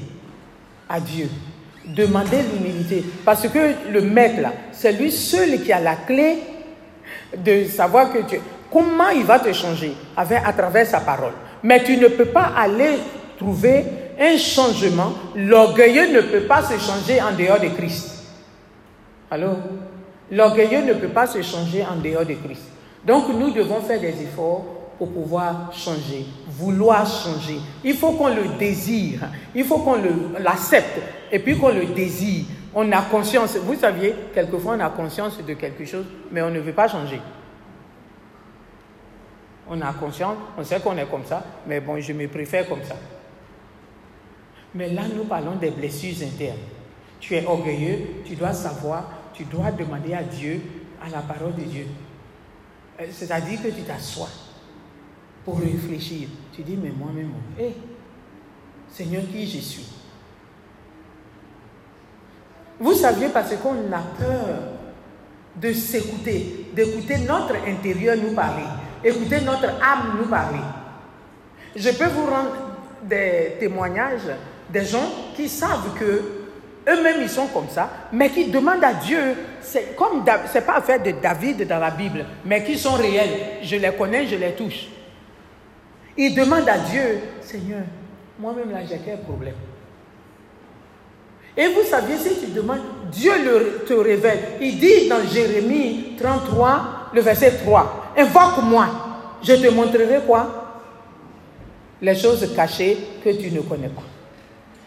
à 0.89 0.99
Dieu. 0.99 1.29
Demander 1.85 2.39
l'humilité. 2.53 3.03
Parce 3.23 3.47
que 3.47 3.91
le 3.91 4.01
maître 4.01 4.49
c'est 4.71 4.91
lui 4.91 5.11
seul 5.11 5.61
qui 5.61 5.71
a 5.71 5.79
la 5.79 5.95
clé 5.95 6.37
de 7.37 7.65
savoir 7.65 8.11
que. 8.11 8.19
Comment 8.71 9.09
il 9.09 9.23
va 9.23 9.39
te 9.39 9.53
changer? 9.53 9.93
Avec, 10.17 10.41
à 10.43 10.51
travers 10.51 10.85
sa 10.85 10.99
parole. 10.99 11.31
Mais 11.63 11.81
tu 11.83 11.95
ne 11.95 12.07
peux 12.07 12.25
pas 12.25 12.51
aller 12.57 12.97
trouver 13.37 13.85
un 14.19 14.37
changement. 14.37 15.13
L'orgueilleux 15.35 16.11
ne 16.11 16.21
peut 16.21 16.41
pas 16.41 16.61
se 16.61 16.77
changer 16.77 17.21
en 17.21 17.31
dehors 17.31 17.59
de 17.59 17.67
Christ. 17.69 18.25
Allô? 19.31 19.51
L'orgueilleux 20.29 20.81
ne 20.81 20.93
peut 20.93 21.07
pas 21.07 21.27
se 21.27 21.41
changer 21.41 21.85
en 21.85 21.95
dehors 22.01 22.25
de 22.25 22.33
Christ. 22.33 22.63
Donc 23.05 23.29
nous 23.29 23.51
devons 23.51 23.79
faire 23.81 24.01
des 24.01 24.23
efforts 24.23 24.65
pour 24.97 25.11
pouvoir 25.11 25.73
changer, 25.73 26.25
vouloir 26.47 27.05
changer. 27.05 27.59
Il 27.83 27.95
faut 27.95 28.11
qu'on 28.13 28.29
le 28.29 28.57
désire, 28.57 29.21
il 29.53 29.63
faut 29.65 29.79
qu'on 29.79 29.97
l'accepte 30.39 30.99
et 31.31 31.39
puis 31.39 31.57
qu'on 31.57 31.69
le 31.69 31.85
désire. 31.87 32.45
On 32.73 32.91
a 32.91 33.01
conscience, 33.03 33.55
vous 33.57 33.75
saviez, 33.75 34.13
quelquefois 34.33 34.75
on 34.75 34.79
a 34.79 34.89
conscience 34.89 35.37
de 35.41 35.53
quelque 35.53 35.85
chose, 35.85 36.05
mais 36.31 36.41
on 36.41 36.49
ne 36.49 36.59
veut 36.59 36.73
pas 36.73 36.87
changer. 36.87 37.21
On 39.67 39.81
a 39.81 39.93
conscience, 39.93 40.37
on 40.57 40.63
sait 40.63 40.79
qu'on 40.79 40.97
est 40.97 41.09
comme 41.09 41.25
ça, 41.25 41.43
mais 41.67 41.79
bon, 41.79 41.99
je 41.99 42.13
me 42.13 42.27
préfère 42.27 42.67
comme 42.67 42.83
ça. 42.83 42.95
Mais 44.75 44.89
là, 44.89 45.03
nous 45.13 45.23
parlons 45.23 45.55
des 45.55 45.71
blessures 45.71 46.15
internes. 46.25 46.57
Tu 47.19 47.35
es 47.35 47.45
orgueilleux, 47.45 47.99
tu 48.25 48.35
dois 48.35 48.53
savoir, 48.53 49.09
tu 49.33 49.45
dois 49.45 49.71
demander 49.71 50.13
à 50.13 50.21
Dieu, 50.21 50.61
à 51.03 51.09
la 51.09 51.19
parole 51.19 51.55
de 51.55 51.61
Dieu. 51.61 51.87
Euh, 52.99 53.05
C'est-à-dire 53.09 53.61
que 53.63 53.69
tu 53.69 53.81
t'assois 53.81 54.29
pour 55.45 55.59
réfléchir. 55.59 56.27
Tu 56.53 56.63
dis, 56.63 56.75
mais 56.75 56.89
moi-même, 56.89 57.31
hé, 57.59 57.73
Seigneur, 58.89 59.23
qui 59.31 59.47
je 59.47 59.59
suis? 59.59 59.85
Vous 62.79 62.93
saviez 62.93 63.29
parce 63.29 63.55
qu'on 63.55 63.93
a 63.93 64.01
peur 64.17 64.57
de 65.55 65.71
s'écouter, 65.71 66.67
d'écouter 66.73 67.19
notre 67.19 67.55
intérieur 67.67 68.17
nous 68.17 68.33
parler, 68.33 68.65
écouter 69.03 69.39
notre 69.41 69.67
âme 69.81 70.17
nous 70.19 70.27
parler. 70.27 70.59
Je 71.75 71.89
peux 71.91 72.07
vous 72.07 72.25
rendre 72.25 72.55
des 73.03 73.55
témoignages 73.59 74.29
des 74.69 74.83
gens 74.83 75.09
qui 75.35 75.47
savent 75.47 75.93
que 75.97 76.45
eux-mêmes 76.87 77.21
ils 77.21 77.29
sont 77.29 77.47
comme 77.47 77.69
ça, 77.69 77.89
mais 78.11 78.29
qui 78.29 78.49
demandent 78.49 78.83
à 78.83 78.93
Dieu, 78.93 79.35
c'est 79.61 79.95
comme 79.95 80.23
c'est 80.51 80.65
pas 80.65 80.77
affaire 80.77 81.01
de 81.01 81.11
David 81.11 81.67
dans 81.67 81.79
la 81.79 81.91
Bible, 81.91 82.25
mais 82.43 82.63
qui 82.63 82.77
sont 82.77 82.93
réels. 82.93 83.59
Je 83.61 83.75
les 83.77 83.91
connais, 83.91 84.27
je 84.27 84.35
les 84.35 84.53
touche. 84.53 84.87
Ils 86.17 86.33
demandent 86.33 86.69
à 86.69 86.77
Dieu, 86.77 87.19
Seigneur, 87.41 87.83
moi-même 88.39 88.71
là 88.71 88.79
j'ai 88.89 88.99
quel 89.03 89.19
problème? 89.21 89.55
Et 91.57 91.67
vous 91.67 91.83
saviez, 91.83 92.17
si 92.17 92.39
tu 92.39 92.51
demandes, 92.51 92.81
Dieu 93.11 93.31
te 93.87 93.93
révèle. 93.93 94.39
Il 94.59 94.77
dit 94.77 95.07
dans 95.07 95.25
Jérémie 95.25 96.15
33, 96.19 97.11
le 97.13 97.21
verset 97.21 97.51
3, 97.63 98.13
invoque-moi, 98.17 98.87
je 99.41 99.53
te 99.53 99.67
montrerai 99.69 100.19
quoi? 100.27 100.63
Les 102.01 102.15
choses 102.15 102.53
cachées 102.53 102.97
que 103.23 103.29
tu 103.29 103.51
ne 103.51 103.61
connais 103.61 103.87
pas. 103.87 104.03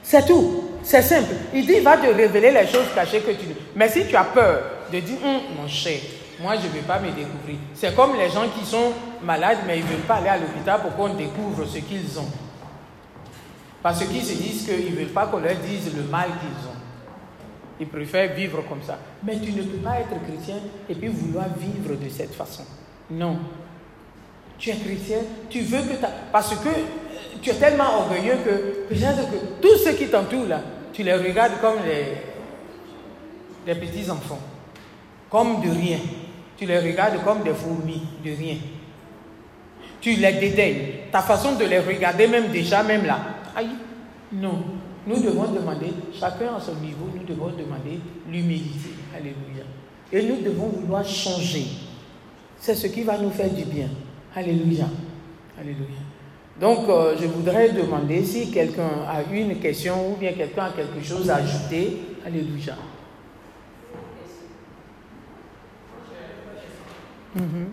C'est 0.03 0.27
tout. 0.27 0.65
C'est 0.83 1.03
simple. 1.03 1.35
Il 1.55 1.67
dit, 1.67 1.75
il 1.77 1.83
va 1.83 1.97
te 1.97 2.07
révéler 2.07 2.51
les 2.51 2.67
choses 2.67 2.87
cachées 2.95 3.21
que 3.21 3.31
tu 3.33 3.47
ne... 3.47 3.55
Mais 3.75 3.89
si 3.89 4.07
tu 4.07 4.15
as 4.17 4.25
peur 4.25 4.63
de 4.93 5.01
dire, 5.01 5.17
Hum, 5.25 5.41
mon 5.59 5.69
cher, 5.69 5.99
moi 6.41 6.57
je 6.57 6.67
ne 6.67 6.73
vais 6.73 6.81
pas 6.81 6.99
me 6.99 7.11
découvrir. 7.11 7.57
C'est 7.75 7.95
comme 7.95 8.17
les 8.17 8.31
gens 8.31 8.49
qui 8.57 8.65
sont 8.65 8.93
malades, 9.23 9.59
mais 9.67 9.79
ils 9.79 9.85
ne 9.85 9.91
veulent 9.91 10.07
pas 10.07 10.17
aller 10.17 10.29
à 10.29 10.39
l'hôpital 10.39 10.81
pour 10.81 10.95
qu'on 10.95 11.15
découvre 11.15 11.65
ce 11.67 11.79
qu'ils 11.79 12.19
ont. 12.19 12.29
Parce 13.83 14.05
qu'ils 14.05 14.25
se 14.25 14.35
disent 14.35 14.65
qu'ils 14.65 14.93
ne 14.93 15.01
veulent 15.01 15.13
pas 15.13 15.27
qu'on 15.27 15.39
leur 15.39 15.57
dise 15.57 15.95
le 15.95 16.03
mal 16.03 16.29
qu'ils 16.41 16.69
ont. 16.69 16.79
Ils 17.81 17.87
préfèrent 17.87 18.35
vivre 18.35 18.63
comme 18.69 18.83
ça. 18.83 18.99
Mais 19.23 19.39
tu 19.39 19.53
ne 19.53 19.63
peux 19.63 19.79
pas 19.79 20.01
être 20.01 20.21
chrétien 20.27 20.57
et 20.89 20.95
puis 20.95 21.09
vouloir 21.09 21.47
vivre 21.57 21.95
de 21.95 22.09
cette 22.09 22.35
façon. 22.35 22.65
Non. 23.11 23.39
Tu 24.59 24.71
es 24.71 24.75
chrétien, 24.77 25.19
tu 25.49 25.61
veux 25.61 25.83
que 25.83 26.01
ta... 26.01 26.09
Parce 26.33 26.55
que 26.57 26.69
euh, 26.69 26.73
tu 27.41 27.51
es 27.51 27.55
tellement 27.55 28.01
orgueilleux 28.01 28.39
que 28.45 28.89
peut-être 28.89 29.31
que 29.31 29.63
tous 29.63 29.77
ceux 29.85 29.93
qui 29.93 30.09
t'entourent 30.09 30.49
là, 30.49 30.61
tu 30.93 31.05
les 31.05 31.15
regardes 31.15 31.61
comme 31.61 31.77
les, 31.87 32.17
les 33.73 33.79
petits 33.79 34.11
enfants. 34.11 34.41
Comme 35.31 35.61
de 35.61 35.71
rien. 35.71 35.99
Tu 36.59 36.67
les 36.67 36.79
regardes 36.81 37.23
comme 37.25 37.45
des 37.45 37.55
fourmis, 37.55 38.03
de 38.25 38.31
rien. 38.31 38.57
Tu 40.01 40.15
les 40.15 40.33
dédaignes. 40.33 40.87
Ta 41.13 41.23
façon 41.23 41.55
de 41.55 41.65
les 41.65 41.79
regarder, 41.79 42.27
même 42.27 42.49
déjà, 42.49 42.83
même 42.83 43.07
là. 43.07 43.19
Aïe, 43.55 43.69
non. 44.33 44.63
Nous 45.07 45.21
devons 45.23 45.53
demander, 45.53 45.93
chacun 46.13 46.57
à 46.57 46.61
son 46.61 46.75
niveau, 46.75 47.09
nous 47.15 47.25
devons 47.25 47.47
demander 47.47 48.01
l'humilité. 48.29 48.91
Alléluia. 49.15 49.65
Et 50.13 50.23
nous 50.23 50.43
devons 50.43 50.67
vouloir 50.67 51.05
changer. 51.05 51.65
C'est 52.59 52.75
ce 52.75 52.89
qui 52.89 53.03
va 53.03 53.17
nous 53.19 53.31
faire 53.31 53.51
du 53.51 53.65
bien. 53.65 53.89
Alléluia. 54.35 54.87
Alléluia. 55.59 56.01
Donc, 56.61 56.89
euh, 56.89 57.15
je 57.21 57.27
voudrais 57.27 57.71
demander 57.71 58.25
si 58.25 58.51
quelqu'un 58.51 58.91
a 59.09 59.23
une 59.33 59.59
question 59.61 60.13
ou 60.13 60.17
bien 60.17 60.33
quelqu'un 60.33 60.65
a 60.65 60.71
quelque 60.71 61.05
chose 61.05 61.31
à 61.31 61.37
ajouter. 61.37 61.99
Alléluia. 62.27 62.75
Mhm. 67.39 67.73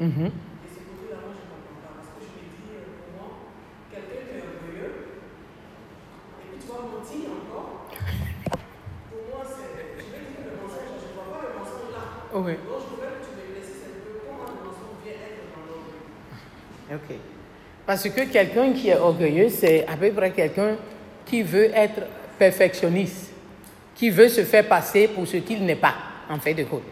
Mhm. 0.00 0.30
Oui. 12.34 12.52
Ok. 16.92 17.16
Parce 17.86 18.08
que 18.08 18.20
quelqu'un 18.30 18.72
qui 18.72 18.88
est 18.90 18.96
orgueilleux, 18.98 19.48
c'est 19.48 19.86
à 19.86 19.96
peu 19.96 20.10
près 20.12 20.30
quelqu'un 20.30 20.76
qui 21.24 21.42
veut 21.42 21.70
être 21.74 22.02
perfectionniste, 22.38 23.32
qui 23.94 24.10
veut 24.10 24.28
se 24.28 24.44
faire 24.44 24.66
passer 24.66 25.08
pour 25.08 25.26
ce 25.26 25.38
qu'il 25.38 25.64
n'est 25.64 25.76
pas, 25.76 25.94
en 26.30 26.38
fait 26.38 26.54
de 26.54 26.64
compte. 26.64 26.82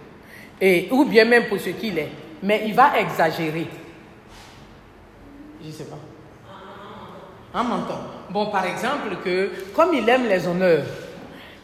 Et, 0.61 0.89
ou 0.91 1.05
bien 1.05 1.25
même 1.25 1.47
pour 1.47 1.61
ce 1.61 1.71
qu'il 1.71 1.99
est. 1.99 2.09
Mais 2.43 2.65
il 2.67 2.75
va 2.75 2.99
exagérer. 2.99 3.67
Je 5.63 5.69
ne 5.69 5.73
sais 5.73 5.85
pas. 5.85 5.99
Un 7.55 7.63
menton. 7.63 7.95
Bon, 8.31 8.47
par 8.47 8.67
exemple, 8.67 9.17
que 9.25 9.51
comme 9.75 9.95
il 9.95 10.09
aime 10.09 10.27
les 10.29 10.47
honneurs, 10.47 10.85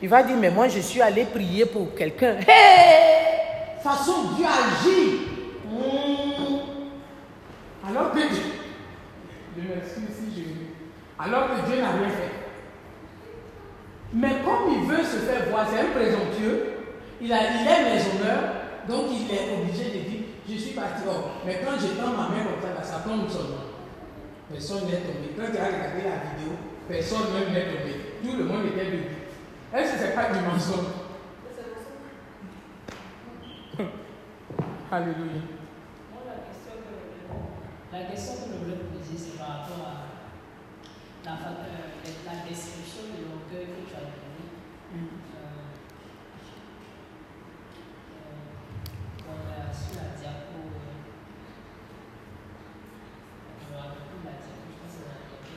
il 0.00 0.08
va 0.08 0.22
dire, 0.22 0.36
mais 0.36 0.50
moi 0.50 0.68
je 0.68 0.80
suis 0.80 1.00
allé 1.00 1.24
prier 1.24 1.66
pour 1.66 1.94
quelqu'un. 1.94 2.36
Hé 2.40 3.80
Façon 3.82 4.34
Dieu 4.36 4.46
agit. 4.46 5.20
Hmm. 5.66 6.58
Alors 7.88 8.12
que 8.12 8.18
Dieu... 8.18 8.42
Si 9.54 10.00
je... 10.34 11.22
Alors 11.22 11.48
que 11.48 11.68
Dieu 11.68 11.80
n'a 11.80 11.90
rien 11.90 12.08
fait. 12.08 12.41
Mais 14.14 14.42
comme 14.44 14.72
il 14.72 14.86
veut 14.88 15.02
se 15.02 15.16
faire 15.24 15.48
voir, 15.50 15.66
c'est 15.70 15.80
un 15.80 15.90
présomptueux, 15.90 16.64
il, 17.20 17.32
a, 17.32 17.38
il 17.38 17.66
aime 17.66 17.94
les 17.96 18.02
honneurs, 18.20 18.52
donc 18.88 19.06
il 19.10 19.30
est 19.34 19.56
obligé 19.56 19.84
de 19.84 20.08
dire, 20.08 20.20
je 20.48 20.54
suis 20.56 20.72
parti. 20.72 21.02
Oh, 21.08 21.28
mais 21.46 21.60
quand 21.64 21.78
je 21.80 21.86
tends 21.98 22.10
ma 22.10 22.28
main 22.28 22.44
comme 22.44 22.60
ça, 22.60 22.82
ça 22.82 22.98
tombe 23.00 23.28
seulement. 23.30 23.72
Personne 24.50 24.84
n'est 24.84 25.00
tombé. 25.00 25.32
Quand 25.36 25.50
tu 25.50 25.58
as 25.58 25.64
regardé 25.66 26.02
la 26.04 26.36
vidéo, 26.36 26.52
personne 26.88 27.32
même 27.32 27.52
n'est 27.54 27.72
tombé. 27.72 27.94
Tout 28.22 28.36
le 28.36 28.44
monde 28.44 28.66
était 28.66 28.84
debout. 28.90 29.08
Est-ce 29.74 29.92
que 29.94 29.98
ce 29.98 30.04
n'est 30.04 30.10
pas 30.14 30.28
du 30.30 30.40
mensonge? 30.44 30.92
Alléluia. 34.92 35.40
Moi, 36.12 36.20
la 36.28 36.44
question 36.52 36.76
que 36.84 36.92
je 36.92 37.32
voulais- 37.32 37.96
la 37.96 38.10
question 38.12 38.32
que 38.44 38.52
je 38.52 38.58
voulais 38.60 38.76
poser, 38.92 39.16
c'est 39.16 39.38
par 39.38 39.48
rapport 39.64 39.80
à 39.88 40.11
la, 41.24 41.32
euh, 41.32 41.36
la 42.26 42.36
description 42.48 43.02
de 43.14 43.18
l'orgueil 43.24 43.66
que 43.66 43.82
tu 43.88 43.94
as 43.94 44.00
donnée. 44.00 44.48
Euh, 44.92 44.96
euh, 48.18 49.30
on 49.30 49.38
a 49.50 49.72
sur 49.72 49.94
la 49.96 50.08
diapo. 50.18 50.58
euh, 50.58 50.98
je 53.60 53.66
me 53.70 53.76
la 53.76 53.82
diapo, 54.42 54.66
je 54.68 54.76
pense 54.80 54.92
que 54.92 54.98
c'est 54.98 55.06
la 55.06 55.18
diapo. 55.30 55.56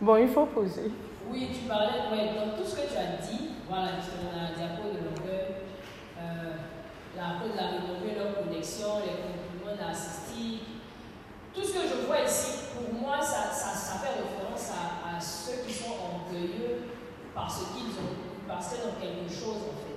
Bon, 0.00 0.16
il 0.16 0.28
faut 0.28 0.46
poser. 0.46 0.90
Oui, 1.30 1.40
tu 1.52 1.60
parlais, 1.68 2.06
ouais, 2.12 2.34
donc 2.34 2.56
tout 2.56 2.64
ce 2.68 2.74
que 2.76 2.86
tu 2.92 2.96
as 2.96 3.16
dit, 3.26 3.50
voilà, 3.68 3.96
justement 3.98 4.30
la 4.34 4.54
diapo 4.54 4.82
de 4.90 4.98
l'orgueil, 5.06 5.50
euh, 6.18 6.54
la 7.16 7.40
cause 7.40 7.52
de 7.52 7.56
la 7.56 7.68
rénover 7.74 8.14
leur 8.14 8.30
connexion, 8.44 9.00
les 9.00 9.16
compliments 9.22 9.74
narcissiques, 9.80 10.35
tout 11.56 11.64
ce 11.64 11.72
que 11.72 11.88
je 11.88 12.04
vois 12.04 12.20
ici, 12.20 12.68
pour 12.76 12.92
moi, 13.00 13.16
ça, 13.16 13.48
ça, 13.48 13.96
fait 14.04 14.20
référence 14.20 14.68
à, 14.76 15.16
ceux 15.16 15.64
qui 15.64 15.72
sont 15.72 15.96
orgueilleux 15.96 16.84
parce 17.34 17.72
qu'ils 17.72 17.96
ont, 17.96 18.12
parce 18.46 18.68
qu'ils 18.68 18.84
ont 18.84 19.00
quelque 19.00 19.24
chose 19.24 19.64
en 19.64 19.76
fait. 19.80 19.96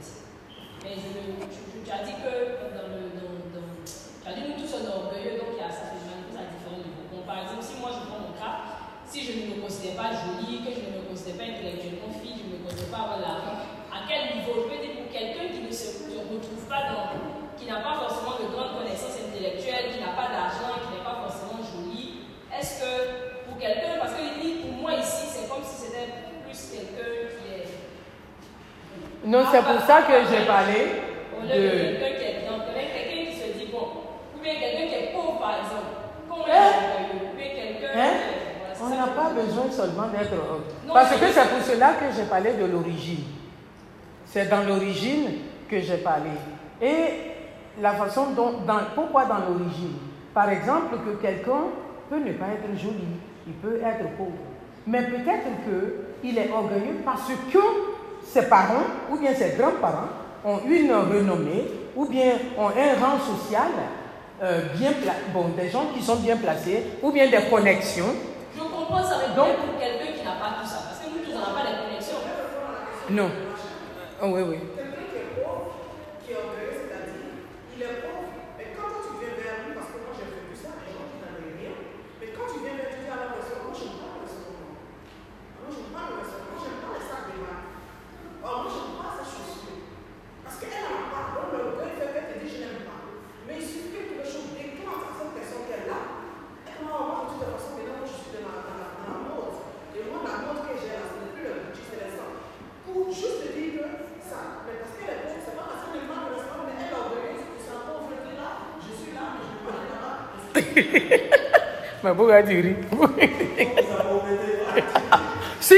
Mais 0.80 0.95
tu, 0.95 1.91
as 1.91 2.03
dit 2.07 2.16
que 2.16 2.64
dans 2.72 2.88
le, 2.88 3.12
dans, 3.51 3.76
tu 3.84 4.24
as 4.24 4.34
dit 4.39 4.47
nous 4.47 4.55
tous 4.55 4.72
sommes 4.72 4.88
orgueilleux, 4.88 5.43
donc 5.43 5.60
il 5.60 5.60
y 5.60 5.68
a, 5.68 5.68
ça 5.68 5.91
manifeste 5.91 6.39
à 6.39 6.47
différents 6.47 6.80
niveaux. 6.80 7.12
Donc, 7.12 7.28
par 7.28 7.43
exemple, 7.43 7.60
si 7.60 7.76
moi 7.84 7.91
je 7.91 8.07
prends 8.07 8.24
mon 8.24 8.32
cas, 8.39 8.88
si 9.03 9.28
je 9.28 9.43
ne 9.43 9.43
me 9.51 9.55
considère 9.60 9.99
pas 9.99 10.16
jolie, 10.16 10.64
que 10.64 10.72
je 10.72 10.80
ne 10.88 10.95
me 10.95 11.03
considère 11.12 11.43
pas 11.43 11.47
intellectuellement 11.51 12.16
fille, 12.24 12.39
je 12.39 12.47
ne 12.47 12.51
me 12.55 12.60
considère 12.64 12.88
pas 12.88 13.03
avoir 13.03 13.20
l'argent, 13.20 13.68
à 13.91 14.07
quel 14.07 14.39
niveau? 14.39 14.64
Je 14.64 14.66
peux 14.72 14.80
dire 14.80 14.95
pour 14.95 15.12
quelqu'un 15.12 15.51
qui 15.51 15.60
ne 15.68 15.74
se 15.76 16.07
retrouve 16.07 16.64
pas 16.72 16.88
dans, 16.95 17.20
qui 17.60 17.68
n'a 17.68 17.84
pas 17.84 17.99
forcément 17.99 18.39
de 18.39 18.47
grandes 18.47 18.80
connaissances 18.80 19.20
intellectuelles, 19.20 19.91
qui 19.91 19.99
n'a 19.99 20.16
pas 20.16 20.32
d'argent, 20.32 20.80
Non, 29.26 29.43
c'est 29.51 29.61
pour 29.63 29.82
ça 29.82 30.01
que 30.03 30.13
j'ai 30.30 30.45
parlé 30.45 30.86
lieu 31.43 31.47
de 31.47 31.97
quelqu'un 31.97 32.15
qui 32.15 32.24
est 32.24 32.91
quelqu'un 32.93 33.32
qui 33.32 33.38
se 33.38 33.57
dit 33.57 33.72
bon, 33.72 33.88
ou 34.38 34.41
bien 34.41 34.53
quelqu'un 34.55 34.88
qui 34.88 34.93
est 35.03 35.13
pauvre 35.13 35.39
par 35.39 35.55
exemple, 35.59 35.91
comment 36.30 36.43
Hein? 36.45 36.72
ou 37.13 37.38
bien 37.38 37.47
quelqu'un 37.47 37.88
Hein? 37.99 38.13
qui 38.76 38.82
On 38.84 38.89
n'a 38.89 39.07
pas 39.07 39.30
besoin 39.34 39.70
seulement 39.72 40.07
d'être. 40.07 40.32
Parce 40.93 41.11
que 41.11 41.26
c'est 41.28 41.49
pour 41.49 41.61
cela 41.61 41.89
que 41.99 42.05
j'ai 42.15 42.24
parlé 42.24 42.53
de 42.53 42.65
l'origine. 42.65 43.24
C'est 44.26 44.49
dans 44.49 44.63
l'origine 44.63 45.26
que 45.70 45.80
j'ai 45.82 45.97
parlé. 45.97 46.30
Et 46.82 47.82
la 47.82 47.91
façon 47.93 48.28
dont. 48.32 48.53
Dans, 48.65 48.80
pourquoi 48.95 49.26
dans 49.26 49.39
l'origine? 49.39 49.95
Par 50.34 50.49
exemple, 50.49 50.95
que 51.05 51.22
quelqu'un 51.22 51.63
peut 52.09 52.20
ne 52.20 52.32
pas 52.34 52.45
être 52.53 52.80
joli, 52.80 53.07
il 53.47 53.53
peut 53.53 53.80
être 53.84 54.09
pauvre. 54.17 54.32
Mais 54.88 55.01
peut-être 55.03 55.47
qu'il 56.22 56.38
est 56.38 56.51
orgueilleux 56.51 57.01
parce 57.03 57.28
que 57.51 57.59
ses 58.32 58.43
parents 58.43 58.86
ou 59.11 59.17
bien 59.17 59.34
ses 59.34 59.51
grands-parents 59.57 60.09
ont 60.45 60.59
une 60.67 60.91
renommée 60.93 61.65
ou 61.95 62.05
bien 62.05 62.34
ont 62.57 62.67
un 62.69 62.93
rang 63.03 63.17
social 63.19 63.71
euh, 64.41 64.61
bien 64.77 64.91
bon, 65.34 65.49
des 65.57 65.69
gens 65.69 65.88
qui 65.93 66.01
sont 66.01 66.15
bien 66.17 66.38
placés 66.38 66.84
ou 67.01 67.11
bien 67.11 67.30
des 67.30 67.41
connexions. 67.49 68.13
Je 68.55 68.61
comprends 68.61 69.03
ça, 69.03 69.15
mais 69.27 69.36
Donc- 69.36 69.57
pour 69.57 69.80
quelqu'un 69.80 70.13
qui 70.17 70.23
n'a 70.23 70.36
pas 70.39 70.61
tout 70.61 70.67
ça, 70.67 70.80
parce 70.88 70.99
que 70.99 71.09
nous 71.11 71.36
on 71.36 71.39
n'a 71.39 71.53
pas 71.53 71.69
les 71.69 71.75
connexions. 71.86 72.19
Non. 73.11 73.30
Oh, 74.21 74.27
oui, 74.32 74.41
oui. 74.47 74.57
Quelqu'un 74.75 75.05
qui 75.11 75.17
est 75.17 75.32
pauvre, 75.43 75.75
qui 76.23 76.32
est 76.32 76.36
orgueilleux, 76.39 76.75
c'est-à-dire, 76.75 77.36
il 77.75 77.82
est 77.82 77.99
pauvre, 78.03 78.30
mais 78.59 78.67
quand 78.75 78.88
toi, 78.91 79.01
tu 79.03 79.11
viens 79.19 79.34
vers 79.39 79.57
lui, 79.65 79.71
parce 79.75 79.89
que 79.91 79.97
moi 80.03 80.11
j'ai 80.15 80.27
vécu 80.30 80.53
ça, 80.55 80.71
les 80.86 80.91
gens 80.93 81.07
qui 81.09 81.17
n'avaient 81.19 81.55
rien, 81.59 81.73
mais 82.21 82.30
quand 82.36 82.47
tu 82.51 82.59
viens 82.63 82.75
vers 82.80 82.91
lui, 82.91 82.99
tu 82.99 83.03
dis 83.03 83.11
à 83.11 83.19
la 83.27 83.30
personne, 83.36 83.59
moi 83.63 83.73
je 83.75 83.84
n'aime 83.88 83.99
pas 83.99 84.11
le 84.15 84.23
restaurant. 84.23 84.71
Moi 85.59 85.67
je 85.67 85.77
n'aime 85.84 85.91
pas 85.95 86.05
le 86.07 86.15
restaurant, 86.19 86.47
moi 86.51 86.59
j'aime 86.63 86.80
pas 86.80 86.91
les 86.95 87.05
sacs 87.07 87.27
de 87.27 87.36
marque. 87.43 87.67
Or, 88.39 88.55
moi 88.63 88.69
je 88.71 88.80
n'aime 88.80 88.95
pas 88.99 89.11
ces 89.19 89.27
chaussures. 89.27 89.84
Parce 90.43 90.57
qu'elle 90.59 90.80
n'en 90.84 90.99
a 90.99 91.07
pas, 91.11 91.23
donc 91.36 91.47
le 91.55 91.59
orgueil 91.75 91.95
fait 91.95 92.09
qu'elle 92.11 92.27
te 92.30 92.36
dit 92.43 92.51
je 92.51 92.59
n'aime 92.59 92.84
pas. 92.84 92.99
Mais 93.47 93.55
il 93.57 93.65
suffit 93.65 93.89
que 93.95 94.01
quelque 94.03 94.27
chose 94.27 94.51
déclenche 94.53 95.07
à 95.07 95.11
cette 95.15 95.34
personne 95.34 95.65
qu'elle 95.65 95.88
a, 95.89 96.01
et 96.67 96.71
que 96.75 96.84
moi, 96.84 96.99
moi, 97.07 97.19
de 97.25 97.39
toute 97.39 97.47
façon, 97.47 97.80
maintenant, 97.80 98.03
moi 98.03 98.07
je 98.11 98.15
suis 98.19 98.32
dans 98.36 98.43
la, 98.51 98.59
dans 98.67 98.77
la, 98.84 98.88
dans 98.99 99.09
la 99.15 99.19
mode. 99.23 99.55
Et 99.95 100.03
moi, 100.05 100.19
la 100.27 100.38
mode 100.45 100.61
que 100.67 100.75
j'ai 100.77 100.93
là, 100.99 101.07
ce 101.07 101.15
n'est 101.17 101.32
plus 101.34 101.45
le 101.47 101.53
Gucci, 101.71 101.84
c'est 101.89 102.01
les 102.03 102.11
sangs. 102.13 102.36
Pour 102.86 103.09
juste 103.09 103.41
te 103.45 103.49
dire 103.57 103.86
que 103.86 103.86
ça, 104.25 104.65
mais 104.65 104.77
parce 104.82 104.93
qu'elle 104.97 105.13
est 105.13 105.21
pauvre, 105.25 105.41
c'est 105.41 105.57
pas 105.57 105.65
parce 105.69 105.82
qu'elle 105.89 106.05
demande 106.09 106.25
le 106.30 106.34
restaurant, 106.38 106.63
mais 106.65 106.73
elle 106.77 106.89
est 106.89 106.95
orgueilleuse, 106.97 107.45
c'est 107.57 107.65
sa 107.69 107.75
pauvreté 107.86 108.34
là, 108.38 108.49
je 108.82 108.91
suis 108.97 109.13
là, 109.13 109.23
mais 109.34 109.41
je 109.45 109.49
ne 109.49 109.57
peux 109.61 109.65
pas 109.69 109.77
aller 109.77 109.93
là-bas. 109.93 110.17
Mais 112.03 112.13
pourquoi 112.30 112.43
tu 112.43 112.61
ris 112.61 112.75
Si 115.59 115.75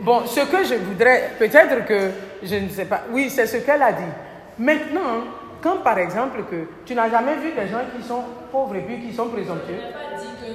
Bon, 0.00 0.26
ce 0.26 0.40
que 0.40 0.64
je 0.64 0.74
voudrais, 0.74 1.30
peut-être 1.38 1.86
que 1.86 2.10
je 2.42 2.56
ne 2.56 2.68
sais 2.68 2.84
pas, 2.84 3.02
oui, 3.10 3.30
c'est 3.30 3.46
ce 3.46 3.56
qu'elle 3.58 3.80
a 3.82 3.92
dit. 3.92 4.12
Maintenant, 4.58 5.24
quand 5.62 5.78
par 5.78 5.98
exemple 5.98 6.44
que 6.50 6.68
tu 6.84 6.94
n'as 6.94 7.08
jamais 7.08 7.36
vu 7.36 7.52
des 7.52 7.68
gens 7.68 7.80
qui 7.96 8.06
sont 8.06 8.22
pauvres 8.52 8.76
et 8.76 8.80
puis 8.82 9.00
qui 9.00 9.14
sont 9.14 9.24
Je 9.26 9.30
présomptueux, 9.40 9.80
n'ai 9.80 9.92
pas 9.96 10.20
dit 10.20 10.28
que. 10.40 10.52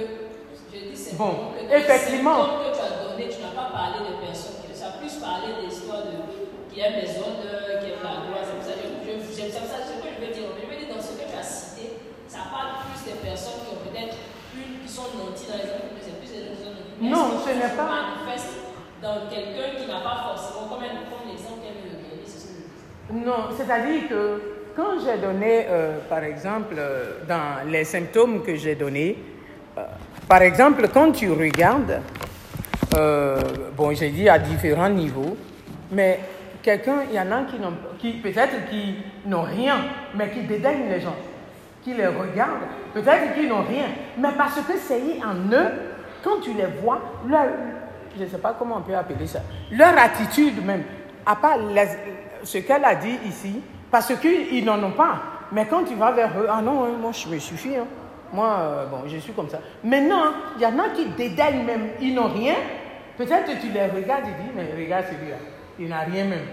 Je 0.72 0.78
dis 0.94 1.16
Bon, 1.16 1.50
que 1.58 1.74
effectivement. 1.74 2.62
que 2.62 2.70
tu 2.70 2.78
as 2.78 3.10
donné, 3.10 3.26
tu 3.28 3.42
n'as 3.42 3.50
pas 3.58 3.70
parlé 3.74 4.06
de 4.06 4.22
personnes. 4.24 4.62
Tu 4.62 4.70
as 4.78 4.94
plus 5.02 5.14
parlé 5.18 5.66
des 5.66 5.74
histoires 5.74 6.06
de. 6.06 6.14
qui 6.72 6.78
aiment 6.78 7.02
les 7.02 7.10
odeurs, 7.18 7.82
qui 7.82 7.90
aiment 7.90 8.06
la 8.06 8.22
gloire. 8.22 8.46
C'est 8.46 8.54
pour 8.54 8.62
ça 8.62 8.74
que 8.78 8.86
je, 8.86 9.18
je, 9.18 9.34
c'est 9.34 9.50
ça 9.50 9.66
ce 9.82 9.98
que 9.98 10.06
je 10.14 10.18
veux 10.22 10.30
dire. 10.30 10.46
Je 10.54 10.62
veux 10.70 10.78
dire, 10.78 10.94
dans 10.94 11.02
ce 11.02 11.18
que 11.18 11.26
tu 11.26 11.34
as 11.34 11.42
cité, 11.42 11.98
ça 12.30 12.46
parle 12.54 12.86
plus 12.86 13.02
des 13.10 13.18
personnes 13.18 13.66
qui 13.66 13.74
ont 13.74 13.82
peut-être 13.82 14.14
une 14.54 14.78
qui 14.86 14.90
sont 14.90 15.10
nantis 15.18 15.39
dans 15.50 17.02
les 17.02 17.08
Non, 17.08 17.26
ce 17.44 17.50
n'est 17.50 17.76
pas- 17.76 17.88
manifeste 17.88 18.56
dans 19.02 19.28
quelqu'un 19.30 19.78
qui 19.78 19.86
n'a 19.88 20.00
pas 20.00 20.22
forcément, 20.28 20.68
comme, 20.68 20.82
l'exemple 20.82 21.60
qu'elle 21.62 21.82
veut 21.90 21.96
donner, 21.96 22.22
c'est 22.26 22.38
ce 22.38 22.46
que 22.46 22.52
je 23.08 23.26
non, 23.26 23.48
c'est-à-dire 23.56 24.08
que 24.08 24.40
quand 24.76 25.00
j'ai 25.04 25.18
donné, 25.20 25.66
euh, 25.68 25.98
par 26.08 26.22
exemple, 26.22 26.74
euh, 26.78 27.18
dans 27.28 27.68
les 27.70 27.84
symptômes 27.84 28.42
que 28.42 28.54
j'ai 28.54 28.74
donnés, 28.74 29.16
euh, 29.78 29.82
par 30.28 30.42
exemple, 30.42 30.86
quand 30.92 31.12
tu 31.12 31.30
regardes, 31.32 32.00
euh, 32.96 33.40
bon, 33.76 33.94
j'ai 33.94 34.10
dit 34.10 34.28
à 34.28 34.38
différents 34.38 34.88
niveaux, 34.90 35.36
mais 35.90 36.20
quelqu'un, 36.62 37.02
il 37.08 37.16
y 37.16 37.20
en 37.20 37.32
a 37.32 37.42
qui, 37.44 37.58
n'ont- 37.58 37.72
qui 37.98 38.12
peut-être 38.12 38.68
qui 38.70 38.96
n'ont 39.26 39.42
rien, 39.42 39.76
mais 40.14 40.28
qui 40.30 40.42
dédaignent 40.42 40.88
les 40.90 41.00
gens, 41.00 41.16
qui 41.82 41.94
les 41.94 42.06
regardent, 42.06 42.66
peut-être 42.94 43.34
qu'ils 43.34 43.48
n'ont 43.48 43.62
rien, 43.62 43.86
mais 44.18 44.28
parce 44.36 44.56
que 44.60 44.72
c'est 44.78 45.00
en 45.24 45.34
eux, 45.52 45.68
quand 46.22 46.40
tu 46.42 46.52
les 46.52 46.66
vois, 46.82 47.00
leur, 47.26 47.46
je 48.18 48.24
ne 48.24 48.28
sais 48.28 48.38
pas 48.38 48.54
comment 48.58 48.76
on 48.78 48.82
peut 48.82 48.94
appeler 48.94 49.26
ça, 49.26 49.40
leur 49.70 49.96
attitude 49.98 50.64
même, 50.64 50.82
à 51.24 51.36
part 51.36 51.56
ce 52.42 52.58
qu'elle 52.58 52.84
a 52.84 52.94
dit 52.94 53.18
ici, 53.26 53.62
parce 53.90 54.12
qu'ils 54.16 54.64
n'en 54.64 54.82
ont 54.82 54.92
pas, 54.92 55.16
mais 55.52 55.66
quand 55.66 55.84
tu 55.84 55.94
vas 55.94 56.12
vers 56.12 56.30
eux, 56.38 56.46
ah 56.50 56.60
non, 56.62 56.84
hein, 56.84 56.88
moi 57.00 57.12
je 57.12 57.28
me 57.28 57.38
suffis, 57.38 57.76
hein. 57.76 57.86
moi, 58.32 58.56
euh, 58.60 58.86
bon, 58.86 58.98
je 59.06 59.16
suis 59.16 59.32
comme 59.32 59.48
ça. 59.48 59.58
Maintenant, 59.82 60.22
il 60.56 60.62
y 60.62 60.66
en 60.66 60.78
a 60.78 60.90
qui 60.94 61.06
dédaignent 61.06 61.64
même, 61.64 61.88
ils 62.00 62.14
n'ont 62.14 62.28
rien, 62.28 62.54
peut-être 63.16 63.58
tu 63.60 63.68
les 63.68 63.86
regardes, 63.86 64.24
tu 64.24 64.30
dis, 64.42 64.50
mais 64.54 64.66
regarde 64.76 65.06
celui-là, 65.06 65.36
il 65.78 65.88
n'a 65.88 66.00
rien 66.00 66.24
même. 66.24 66.46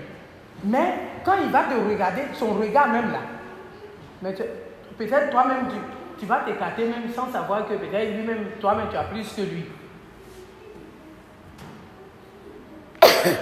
Mais 0.64 0.94
quand 1.24 1.36
il 1.44 1.52
va 1.52 1.64
te 1.64 1.76
regarder, 1.90 2.22
son 2.34 2.54
regard 2.54 2.88
même 2.88 3.12
là, 3.12 3.20
mais 4.22 4.34
tu- 4.34 4.44
peut-être 4.98 5.30
toi-même, 5.30 5.68
tu, 5.70 5.78
tu 6.20 6.26
vas 6.26 6.40
t'écarter 6.40 6.88
même 6.88 7.14
sans 7.14 7.32
savoir 7.32 7.68
que 7.68 7.76
peut-être 7.76 8.16
lui-même, 8.16 8.52
toi-même, 8.60 8.88
tu 8.90 8.98
as 8.98 9.04
plus 9.04 9.34
que 9.34 9.42
lui. 9.42 9.66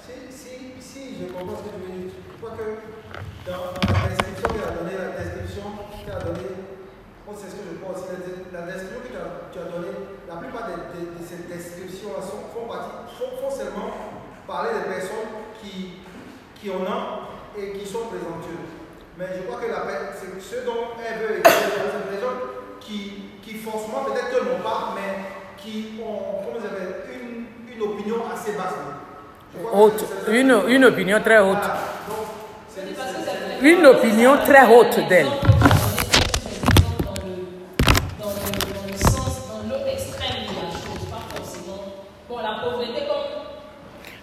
Si, 0.00 0.12
si, 0.30 0.80
si 0.80 1.16
je 1.20 1.32
comprends 1.32 1.56
ce 1.56 1.64
que 1.64 1.76
tu 1.76 1.92
veux 1.92 1.98
dire, 1.98 2.12
je 2.32 2.44
crois 2.44 2.56
que 2.56 2.88
dans, 3.48 3.72
la 3.76 4.08
description 4.08 4.48
qu'elle 4.48 4.68
a 4.68 4.76
donnée, 4.76 4.96
la 4.96 5.24
description 5.24 5.62
qu'elle 6.04 6.14
a 6.14 6.20
donnée, 6.20 6.54
moi 7.26 7.34
c'est 7.36 7.50
ce 7.50 7.56
que 7.56 7.64
je 7.72 7.76
pense, 7.78 8.04
la, 8.52 8.62
description 8.62 9.00
que 9.02 9.08
tu 9.08 9.58
as, 9.58 9.62
as 9.62 9.70
donnée, 9.70 9.96
la 10.28 10.36
plupart 10.36 10.68
de, 10.68 10.74
ces 11.24 11.48
descriptions-là 11.48 12.22
font, 12.22 12.68
partie, 12.68 13.16
font, 13.18 13.36
font 13.36 13.54
seulement 13.54 13.90
parler 14.46 14.70
des 14.80 14.88
personnes 14.88 15.28
qui, 15.60 16.04
qui 16.54 16.70
en 16.70 16.82
ont 16.82 17.28
et 17.56 17.72
qui 17.72 17.86
sont 17.86 18.06
présomptueuses. 18.06 18.77
Mais 19.18 19.26
je 19.36 19.42
crois 19.42 19.60
que 19.60 19.66
la, 19.70 19.80
pe- 19.80 20.14
c'est 20.14 20.40
ce 20.40 20.64
dont 20.64 20.94
elle 21.04 21.18
veut 21.26 21.38
écrire, 21.38 21.52
c'est 21.74 22.14
des 22.16 22.20
gens 22.22 22.34
qui, 22.80 23.22
qui 23.42 23.54
forcément 23.54 24.04
peut-être 24.04 24.30
que 24.30 24.44
n'ont 24.44 24.62
pas, 24.62 24.94
mais 24.94 25.24
qui 25.56 25.94
ont, 26.00 26.44
comment 26.44 26.58
vous 26.60 26.64
avez, 26.66 27.18
une, 27.20 27.74
une 27.74 27.82
opinion 27.82 28.16
assez 28.32 28.52
basse. 28.52 28.74
Haute, 29.72 30.04
une, 30.28 30.62
une 30.68 30.84
opinion 30.84 31.20
très 31.20 31.38
haute. 31.40 31.56
Donc, 32.08 32.26
Une 33.62 33.86
opinion 33.86 34.36
très 34.44 34.64
haute 34.72 35.08
d'elle. 35.08 35.26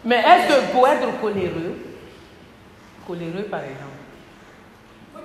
Mais 0.04 0.18
est-ce 0.20 0.48
que 0.48 0.72
pour 0.72 0.88
être 0.88 1.20
coléreux, 1.20 1.76
coléreux 3.08 3.44
par 3.50 3.62
exemple, 3.62 3.82
Faut 5.14 5.20
que 5.20 5.25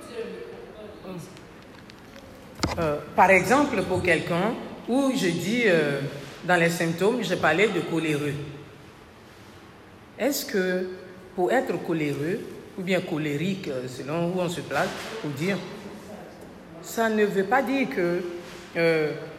euh, 2.79 2.97
par 3.15 3.29
exemple 3.29 3.81
pour 3.83 4.01
quelqu'un 4.01 4.53
où 4.87 5.11
je 5.15 5.27
dis 5.27 5.63
euh, 5.65 5.99
dans 6.45 6.55
les 6.55 6.69
symptômes, 6.69 7.21
j'ai 7.21 7.35
parlé 7.35 7.67
de 7.67 7.81
coléreux. 7.81 8.33
Est-ce 10.17 10.45
que 10.45 10.89
pour 11.35 11.51
être 11.51 11.83
coléreux, 11.83 12.39
ou 12.77 12.81
bien 12.81 13.01
colérique, 13.01 13.67
euh, 13.67 13.87
selon 13.87 14.29
où 14.29 14.39
on 14.39 14.49
se 14.49 14.61
place, 14.61 14.89
pour 15.21 15.31
dire, 15.31 15.57
ça 16.81 17.09
ne 17.09 17.25
veut 17.25 17.43
pas 17.43 17.61
dire 17.61 17.87
que 17.89 18.21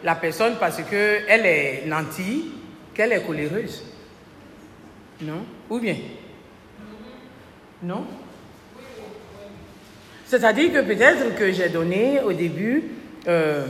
la 0.05 0.14
personne, 0.14 0.57
parce 0.61 0.83
qu'elle 0.83 1.47
est 1.47 1.85
nantie, 1.87 2.53
qu'elle 2.95 3.12
est 3.12 3.25
coléreuse? 3.25 3.83
Non? 5.23 5.45
Ou 5.70 5.79
bien? 5.79 5.97
Non? 7.83 8.07
C'est-à-dire 10.33 10.72
que 10.72 10.80
peut-être 10.80 11.37
que 11.37 11.53
j'ai 11.53 11.68
donné 11.68 12.16
au 12.24 12.33
début 12.33 12.97
euh, 13.28 13.68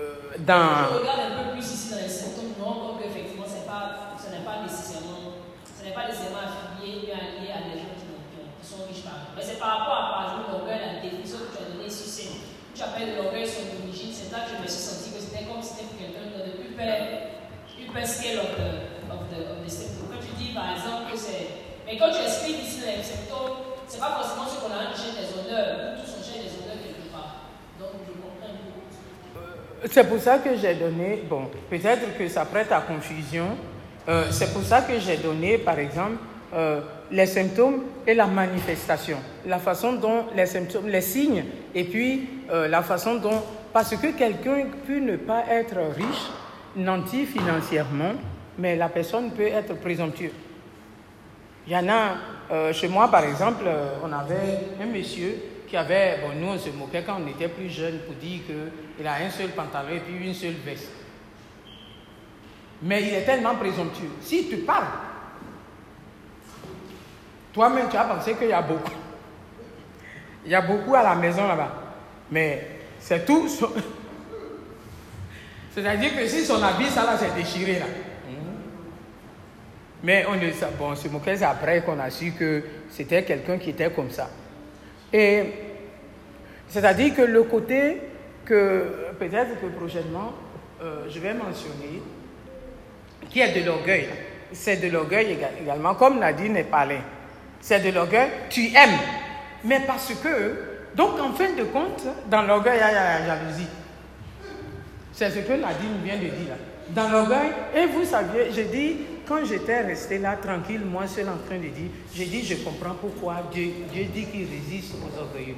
euh, 0.00 0.14
dans... 0.40 0.88
Je 0.88 1.04
regarde 1.04 1.20
un 1.20 1.36
peu 1.36 1.52
plus 1.52 1.68
ici 1.68 1.92
dans 1.92 2.00
les 2.00 2.08
symptômes, 2.08 2.56
qu'effectivement, 2.96 3.44
c'est 3.44 3.68
pas, 3.68 4.16
ce 4.16 4.32
n'est 4.32 4.40
pas 4.40 4.64
nécessairement, 4.64 5.36
ce 5.68 5.84
n'est 5.84 5.92
pas 5.92 6.08
à 6.08 6.08
des 6.08 6.16
gens 6.16 7.92
qui, 7.92 8.08
sont 8.64 8.88
riches 8.88 9.04
par. 9.04 9.36
Mais 9.36 9.44
c'est 9.44 9.60
par 9.60 9.84
rapport 9.84 10.00
à, 10.00 10.04
par 10.16 10.22
exemple, 10.24 10.48
l'orgueil, 10.56 10.80
la 10.80 11.04
définition 11.04 11.44
que 11.44 11.52
tu 11.52 11.60
as 11.60 11.68
donnée 11.68 11.92
ici, 11.92 12.08
c'est, 12.08 12.32
tu 12.72 12.80
appelles 12.80 13.12
l'orgueil 13.12 13.44
son 13.44 13.68
origine, 13.76 14.16
c'est 14.16 14.32
là 14.32 14.48
que 14.48 14.56
je 14.56 14.64
me 14.64 14.68
suis 14.72 14.80
senti 14.80 15.12
que 15.12 15.20
c'était 15.20 15.44
comme 15.44 15.60
si 15.60 15.76
c'était 15.76 15.92
pour 15.92 16.00
quelqu'un 16.00 16.24
le 16.40 16.56
upper, 16.72 17.36
upper 17.84 18.04
scale 18.08 18.40
of 18.40 18.56
the, 18.56 19.12
of 19.12 19.28
of 19.28 19.60
the 19.60 19.68
symptom. 19.68 20.08
Quand 20.08 20.24
tu 20.24 20.32
dis 20.40 20.56
par 20.56 20.72
exemple 20.72 21.12
que 21.12 21.20
c'est, 21.20 21.68
mais 21.84 22.00
quand 22.00 22.08
tu 22.16 22.24
expliques 22.24 22.64
ici 22.64 22.80
les 22.80 23.04
symptômes, 23.04 23.65
c'est 23.96 24.00
pas 24.00 24.18
forcément 24.20 24.46
ce 24.46 24.60
qu'on 24.60 24.72
a 24.74 24.94
chaîne 24.94 25.14
des 25.14 25.26
tous 25.26 26.28
des 26.28 26.42
quelque 26.44 27.10
part. 27.10 27.46
Donc 27.80 27.88
je 28.06 28.12
comprends 28.12 28.46
un 28.46 29.88
peu. 29.88 29.88
C'est 29.90 30.04
pour 30.06 30.18
ça 30.18 30.38
que 30.38 30.54
j'ai 30.54 30.74
donné, 30.74 31.24
bon, 31.28 31.48
peut-être 31.70 32.18
que 32.18 32.28
ça 32.28 32.44
prête 32.44 32.70
à 32.72 32.80
confusion. 32.80 33.56
Euh, 34.08 34.26
c'est 34.30 34.52
pour 34.52 34.62
ça 34.62 34.82
que 34.82 34.98
j'ai 34.98 35.16
donné, 35.16 35.56
par 35.56 35.78
exemple, 35.78 36.18
euh, 36.54 36.82
les 37.10 37.24
symptômes 37.24 37.84
et 38.06 38.12
la 38.12 38.26
manifestation. 38.26 39.16
La 39.46 39.58
façon 39.58 39.94
dont 39.94 40.26
les 40.36 40.46
symptômes, 40.46 40.88
les 40.88 41.00
signes, 41.00 41.44
et 41.74 41.84
puis 41.84 42.28
euh, 42.50 42.68
la 42.68 42.82
façon 42.82 43.14
dont. 43.14 43.42
Parce 43.72 43.96
que 43.96 44.08
quelqu'un 44.08 44.66
peut 44.86 44.98
ne 44.98 45.16
pas 45.16 45.44
être 45.50 45.76
riche, 45.96 46.30
nanti 46.76 47.24
financièrement, 47.24 48.12
mais 48.58 48.76
la 48.76 48.90
personne 48.90 49.30
peut 49.30 49.46
être 49.46 49.74
présomptueux. 49.80 50.32
Il 51.66 51.72
y 51.72 51.76
en 51.76 51.88
a, 51.88 52.14
euh, 52.50 52.72
chez 52.72 52.88
moi 52.88 53.10
par 53.10 53.24
exemple, 53.24 53.64
euh, 53.66 53.98
on 54.04 54.12
avait 54.12 54.68
un 54.80 54.86
monsieur 54.86 55.34
qui 55.68 55.76
avait, 55.76 56.20
bon 56.20 56.28
nous 56.38 56.52
on 56.52 56.58
se 56.58 56.70
moquait 56.70 57.02
quand 57.04 57.20
on 57.20 57.26
était 57.28 57.48
plus 57.48 57.68
jeune 57.68 57.98
pour 58.06 58.14
dire 58.14 58.40
qu'il 58.46 59.06
a 59.06 59.14
un 59.14 59.30
seul 59.30 59.48
pantalon 59.48 59.96
et 59.96 60.00
puis 60.00 60.26
une 60.26 60.34
seule 60.34 60.54
veste. 60.64 60.92
Mais 62.82 63.02
il 63.02 63.14
est 63.14 63.24
tellement 63.24 63.56
présomptueux. 63.56 64.10
Si 64.20 64.48
tu 64.48 64.58
parles, 64.58 64.86
toi-même 67.52 67.88
tu 67.90 67.96
as 67.96 68.04
pensé 68.04 68.34
qu'il 68.34 68.48
y 68.48 68.52
a 68.52 68.62
beaucoup. 68.62 68.92
Il 70.44 70.52
y 70.52 70.54
a 70.54 70.60
beaucoup 70.60 70.94
à 70.94 71.02
la 71.02 71.16
maison 71.16 71.48
là-bas. 71.48 71.72
Mais 72.30 72.68
c'est 73.00 73.26
tout. 73.26 73.48
C'est-à-dire 75.74 76.16
que 76.16 76.28
si 76.28 76.44
son 76.44 76.62
habit, 76.62 76.86
ça 76.86 77.04
là, 77.04 77.16
c'est 77.18 77.34
déchiré 77.34 77.80
là. 77.80 77.86
Mais 80.06 80.24
on, 80.28 80.36
ne, 80.36 80.48
bon, 80.78 80.92
on 80.92 80.94
se 80.94 81.08
moquait, 81.08 81.42
après 81.42 81.82
qu'on 81.82 81.98
a 81.98 82.08
su 82.10 82.30
que 82.30 82.62
c'était 82.90 83.24
quelqu'un 83.24 83.58
qui 83.58 83.70
était 83.70 83.90
comme 83.90 84.08
ça. 84.12 84.30
Et 85.12 85.42
c'est-à-dire 86.68 87.12
que 87.16 87.22
le 87.22 87.42
côté 87.42 88.00
que 88.44 88.84
peut-être 89.18 89.60
que 89.60 89.66
prochainement, 89.66 90.32
euh, 90.80 91.06
je 91.10 91.18
vais 91.18 91.34
mentionner, 91.34 92.00
qui 93.28 93.40
est 93.40 93.60
de 93.60 93.66
l'orgueil. 93.66 94.06
C'est 94.52 94.76
de 94.76 94.88
l'orgueil 94.88 95.32
éga- 95.32 95.60
également, 95.60 95.96
comme 95.96 96.20
Nadine 96.20 96.56
est 96.56 96.70
parlé. 96.70 96.98
C'est 97.60 97.80
de 97.80 97.90
l'orgueil, 97.90 98.28
tu 98.48 98.66
aimes. 98.66 98.96
Mais 99.64 99.80
parce 99.84 100.14
que, 100.22 100.54
donc 100.94 101.18
en 101.20 101.32
fin 101.32 101.52
de 101.52 101.64
compte, 101.64 102.04
dans 102.30 102.42
l'orgueil, 102.42 102.76
il 102.76 102.80
y 102.80 102.82
a 102.84 103.18
la 103.18 103.26
jalousie. 103.26 103.66
C'est 105.12 105.30
ce 105.30 105.40
que 105.40 105.54
Nadine 105.54 105.98
vient 106.04 106.14
de 106.14 106.28
dire. 106.28 106.54
Dans 106.90 107.08
l'orgueil, 107.08 107.50
et 107.74 107.86
vous 107.86 108.04
saviez, 108.04 108.52
je 108.52 108.60
dis, 108.62 108.96
quand 109.26 109.44
j'étais 109.44 109.82
resté 109.82 110.18
là 110.18 110.36
tranquille, 110.36 110.82
moi 110.84 111.06
seul 111.06 111.28
en 111.28 111.38
train 111.46 111.58
de 111.58 111.68
dire, 111.68 111.90
j'ai 112.14 112.26
dit, 112.26 112.44
je 112.44 112.56
comprends 112.56 112.94
pourquoi 113.00 113.42
Dieu, 113.52 113.70
Dieu 113.92 114.04
dit 114.04 114.26
qu'il 114.26 114.46
résiste 114.48 114.94
aux 114.94 115.20
orgueilleux. 115.20 115.56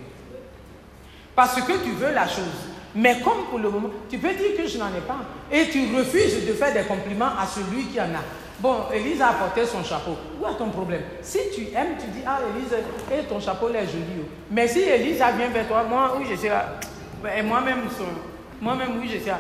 Parce 1.35 1.61
que 1.61 1.73
tu 1.85 1.93
veux 1.93 2.13
la 2.13 2.27
chose. 2.27 2.69
Mais 2.95 3.21
comme 3.21 3.45
pour 3.49 3.59
le 3.59 3.71
moment, 3.71 3.91
tu 4.11 4.19
peux 4.19 4.33
dire 4.35 4.57
que 4.57 4.67
je 4.67 4.79
n'en 4.79 4.89
ai 4.89 5.01
pas. 5.07 5.19
Et 5.53 5.69
tu 5.69 5.95
refuses 5.95 6.47
de 6.47 6.53
faire 6.53 6.73
des 6.73 6.83
compliments 6.83 7.27
à 7.39 7.47
celui 7.47 7.85
qui 7.85 8.01
en 8.01 8.05
a. 8.05 8.23
Bon, 8.59 8.87
Élise 8.93 9.23
a 9.23 9.29
apporté 9.29 9.65
son 9.65 9.85
chapeau. 9.85 10.17
Où 10.41 10.47
est 10.47 10.57
ton 10.57 10.71
problème? 10.71 11.03
Si 11.23 11.39
tu 11.55 11.61
aimes, 11.77 11.95
tu 12.01 12.09
dis, 12.09 12.25
ah 12.27 12.41
Élise, 12.57 12.73
et 13.13 13.25
ton 13.29 13.39
chapeau 13.39 13.69
est 13.69 13.87
joli. 13.87 14.21
oh. 14.21 14.25
Mais 14.51 14.67
si 14.67 14.81
Élise 14.81 15.19
vient 15.19 15.49
vers 15.53 15.69
toi, 15.69 15.85
moi, 15.85 16.17
oui, 16.19 16.27
je 16.29 16.35
suis 16.35 16.49
là. 16.49 16.81
Et 17.37 17.43
moi-même, 17.43 17.83
moi-même, 18.61 18.99
oui, 19.01 19.09
je 19.13 19.19
suis 19.19 19.29
là. 19.29 19.39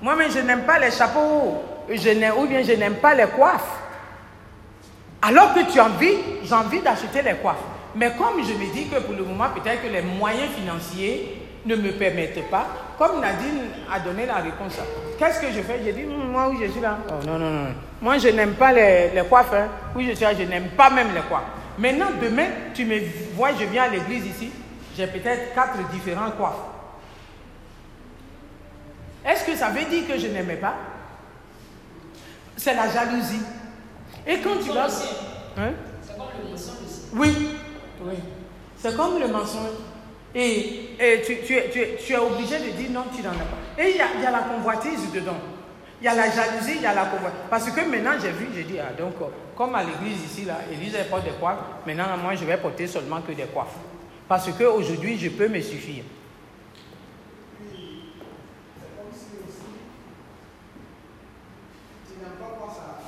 Moi-même, 0.00 0.30
je 0.30 0.38
n'aime 0.38 0.64
pas 0.64 0.78
les 0.78 0.90
chapeaux. 0.90 1.73
Je 1.88 2.32
ou 2.38 2.46
bien 2.46 2.62
je 2.62 2.72
n'aime 2.72 2.94
pas 2.94 3.14
les 3.14 3.26
coiffes. 3.26 3.80
Alors 5.22 5.54
que 5.54 5.60
tu 5.72 5.78
as 5.80 5.86
envie, 5.86 6.14
j'ai 6.44 6.54
envie 6.54 6.80
d'acheter 6.80 7.22
les 7.22 7.34
coiffes. 7.34 7.56
Mais 7.96 8.10
comme 8.18 8.42
je 8.42 8.52
me 8.52 8.72
dis 8.72 8.88
que 8.88 9.00
pour 9.00 9.14
le 9.14 9.24
moment, 9.24 9.46
peut-être 9.54 9.82
que 9.82 9.88
les 9.88 10.02
moyens 10.02 10.50
financiers 10.50 11.40
ne 11.64 11.76
me 11.76 11.92
permettent 11.92 12.50
pas, 12.50 12.66
comme 12.98 13.20
Nadine 13.20 13.62
a 13.90 13.98
donné 14.00 14.26
la 14.26 14.34
réponse, 14.34 14.74
qu'est-ce 15.18 15.40
que 15.40 15.46
je 15.46 15.62
fais? 15.62 15.80
Je 15.84 15.90
dis, 15.92 16.04
Hum, 16.04 16.30
moi 16.32 16.48
oui, 16.50 16.58
je 16.62 16.70
suis 16.70 16.80
là. 16.80 16.98
Oh 17.08 17.24
non, 17.26 17.38
non, 17.38 17.50
non. 17.50 17.66
Moi, 18.02 18.18
je 18.18 18.28
n'aime 18.28 18.52
pas 18.54 18.72
les, 18.72 19.10
les 19.14 19.22
coiffes. 19.24 19.52
hein. 19.54 19.68
Oui, 19.96 20.06
je 20.08 20.12
suis 20.14 20.24
là, 20.24 20.34
je 20.34 20.42
n'aime 20.42 20.68
pas 20.76 20.90
même 20.90 21.08
les 21.14 21.22
coiffes. 21.22 21.44
Maintenant, 21.78 22.08
demain, 22.20 22.46
tu 22.74 22.84
me 22.84 22.98
vois, 23.34 23.50
je 23.58 23.64
viens 23.64 23.84
à 23.84 23.88
l'église 23.88 24.26
ici, 24.26 24.50
j'ai 24.96 25.06
peut-être 25.06 25.54
quatre 25.54 25.78
différents 25.90 26.30
coiffes. 26.32 26.52
Est-ce 29.26 29.44
que 29.44 29.56
ça 29.56 29.70
veut 29.70 29.84
dire 29.84 30.06
que 30.06 30.18
je 30.18 30.26
n'aimais 30.26 30.56
pas? 30.56 30.74
C'est 32.56 32.74
la 32.74 32.88
jalousie. 32.88 33.42
Et 34.26 34.38
quand 34.38 34.56
tu 34.62 34.70
vas... 34.70 34.86
Hein? 35.56 35.72
c'est 36.02 36.16
comme 36.16 36.26
le 36.42 36.50
mensonge 36.50 36.76
aussi. 36.84 37.02
Oui, 37.12 37.32
oui. 38.02 38.14
C'est 38.76 38.96
comme 38.96 39.18
le 39.20 39.28
mensonge. 39.28 39.70
Et, 40.34 40.96
et 40.98 41.22
tu, 41.24 41.36
tu 41.46 41.56
es, 41.56 41.70
tu, 41.70 41.80
tu 42.04 42.12
es 42.12 42.16
obligé 42.16 42.58
de 42.58 42.70
dire 42.76 42.90
non, 42.90 43.04
tu 43.14 43.22
n'en 43.22 43.30
as 43.30 43.34
pas. 43.34 43.82
Et 43.82 43.90
il 43.90 43.96
y 43.96 44.00
a, 44.00 44.06
il 44.16 44.22
y 44.22 44.26
a 44.26 44.30
la 44.30 44.40
convoitise 44.40 45.12
dedans. 45.12 45.36
Il 46.00 46.04
y 46.06 46.08
a 46.08 46.14
la 46.14 46.30
jalousie, 46.30 46.74
il 46.76 46.82
y 46.82 46.86
a 46.86 46.92
la 46.94 47.04
convoitise. 47.04 47.38
Parce 47.48 47.70
que 47.70 47.80
maintenant, 47.80 48.12
j'ai 48.20 48.32
vu, 48.32 48.48
j'ai 48.54 48.64
dit, 48.64 48.78
ah, 48.80 48.92
donc, 49.00 49.14
euh, 49.22 49.26
comme 49.56 49.74
à 49.74 49.82
l'église 49.84 50.24
ici, 50.24 50.44
là, 50.44 50.58
Élise, 50.72 50.94
elle 50.98 51.08
porte 51.08 51.24
des 51.24 51.30
coiffes. 51.30 51.58
Maintenant, 51.86 52.16
moi, 52.22 52.34
je 52.34 52.44
vais 52.44 52.56
porter 52.56 52.86
seulement 52.86 53.20
que 53.20 53.32
des 53.32 53.44
coiffes. 53.44 53.76
Parce 54.28 54.50
qu'aujourd'hui, 54.52 55.16
je 55.18 55.28
peux 55.30 55.48
me 55.48 55.60
suffire. 55.60 56.04
Puis, 57.70 58.10
c'est 58.76 58.96
comme 58.96 59.12
si 59.12 59.36
aussi, 59.46 59.70
tu 62.06 62.18
n'aimes 62.18 62.38
pas 62.40 62.58
quand 62.58 62.70
ça, 62.70 63.00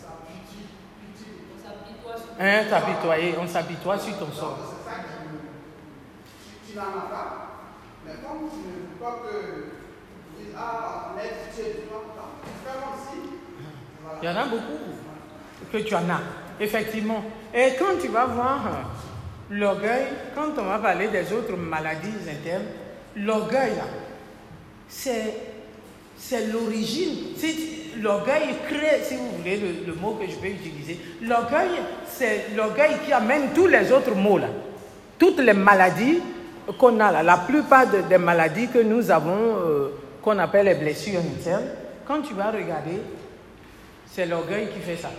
ça 0.00 0.08
putue, 0.26 0.64
putue. 0.98 1.32
On 1.54 1.58
s'apitoie 1.62 2.16
sur 2.16 2.27
Hein, 2.40 2.64
on 3.40 3.46
s'apitoie 3.46 3.98
sur 3.98 4.16
ton 4.18 4.30
sort. 4.32 4.58
C'est 4.86 4.92
ça 4.92 4.98
me... 5.24 5.38
Tu, 6.66 6.78
mais 8.06 8.12
comme 8.22 8.48
tu 8.48 8.58
ne 8.58 8.72
veux 8.74 8.96
pas 9.00 9.18
que 9.24 9.34
tu 10.38 10.54
ah, 10.56 11.14
es 11.18 11.62
du. 11.62 11.78
Il 14.20 14.26
y 14.26 14.28
en 14.28 14.36
a 14.36 14.44
beaucoup 14.46 14.62
que 15.72 15.78
tu 15.78 15.94
en 15.94 16.08
as, 16.10 16.20
effectivement. 16.60 17.22
Et 17.54 17.74
quand 17.78 18.00
tu 18.00 18.08
vas 18.08 18.26
voir 18.26 18.66
euh, 18.66 19.54
l'orgueil, 19.54 20.06
quand 20.34 20.58
on 20.58 20.64
va 20.64 20.78
parler 20.78 21.08
des 21.08 21.32
autres 21.32 21.56
maladies 21.56 22.14
internes, 22.28 22.66
l'orgueil, 23.16 23.74
c'est, 24.88 25.34
l'origine. 26.52 27.34
L'orgueil 28.00 28.54
crée, 28.68 29.02
si 29.02 29.16
vous 29.16 29.30
voulez 29.38 29.56
le, 29.86 29.94
mot 29.94 30.12
que 30.14 30.26
je 30.30 30.36
vais 30.38 30.50
utiliser, 30.52 30.98
l'orgueil, 31.22 31.70
c'est 32.06 32.46
l'orgueil 32.56 32.96
qui 33.04 33.12
amène 33.12 33.52
tous 33.54 33.66
les 33.66 33.90
autres 33.92 34.14
mots 34.14 34.38
là. 34.38 34.48
Toutes 35.18 35.40
les 35.40 35.52
maladies 35.52 36.20
qu'on 36.78 37.00
a 37.00 37.10
là, 37.10 37.22
la 37.22 37.38
plupart 37.38 37.86
de- 37.90 38.02
des 38.02 38.18
maladies 38.18 38.68
que 38.68 38.78
nous 38.78 39.10
avons, 39.10 39.56
euh, 39.56 39.88
qu'on 40.22 40.38
appelle 40.38 40.66
les 40.66 40.74
blessures 40.74 41.20
internes, 41.20 41.68
quand 42.06 42.20
tu 42.22 42.34
vas 42.34 42.50
regarder, 42.50 43.00
c'est 44.10 44.26
l'orgueil 44.26 44.68
qui 44.72 44.80
fait 44.80 44.96
ça. 44.96 45.10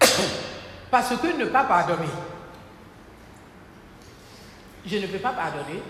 Parce 0.90 1.16
que 1.16 1.38
ne 1.38 1.46
pas 1.46 1.64
pardonner. 1.64 2.08
Je 4.84 4.98
ne 4.98 5.06
peux 5.06 5.18
pas 5.18 5.30
pardonner 5.32 5.80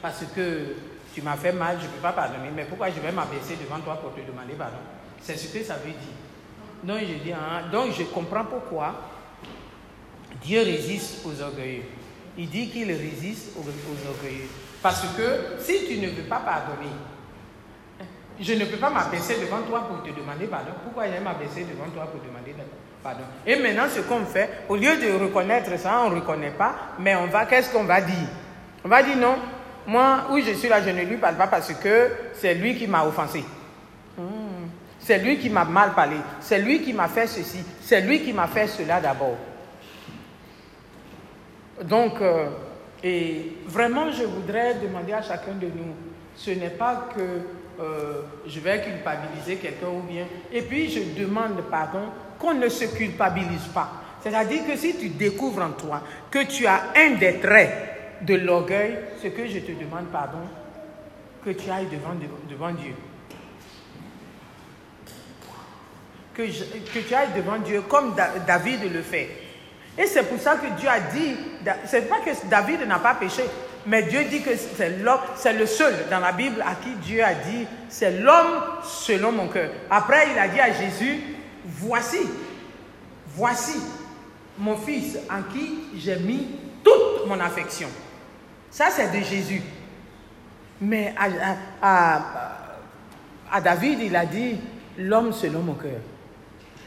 parce 0.00 0.24
que 0.34 0.74
tu 1.14 1.22
m'as 1.22 1.36
fait 1.36 1.52
mal, 1.52 1.78
je 1.80 1.86
ne 1.86 1.90
peux 1.90 2.00
pas 2.02 2.12
pardonner. 2.12 2.50
Mais 2.54 2.64
pourquoi 2.64 2.90
je 2.90 3.00
vais 3.00 3.12
m'abaisser 3.12 3.56
devant 3.56 3.80
toi 3.80 3.96
pour 3.96 4.14
te 4.14 4.20
demander 4.20 4.54
pardon? 4.54 4.78
C'est 5.20 5.36
ce 5.36 5.52
que 5.52 5.64
ça 5.64 5.74
veut 5.74 5.90
dire. 5.90 6.16
Donc 6.84 7.00
je 7.00 7.24
dis, 7.24 7.32
hein, 7.32 7.68
donc 7.72 7.92
je 7.92 8.04
comprends 8.04 8.44
pourquoi 8.44 8.94
Dieu 10.42 10.62
résiste 10.62 11.26
aux 11.26 11.42
orgueilleux. 11.42 11.84
Il 12.36 12.48
dit 12.48 12.68
qu'il 12.68 12.90
résiste 12.92 13.56
aux, 13.56 14.08
orgueilleux. 14.08 14.48
Parce 14.80 15.02
que 15.16 15.60
si 15.60 15.86
tu 15.86 15.98
ne 15.98 16.08
veux 16.08 16.22
pas 16.22 16.38
pardonner, 16.38 16.92
je 18.40 18.52
ne 18.52 18.64
peux 18.66 18.76
pas 18.76 18.90
m'abaisser 18.90 19.40
devant 19.40 19.62
toi 19.62 19.88
pour 19.88 20.02
te 20.02 20.16
demander 20.16 20.46
pardon. 20.46 20.70
Pourquoi 20.84 21.06
je 21.06 21.12
vais 21.12 21.20
m'abaisser 21.20 21.64
devant 21.64 21.90
toi 21.90 22.06
pour 22.06 22.20
demander 22.20 22.54
pardon? 23.02 23.24
Et 23.44 23.56
maintenant, 23.56 23.88
ce 23.92 24.00
qu'on 24.00 24.24
fait, 24.24 24.64
au 24.68 24.76
lieu 24.76 24.96
de 24.96 25.24
reconnaître 25.24 25.76
ça, 25.78 26.02
on 26.04 26.10
ne 26.10 26.16
reconnaît 26.16 26.52
pas, 26.52 26.74
mais 27.00 27.16
on 27.16 27.26
va, 27.26 27.46
qu'est-ce 27.46 27.72
qu'on 27.72 27.84
va 27.84 28.00
dire? 28.00 28.28
On 28.84 28.88
va 28.88 29.02
dire 29.02 29.16
non, 29.16 29.36
moi, 29.88 30.26
oui, 30.30 30.44
je 30.46 30.52
suis 30.52 30.68
là, 30.68 30.82
je 30.82 30.90
ne 30.90 31.02
lui 31.02 31.16
parle 31.16 31.36
pas 31.36 31.46
parce 31.46 31.72
que 31.72 32.10
c'est 32.34 32.54
lui 32.54 32.76
qui 32.76 32.86
m'a 32.86 33.06
offensé. 33.06 33.42
C'est 34.98 35.16
lui 35.16 35.38
qui 35.38 35.48
m'a 35.48 35.64
mal 35.64 35.94
parlé. 35.94 36.16
C'est 36.40 36.58
lui 36.58 36.82
qui 36.82 36.92
m'a 36.92 37.08
fait 37.08 37.26
ceci. 37.26 37.64
C'est 37.80 38.02
lui 38.02 38.20
qui 38.20 38.34
m'a 38.34 38.48
fait 38.48 38.66
cela 38.66 39.00
d'abord. 39.00 39.38
Donc, 41.82 42.20
euh, 42.20 42.50
et 43.02 43.56
vraiment, 43.64 44.10
je 44.12 44.24
voudrais 44.24 44.74
demander 44.74 45.14
à 45.14 45.22
chacun 45.22 45.52
de 45.52 45.68
nous, 45.68 45.94
ce 46.36 46.50
n'est 46.50 46.68
pas 46.68 47.08
que 47.16 47.22
euh, 47.80 48.22
je 48.46 48.60
vais 48.60 48.82
culpabiliser 48.82 49.56
quelqu'un 49.56 49.86
ou 49.86 50.02
bien. 50.02 50.26
Et 50.52 50.60
puis, 50.60 50.90
je 50.90 51.18
demande 51.18 51.62
pardon 51.70 52.10
qu'on 52.38 52.52
ne 52.52 52.68
se 52.68 52.84
culpabilise 52.94 53.68
pas. 53.72 53.90
C'est-à-dire 54.22 54.66
que 54.66 54.76
si 54.76 54.98
tu 54.98 55.08
découvres 55.08 55.62
en 55.62 55.70
toi 55.70 56.02
que 56.30 56.44
tu 56.44 56.66
as 56.66 56.92
un 56.94 57.12
des 57.12 57.38
traits 57.38 57.97
de 58.22 58.34
l'orgueil, 58.34 58.98
ce 59.22 59.28
que 59.28 59.46
je 59.46 59.58
te 59.60 59.72
demande 59.72 60.06
pardon, 60.12 60.38
que 61.44 61.50
tu 61.50 61.70
ailles 61.70 61.86
devant, 61.86 62.14
devant 62.50 62.72
Dieu. 62.72 62.94
que, 66.34 66.42
que 66.42 66.98
tu 67.00 67.14
ailles 67.14 67.32
devant 67.34 67.58
Dieu 67.58 67.82
comme 67.82 68.14
Da- 68.14 68.30
David 68.46 68.92
le 68.92 69.02
fait. 69.02 69.28
Et 69.96 70.06
c'est 70.06 70.22
pour 70.22 70.38
ça 70.40 70.54
que 70.56 70.68
Dieu 70.78 70.88
a 70.88 71.00
dit, 71.00 71.34
c'est 71.86 72.08
pas 72.08 72.20
que 72.20 72.30
David 72.48 72.86
n'a 72.86 73.00
pas 73.00 73.14
péché, 73.14 73.42
mais 73.86 74.04
Dieu 74.04 74.22
dit 74.24 74.42
que 74.42 74.50
c'est 74.56 74.98
l'homme, 75.00 75.18
c'est 75.34 75.52
le 75.54 75.66
seul 75.66 75.92
dans 76.08 76.20
la 76.20 76.30
Bible 76.30 76.62
à 76.64 76.76
qui 76.76 76.90
Dieu 77.02 77.24
a 77.24 77.34
dit, 77.34 77.66
c'est 77.88 78.20
l'homme 78.20 78.62
selon 78.84 79.32
mon 79.32 79.48
cœur. 79.48 79.70
Après, 79.90 80.28
il 80.32 80.38
a 80.38 80.46
dit 80.46 80.60
à 80.60 80.72
Jésus, 80.72 81.18
voici, 81.64 82.20
voici 83.34 83.80
mon 84.58 84.76
fils 84.76 85.18
en 85.28 85.42
qui 85.52 85.86
j'ai 85.96 86.16
mis 86.20 86.46
toute 86.84 87.26
mon 87.26 87.40
affection. 87.40 87.88
Ça, 88.70 88.88
c'est 88.90 89.10
de 89.18 89.24
Jésus. 89.24 89.62
Mais 90.80 91.14
à, 91.90 93.60
David, 93.62 94.00
il 94.02 94.14
a 94.16 94.24
dit, 94.26 94.56
l'homme 94.98 95.32
selon 95.32 95.60
mon 95.60 95.74
cœur. 95.74 96.00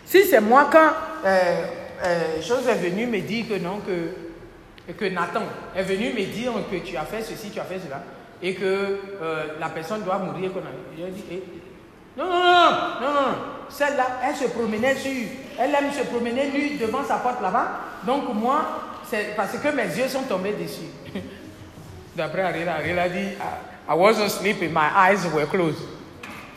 Si 0.06 0.26
c'est 0.26 0.42
moi, 0.42 0.70
quand 0.72 0.92
euh, 1.26 1.66
euh, 2.04 2.42
chose 2.42 2.68
est 2.68 2.76
venue 2.76 3.08
me 3.08 3.20
dire 3.20 3.48
que 3.50 3.56
non, 3.56 3.80
que, 3.80 5.06
Nathan 5.06 5.44
est 5.76 5.84
venu 5.84 6.10
me 6.14 6.26
dire 6.26 6.52
que 6.70 6.78
tu 6.78 6.98
as 6.98 7.06
fait 7.06 7.22
ceci, 7.24 7.50
tu 7.50 7.60
as 7.60 7.64
fait 7.64 7.80
cela, 7.80 8.04
et 8.42 8.54
que 8.56 9.00
euh, 9.22 9.44
la 9.60 9.70
personne 9.70 10.02
doit 10.04 10.18
mourir, 10.18 10.52
qu'on 10.52 10.60
a- 10.60 11.10
dit, 11.10 11.42
non, 12.18 12.26
non, 12.26 12.32
non, 12.32 12.42
non, 12.42 13.14
non, 13.14 13.14
non. 13.14 13.38
Celle-là, 13.70 14.20
elle 14.28 14.36
se 14.36 14.46
promenait 14.50 14.96
sur, 14.96 15.12
elle 15.58 15.74
aime 15.74 15.94
se 15.94 16.04
promener 16.04 16.50
nue 16.52 16.78
devant 16.78 17.04
sa 17.06 17.18
porte 17.18 17.42
là-bas. 17.42 17.80
Donc 18.06 18.34
moi, 18.34 19.00
c'est 19.10 19.34
parce 19.36 19.58
que 19.58 19.68
mes 19.70 19.84
yeux 19.98 20.10
sont 20.10 20.24
tombés 20.24 20.54
dessus. 20.54 20.92
D'après 22.16 22.42
Arila, 22.42 22.76
Arila 22.76 23.10
dit, 23.10 23.20
I 23.20 23.72
I 23.92 23.94
wasn't 23.94 24.30
sleeping, 24.30 24.72
my 24.72 24.90
eyes 24.96 25.26
were 25.34 25.46
closed. 25.46 25.82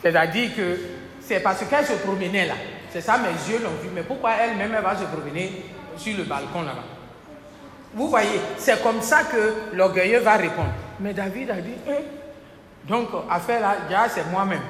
C'est-à-dire 0.01 0.55
que 0.55 0.79
c'est 1.19 1.39
parce 1.39 1.63
qu'elle 1.65 1.85
se 1.85 1.93
promenait 1.93 2.45
là. 2.45 2.53
C'est 2.91 3.01
ça, 3.01 3.17
mes 3.17 3.51
yeux 3.51 3.59
l'ont 3.61 3.71
vu. 3.81 3.89
Mais 3.93 4.03
pourquoi 4.03 4.31
elle-même, 4.41 4.73
elle 4.73 4.83
va 4.83 4.95
se 4.95 5.03
promener 5.03 5.65
sur 5.97 6.15
le 6.15 6.23
balcon 6.23 6.61
là-bas? 6.61 6.83
Vous 7.93 8.07
voyez, 8.07 8.39
c'est 8.57 8.81
comme 8.81 9.01
ça 9.01 9.23
que 9.23 9.75
l'orgueilleux 9.75 10.19
va 10.19 10.35
répondre. 10.35 10.71
Mais 10.99 11.13
David 11.13 11.51
a 11.51 11.55
dit, 11.55 11.73
eh, 11.89 12.87
donc, 12.87 13.09
affaire 13.29 13.59
là, 13.59 13.75
déjà, 13.87 14.07
c'est 14.07 14.29
moi-même. 14.31 14.61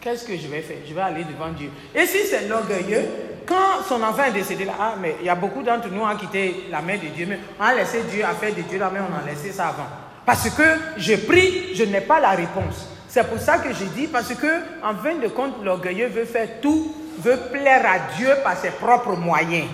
Qu'est-ce 0.00 0.26
que 0.26 0.36
je 0.36 0.48
vais 0.48 0.60
faire? 0.60 0.78
Je 0.86 0.92
vais 0.92 1.00
aller 1.00 1.24
devant 1.24 1.50
Dieu. 1.50 1.70
Et 1.94 2.04
si 2.04 2.26
c'est 2.26 2.48
l'orgueilleux, 2.48 3.04
quand 3.46 3.82
son 3.88 4.02
enfant 4.02 4.24
est 4.24 4.32
décédé 4.32 4.66
là, 4.66 4.72
ah, 4.78 4.94
mais 5.00 5.16
il 5.20 5.26
y 5.26 5.30
a 5.30 5.34
beaucoup 5.34 5.62
d'entre 5.62 5.88
nous 5.88 6.00
qui 6.00 6.12
ont 6.12 6.16
quitté 6.16 6.66
la 6.70 6.82
main 6.82 6.96
de 6.96 7.06
Dieu, 7.06 7.26
mais 7.26 7.38
on 7.58 7.62
a 7.62 7.74
laissé 7.74 8.02
Dieu 8.10 8.24
à 8.24 8.34
faire 8.34 8.54
de 8.54 8.62
Dieu 8.62 8.78
la 8.78 8.90
main, 8.90 9.06
on 9.08 9.24
a 9.24 9.30
laissé 9.30 9.52
ça 9.52 9.68
avant. 9.68 10.03
Parce 10.26 10.48
que 10.50 10.62
je 10.96 11.14
prie, 11.14 11.74
je 11.74 11.84
n'ai 11.84 12.00
pas 12.00 12.20
la 12.20 12.30
réponse. 12.30 12.88
C'est 13.08 13.28
pour 13.28 13.38
ça 13.38 13.58
que 13.58 13.72
je 13.72 13.84
dis, 13.84 14.06
parce 14.08 14.34
que 14.34 14.46
en 14.82 14.94
fin 14.96 15.16
de 15.16 15.28
compte, 15.28 15.62
l'orgueilleux 15.62 16.08
veut 16.08 16.24
faire 16.24 16.60
tout, 16.60 16.94
veut 17.18 17.38
plaire 17.52 17.84
à 17.86 18.16
Dieu 18.16 18.28
par 18.42 18.56
ses 18.56 18.70
propres 18.70 19.16
moyens. 19.16 19.68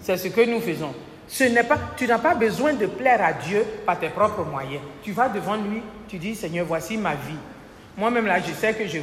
C'est 0.00 0.16
ce 0.16 0.28
que 0.28 0.40
nous 0.42 0.60
faisons. 0.60 0.94
Ce 1.28 1.44
n'est 1.44 1.64
pas, 1.64 1.78
tu 1.96 2.06
n'as 2.06 2.18
pas 2.18 2.34
besoin 2.34 2.72
de 2.74 2.86
plaire 2.86 3.24
à 3.24 3.32
Dieu 3.32 3.64
par 3.84 3.98
tes 3.98 4.08
propres 4.08 4.44
moyens. 4.44 4.82
Tu 5.02 5.12
vas 5.12 5.28
devant 5.28 5.56
lui, 5.56 5.82
tu 6.08 6.18
dis 6.18 6.34
Seigneur, 6.34 6.66
voici 6.66 6.96
ma 6.96 7.14
vie. 7.14 7.38
Moi-même 7.96 8.26
là, 8.26 8.38
je 8.40 8.52
sais 8.52 8.74
que 8.74 8.86
je, 8.86 8.98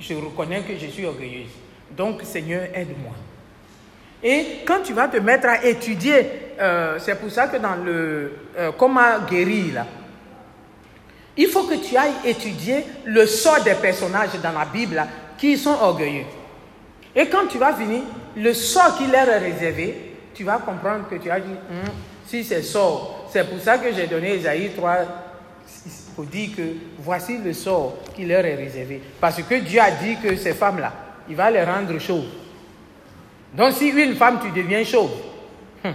je 0.00 0.14
reconnais 0.14 0.62
que 0.62 0.76
je 0.76 0.86
suis 0.86 1.06
orgueilleuse. 1.06 1.50
Donc 1.96 2.22
Seigneur, 2.22 2.64
aide-moi. 2.74 3.12
Et 4.28 4.62
quand 4.66 4.82
tu 4.82 4.92
vas 4.92 5.06
te 5.06 5.18
mettre 5.18 5.46
à 5.46 5.64
étudier, 5.64 6.26
euh, 6.60 6.98
c'est 6.98 7.14
pour 7.14 7.30
ça 7.30 7.46
que 7.46 7.58
dans 7.58 7.76
le 7.76 8.32
euh, 8.58 8.72
comment 8.76 9.20
guérir 9.30 9.74
là, 9.74 9.86
il 11.36 11.46
faut 11.46 11.62
que 11.62 11.76
tu 11.76 11.96
ailles 11.96 12.10
étudier 12.24 12.84
le 13.04 13.24
sort 13.24 13.62
des 13.62 13.74
personnages 13.74 14.30
dans 14.42 14.50
la 14.50 14.64
Bible 14.64 15.00
qui 15.38 15.56
sont 15.56 15.76
orgueilleux. 15.80 16.24
Et 17.14 17.26
quand 17.26 17.46
tu 17.48 17.58
vas 17.58 17.72
finir, 17.72 18.02
le 18.36 18.52
sort 18.52 18.98
qui 18.98 19.06
leur 19.06 19.28
est 19.28 19.38
réservé, 19.38 20.16
tu 20.34 20.42
vas 20.42 20.58
comprendre 20.58 21.08
que 21.08 21.14
tu 21.14 21.30
as 21.30 21.38
dit, 21.38 21.54
Hum, 21.70 21.92
si 22.26 22.42
c'est 22.42 22.62
sort, 22.62 23.28
c'est 23.32 23.48
pour 23.48 23.60
ça 23.60 23.78
que 23.78 23.94
j'ai 23.94 24.08
donné 24.08 24.38
Isaïe 24.38 24.72
3 24.76 24.96
pour 26.16 26.24
dire 26.24 26.48
que 26.56 26.62
voici 26.98 27.38
le 27.38 27.52
sort 27.52 27.98
qui 28.16 28.24
leur 28.24 28.44
est 28.44 28.56
réservé. 28.56 29.00
Parce 29.20 29.40
que 29.40 29.54
Dieu 29.54 29.80
a 29.80 29.92
dit 29.92 30.16
que 30.20 30.34
ces 30.34 30.52
femmes-là, 30.52 30.92
il 31.28 31.36
va 31.36 31.48
les 31.48 31.62
rendre 31.62 31.96
chauves. 32.00 32.24
Donc 33.54 33.72
si 33.72 33.88
une 33.88 34.14
femme, 34.14 34.38
tu 34.42 34.50
deviens 34.50 34.84
chauve, 34.84 35.10
hum, 35.84 35.94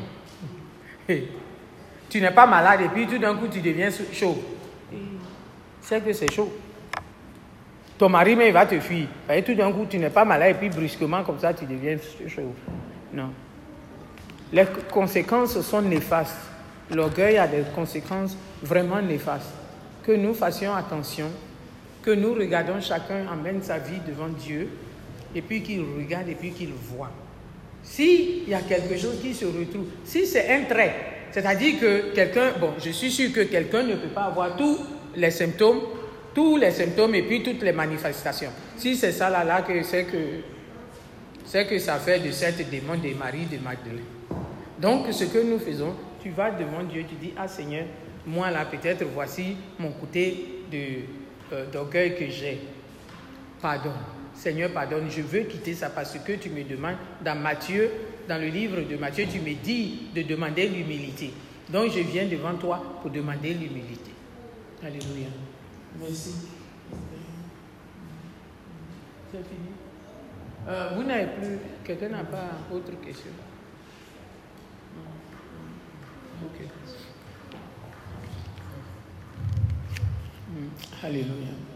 tu 2.09 2.21
n'es 2.21 2.31
pas 2.31 2.45
malade 2.45 2.81
et 2.81 2.89
puis 2.89 3.07
tout 3.07 3.17
d'un 3.17 3.35
coup 3.35 3.47
tu 3.47 3.61
deviens 3.61 3.89
chauve, 4.13 4.37
c'est 5.81 6.03
que 6.03 6.13
c'est 6.13 6.31
chaud. 6.31 6.51
Ton 7.97 8.09
mari, 8.09 8.35
mais 8.35 8.47
il 8.47 8.53
va 8.53 8.65
te 8.65 8.79
fuir. 8.79 9.07
Et 9.29 9.43
tout 9.43 9.53
d'un 9.53 9.71
coup, 9.71 9.85
tu 9.87 9.99
n'es 9.99 10.09
pas 10.09 10.25
malade 10.25 10.51
et 10.51 10.53
puis 10.55 10.69
brusquement, 10.69 11.23
comme 11.23 11.37
ça, 11.37 11.53
tu 11.53 11.65
deviens 11.65 11.97
chaud. 12.27 12.55
Non. 13.13 13.29
Les 14.51 14.65
conséquences 14.91 15.61
sont 15.61 15.83
néfastes. 15.83 16.49
L'orgueil 16.89 17.37
a 17.37 17.47
des 17.47 17.63
conséquences 17.75 18.35
vraiment 18.63 19.01
néfastes. 19.01 19.53
Que 20.03 20.13
nous 20.13 20.33
fassions 20.33 20.73
attention, 20.73 21.27
que 22.01 22.09
nous 22.09 22.33
regardons 22.33 22.81
chacun 22.81 23.27
emmène 23.31 23.61
sa 23.61 23.77
vie 23.77 23.99
devant 24.07 24.29
Dieu, 24.29 24.67
et 25.35 25.41
puis 25.43 25.61
qu'il 25.61 25.81
regarde 25.81 26.27
et 26.27 26.35
puis 26.35 26.51
qu'il 26.51 26.73
voit. 26.73 27.11
S'il 27.84 28.47
y 28.47 28.53
a 28.53 28.61
quelque 28.61 28.97
chose 28.97 29.19
qui 29.21 29.34
se 29.34 29.45
retrouve, 29.45 29.88
si 30.03 30.25
c'est 30.25 30.49
un 30.53 30.63
trait, 30.63 30.95
c'est-à-dire 31.32 31.79
que 31.79 32.13
quelqu'un, 32.13 32.53
bon, 32.59 32.73
je 32.84 32.91
suis 32.91 33.11
sûr 33.11 33.32
que 33.32 33.41
quelqu'un 33.41 33.84
ne 33.84 33.95
peut 33.95 34.09
pas 34.09 34.25
avoir 34.25 34.55
tous 34.55 34.77
les 35.15 35.32
symptômes, 35.32 35.82
tous 36.34 36.57
les 36.57 36.71
symptômes 36.71 37.15
et 37.15 37.23
puis 37.23 37.43
toutes 37.43 37.61
les 37.63 37.71
manifestations. 37.71 38.51
Si 38.77 38.95
c'est 38.95 39.11
ça 39.11 39.29
là, 39.29 39.43
là 39.43 39.61
que 39.61 39.82
c'est 39.84 40.05
que 40.05 40.17
c'est 41.45 41.67
que 41.67 41.77
ça 41.79 41.97
fait 41.97 42.19
de 42.19 42.32
cette 42.32 42.69
démon 42.69 42.95
des 42.95 43.13
maris 43.13 43.45
de 43.45 43.57
Magdalene. 43.57 43.99
Donc, 44.79 45.07
ce 45.11 45.25
que 45.25 45.39
nous 45.39 45.59
faisons, 45.59 45.93
tu 46.21 46.29
vas 46.29 46.51
devant 46.51 46.84
Dieu, 46.84 47.03
tu 47.07 47.15
dis, 47.15 47.34
ah 47.38 47.47
Seigneur, 47.47 47.86
moi 48.25 48.49
là, 48.51 48.65
peut-être 48.65 49.03
voici 49.13 49.57
mon 49.77 49.91
côté 49.91 50.63
de, 50.71 50.77
euh, 51.53 51.65
d'orgueil 51.71 52.15
que 52.15 52.27
j'ai. 52.29 52.61
Pardon. 53.61 53.91
Seigneur, 54.41 54.71
pardonne, 54.71 55.07
je 55.07 55.21
veux 55.21 55.41
quitter 55.41 55.75
ça 55.75 55.91
parce 55.91 56.17
que 56.17 56.31
tu 56.31 56.49
me 56.49 56.63
demandes, 56.63 56.95
dans 57.23 57.39
Matthieu, 57.39 57.91
dans 58.27 58.41
le 58.41 58.47
livre 58.47 58.81
de 58.81 58.97
Matthieu, 58.97 59.27
tu 59.31 59.39
me 59.39 59.53
dis 59.53 60.07
de 60.15 60.23
demander 60.23 60.67
l'humilité. 60.67 61.31
Donc, 61.69 61.91
je 61.91 61.99
viens 61.99 62.25
devant 62.25 62.55
toi 62.55 62.81
pour 63.03 63.11
demander 63.11 63.53
l'humilité. 63.53 64.09
Alléluia. 64.83 65.27
Merci. 65.99 66.33
C'est 69.31 69.37
fini. 69.37 69.69
Euh, 70.67 70.89
vous 70.95 71.03
n'avez 71.03 71.27
plus. 71.27 71.59
Quelqu'un 71.83 72.09
n'a 72.09 72.23
pas 72.23 72.49
autre 72.71 72.99
question? 72.99 73.29
Non. 74.95 76.47
Ok. 76.47 76.67
Hmm. 80.49 81.05
Alléluia. 81.05 81.70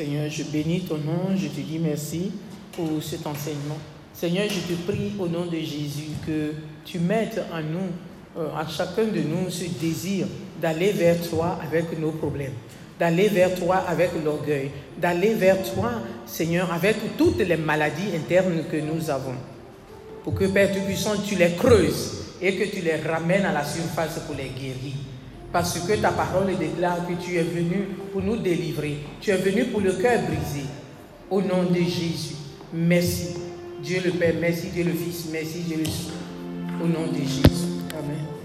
Seigneur, 0.00 0.30
je 0.30 0.44
bénis 0.44 0.80
ton 0.80 0.96
nom, 0.96 1.36
je 1.36 1.48
te 1.48 1.60
dis 1.60 1.78
merci 1.78 2.32
pour 2.72 3.02
cet 3.02 3.26
enseignement. 3.26 3.76
Seigneur, 4.14 4.46
je 4.48 4.60
te 4.60 4.90
prie 4.90 5.12
au 5.18 5.28
nom 5.28 5.44
de 5.44 5.58
Jésus 5.58 6.12
que 6.26 6.54
tu 6.86 6.98
mettes 7.00 7.38
en 7.52 7.60
nous, 7.60 7.90
euh, 8.38 8.48
à 8.56 8.66
chacun 8.66 9.04
de 9.04 9.20
nous, 9.20 9.50
ce 9.50 9.64
désir 9.78 10.26
d'aller 10.58 10.92
vers 10.92 11.20
toi 11.28 11.58
avec 11.62 12.00
nos 12.00 12.12
problèmes, 12.12 12.54
d'aller 12.98 13.28
vers 13.28 13.54
toi 13.54 13.84
avec 13.86 14.12
l'orgueil, 14.24 14.70
d'aller 14.98 15.34
vers 15.34 15.62
toi, 15.74 15.90
Seigneur, 16.24 16.72
avec 16.72 16.96
toutes 17.18 17.40
les 17.40 17.58
maladies 17.58 18.16
internes 18.16 18.62
que 18.72 18.78
nous 18.78 19.10
avons. 19.10 19.34
Pour 20.24 20.34
que, 20.34 20.46
Père 20.46 20.72
Tout-Puissant, 20.72 21.16
tu 21.26 21.34
les 21.34 21.52
creuses 21.56 22.36
et 22.40 22.56
que 22.56 22.74
tu 22.74 22.80
les 22.80 22.96
ramènes 22.96 23.44
à 23.44 23.52
la 23.52 23.66
surface 23.66 24.18
pour 24.26 24.34
les 24.34 24.48
guérir. 24.48 24.94
Parce 25.52 25.80
que 25.80 25.94
ta 25.94 26.10
parole 26.10 26.56
déclare 26.56 27.06
que 27.08 27.14
tu 27.14 27.36
es 27.36 27.42
venu 27.42 27.88
pour 28.12 28.22
nous 28.22 28.36
délivrer. 28.36 28.98
Tu 29.20 29.30
es 29.30 29.36
venu 29.36 29.64
pour 29.64 29.80
le 29.80 29.92
cœur 29.94 30.20
brisé. 30.22 30.66
Au 31.28 31.40
nom 31.42 31.64
de 31.64 31.78
Jésus, 31.80 32.36
merci. 32.72 33.34
Dieu 33.82 34.00
le 34.04 34.12
Père, 34.12 34.34
merci. 34.40 34.68
Dieu 34.68 34.84
le 34.84 34.92
Fils, 34.92 35.28
merci. 35.32 35.60
Dieu 35.60 35.78
le 35.78 35.84
Saint. 35.84 36.12
Au 36.82 36.86
nom 36.86 37.06
de 37.10 37.18
Jésus. 37.18 37.66
Amen. 37.98 38.39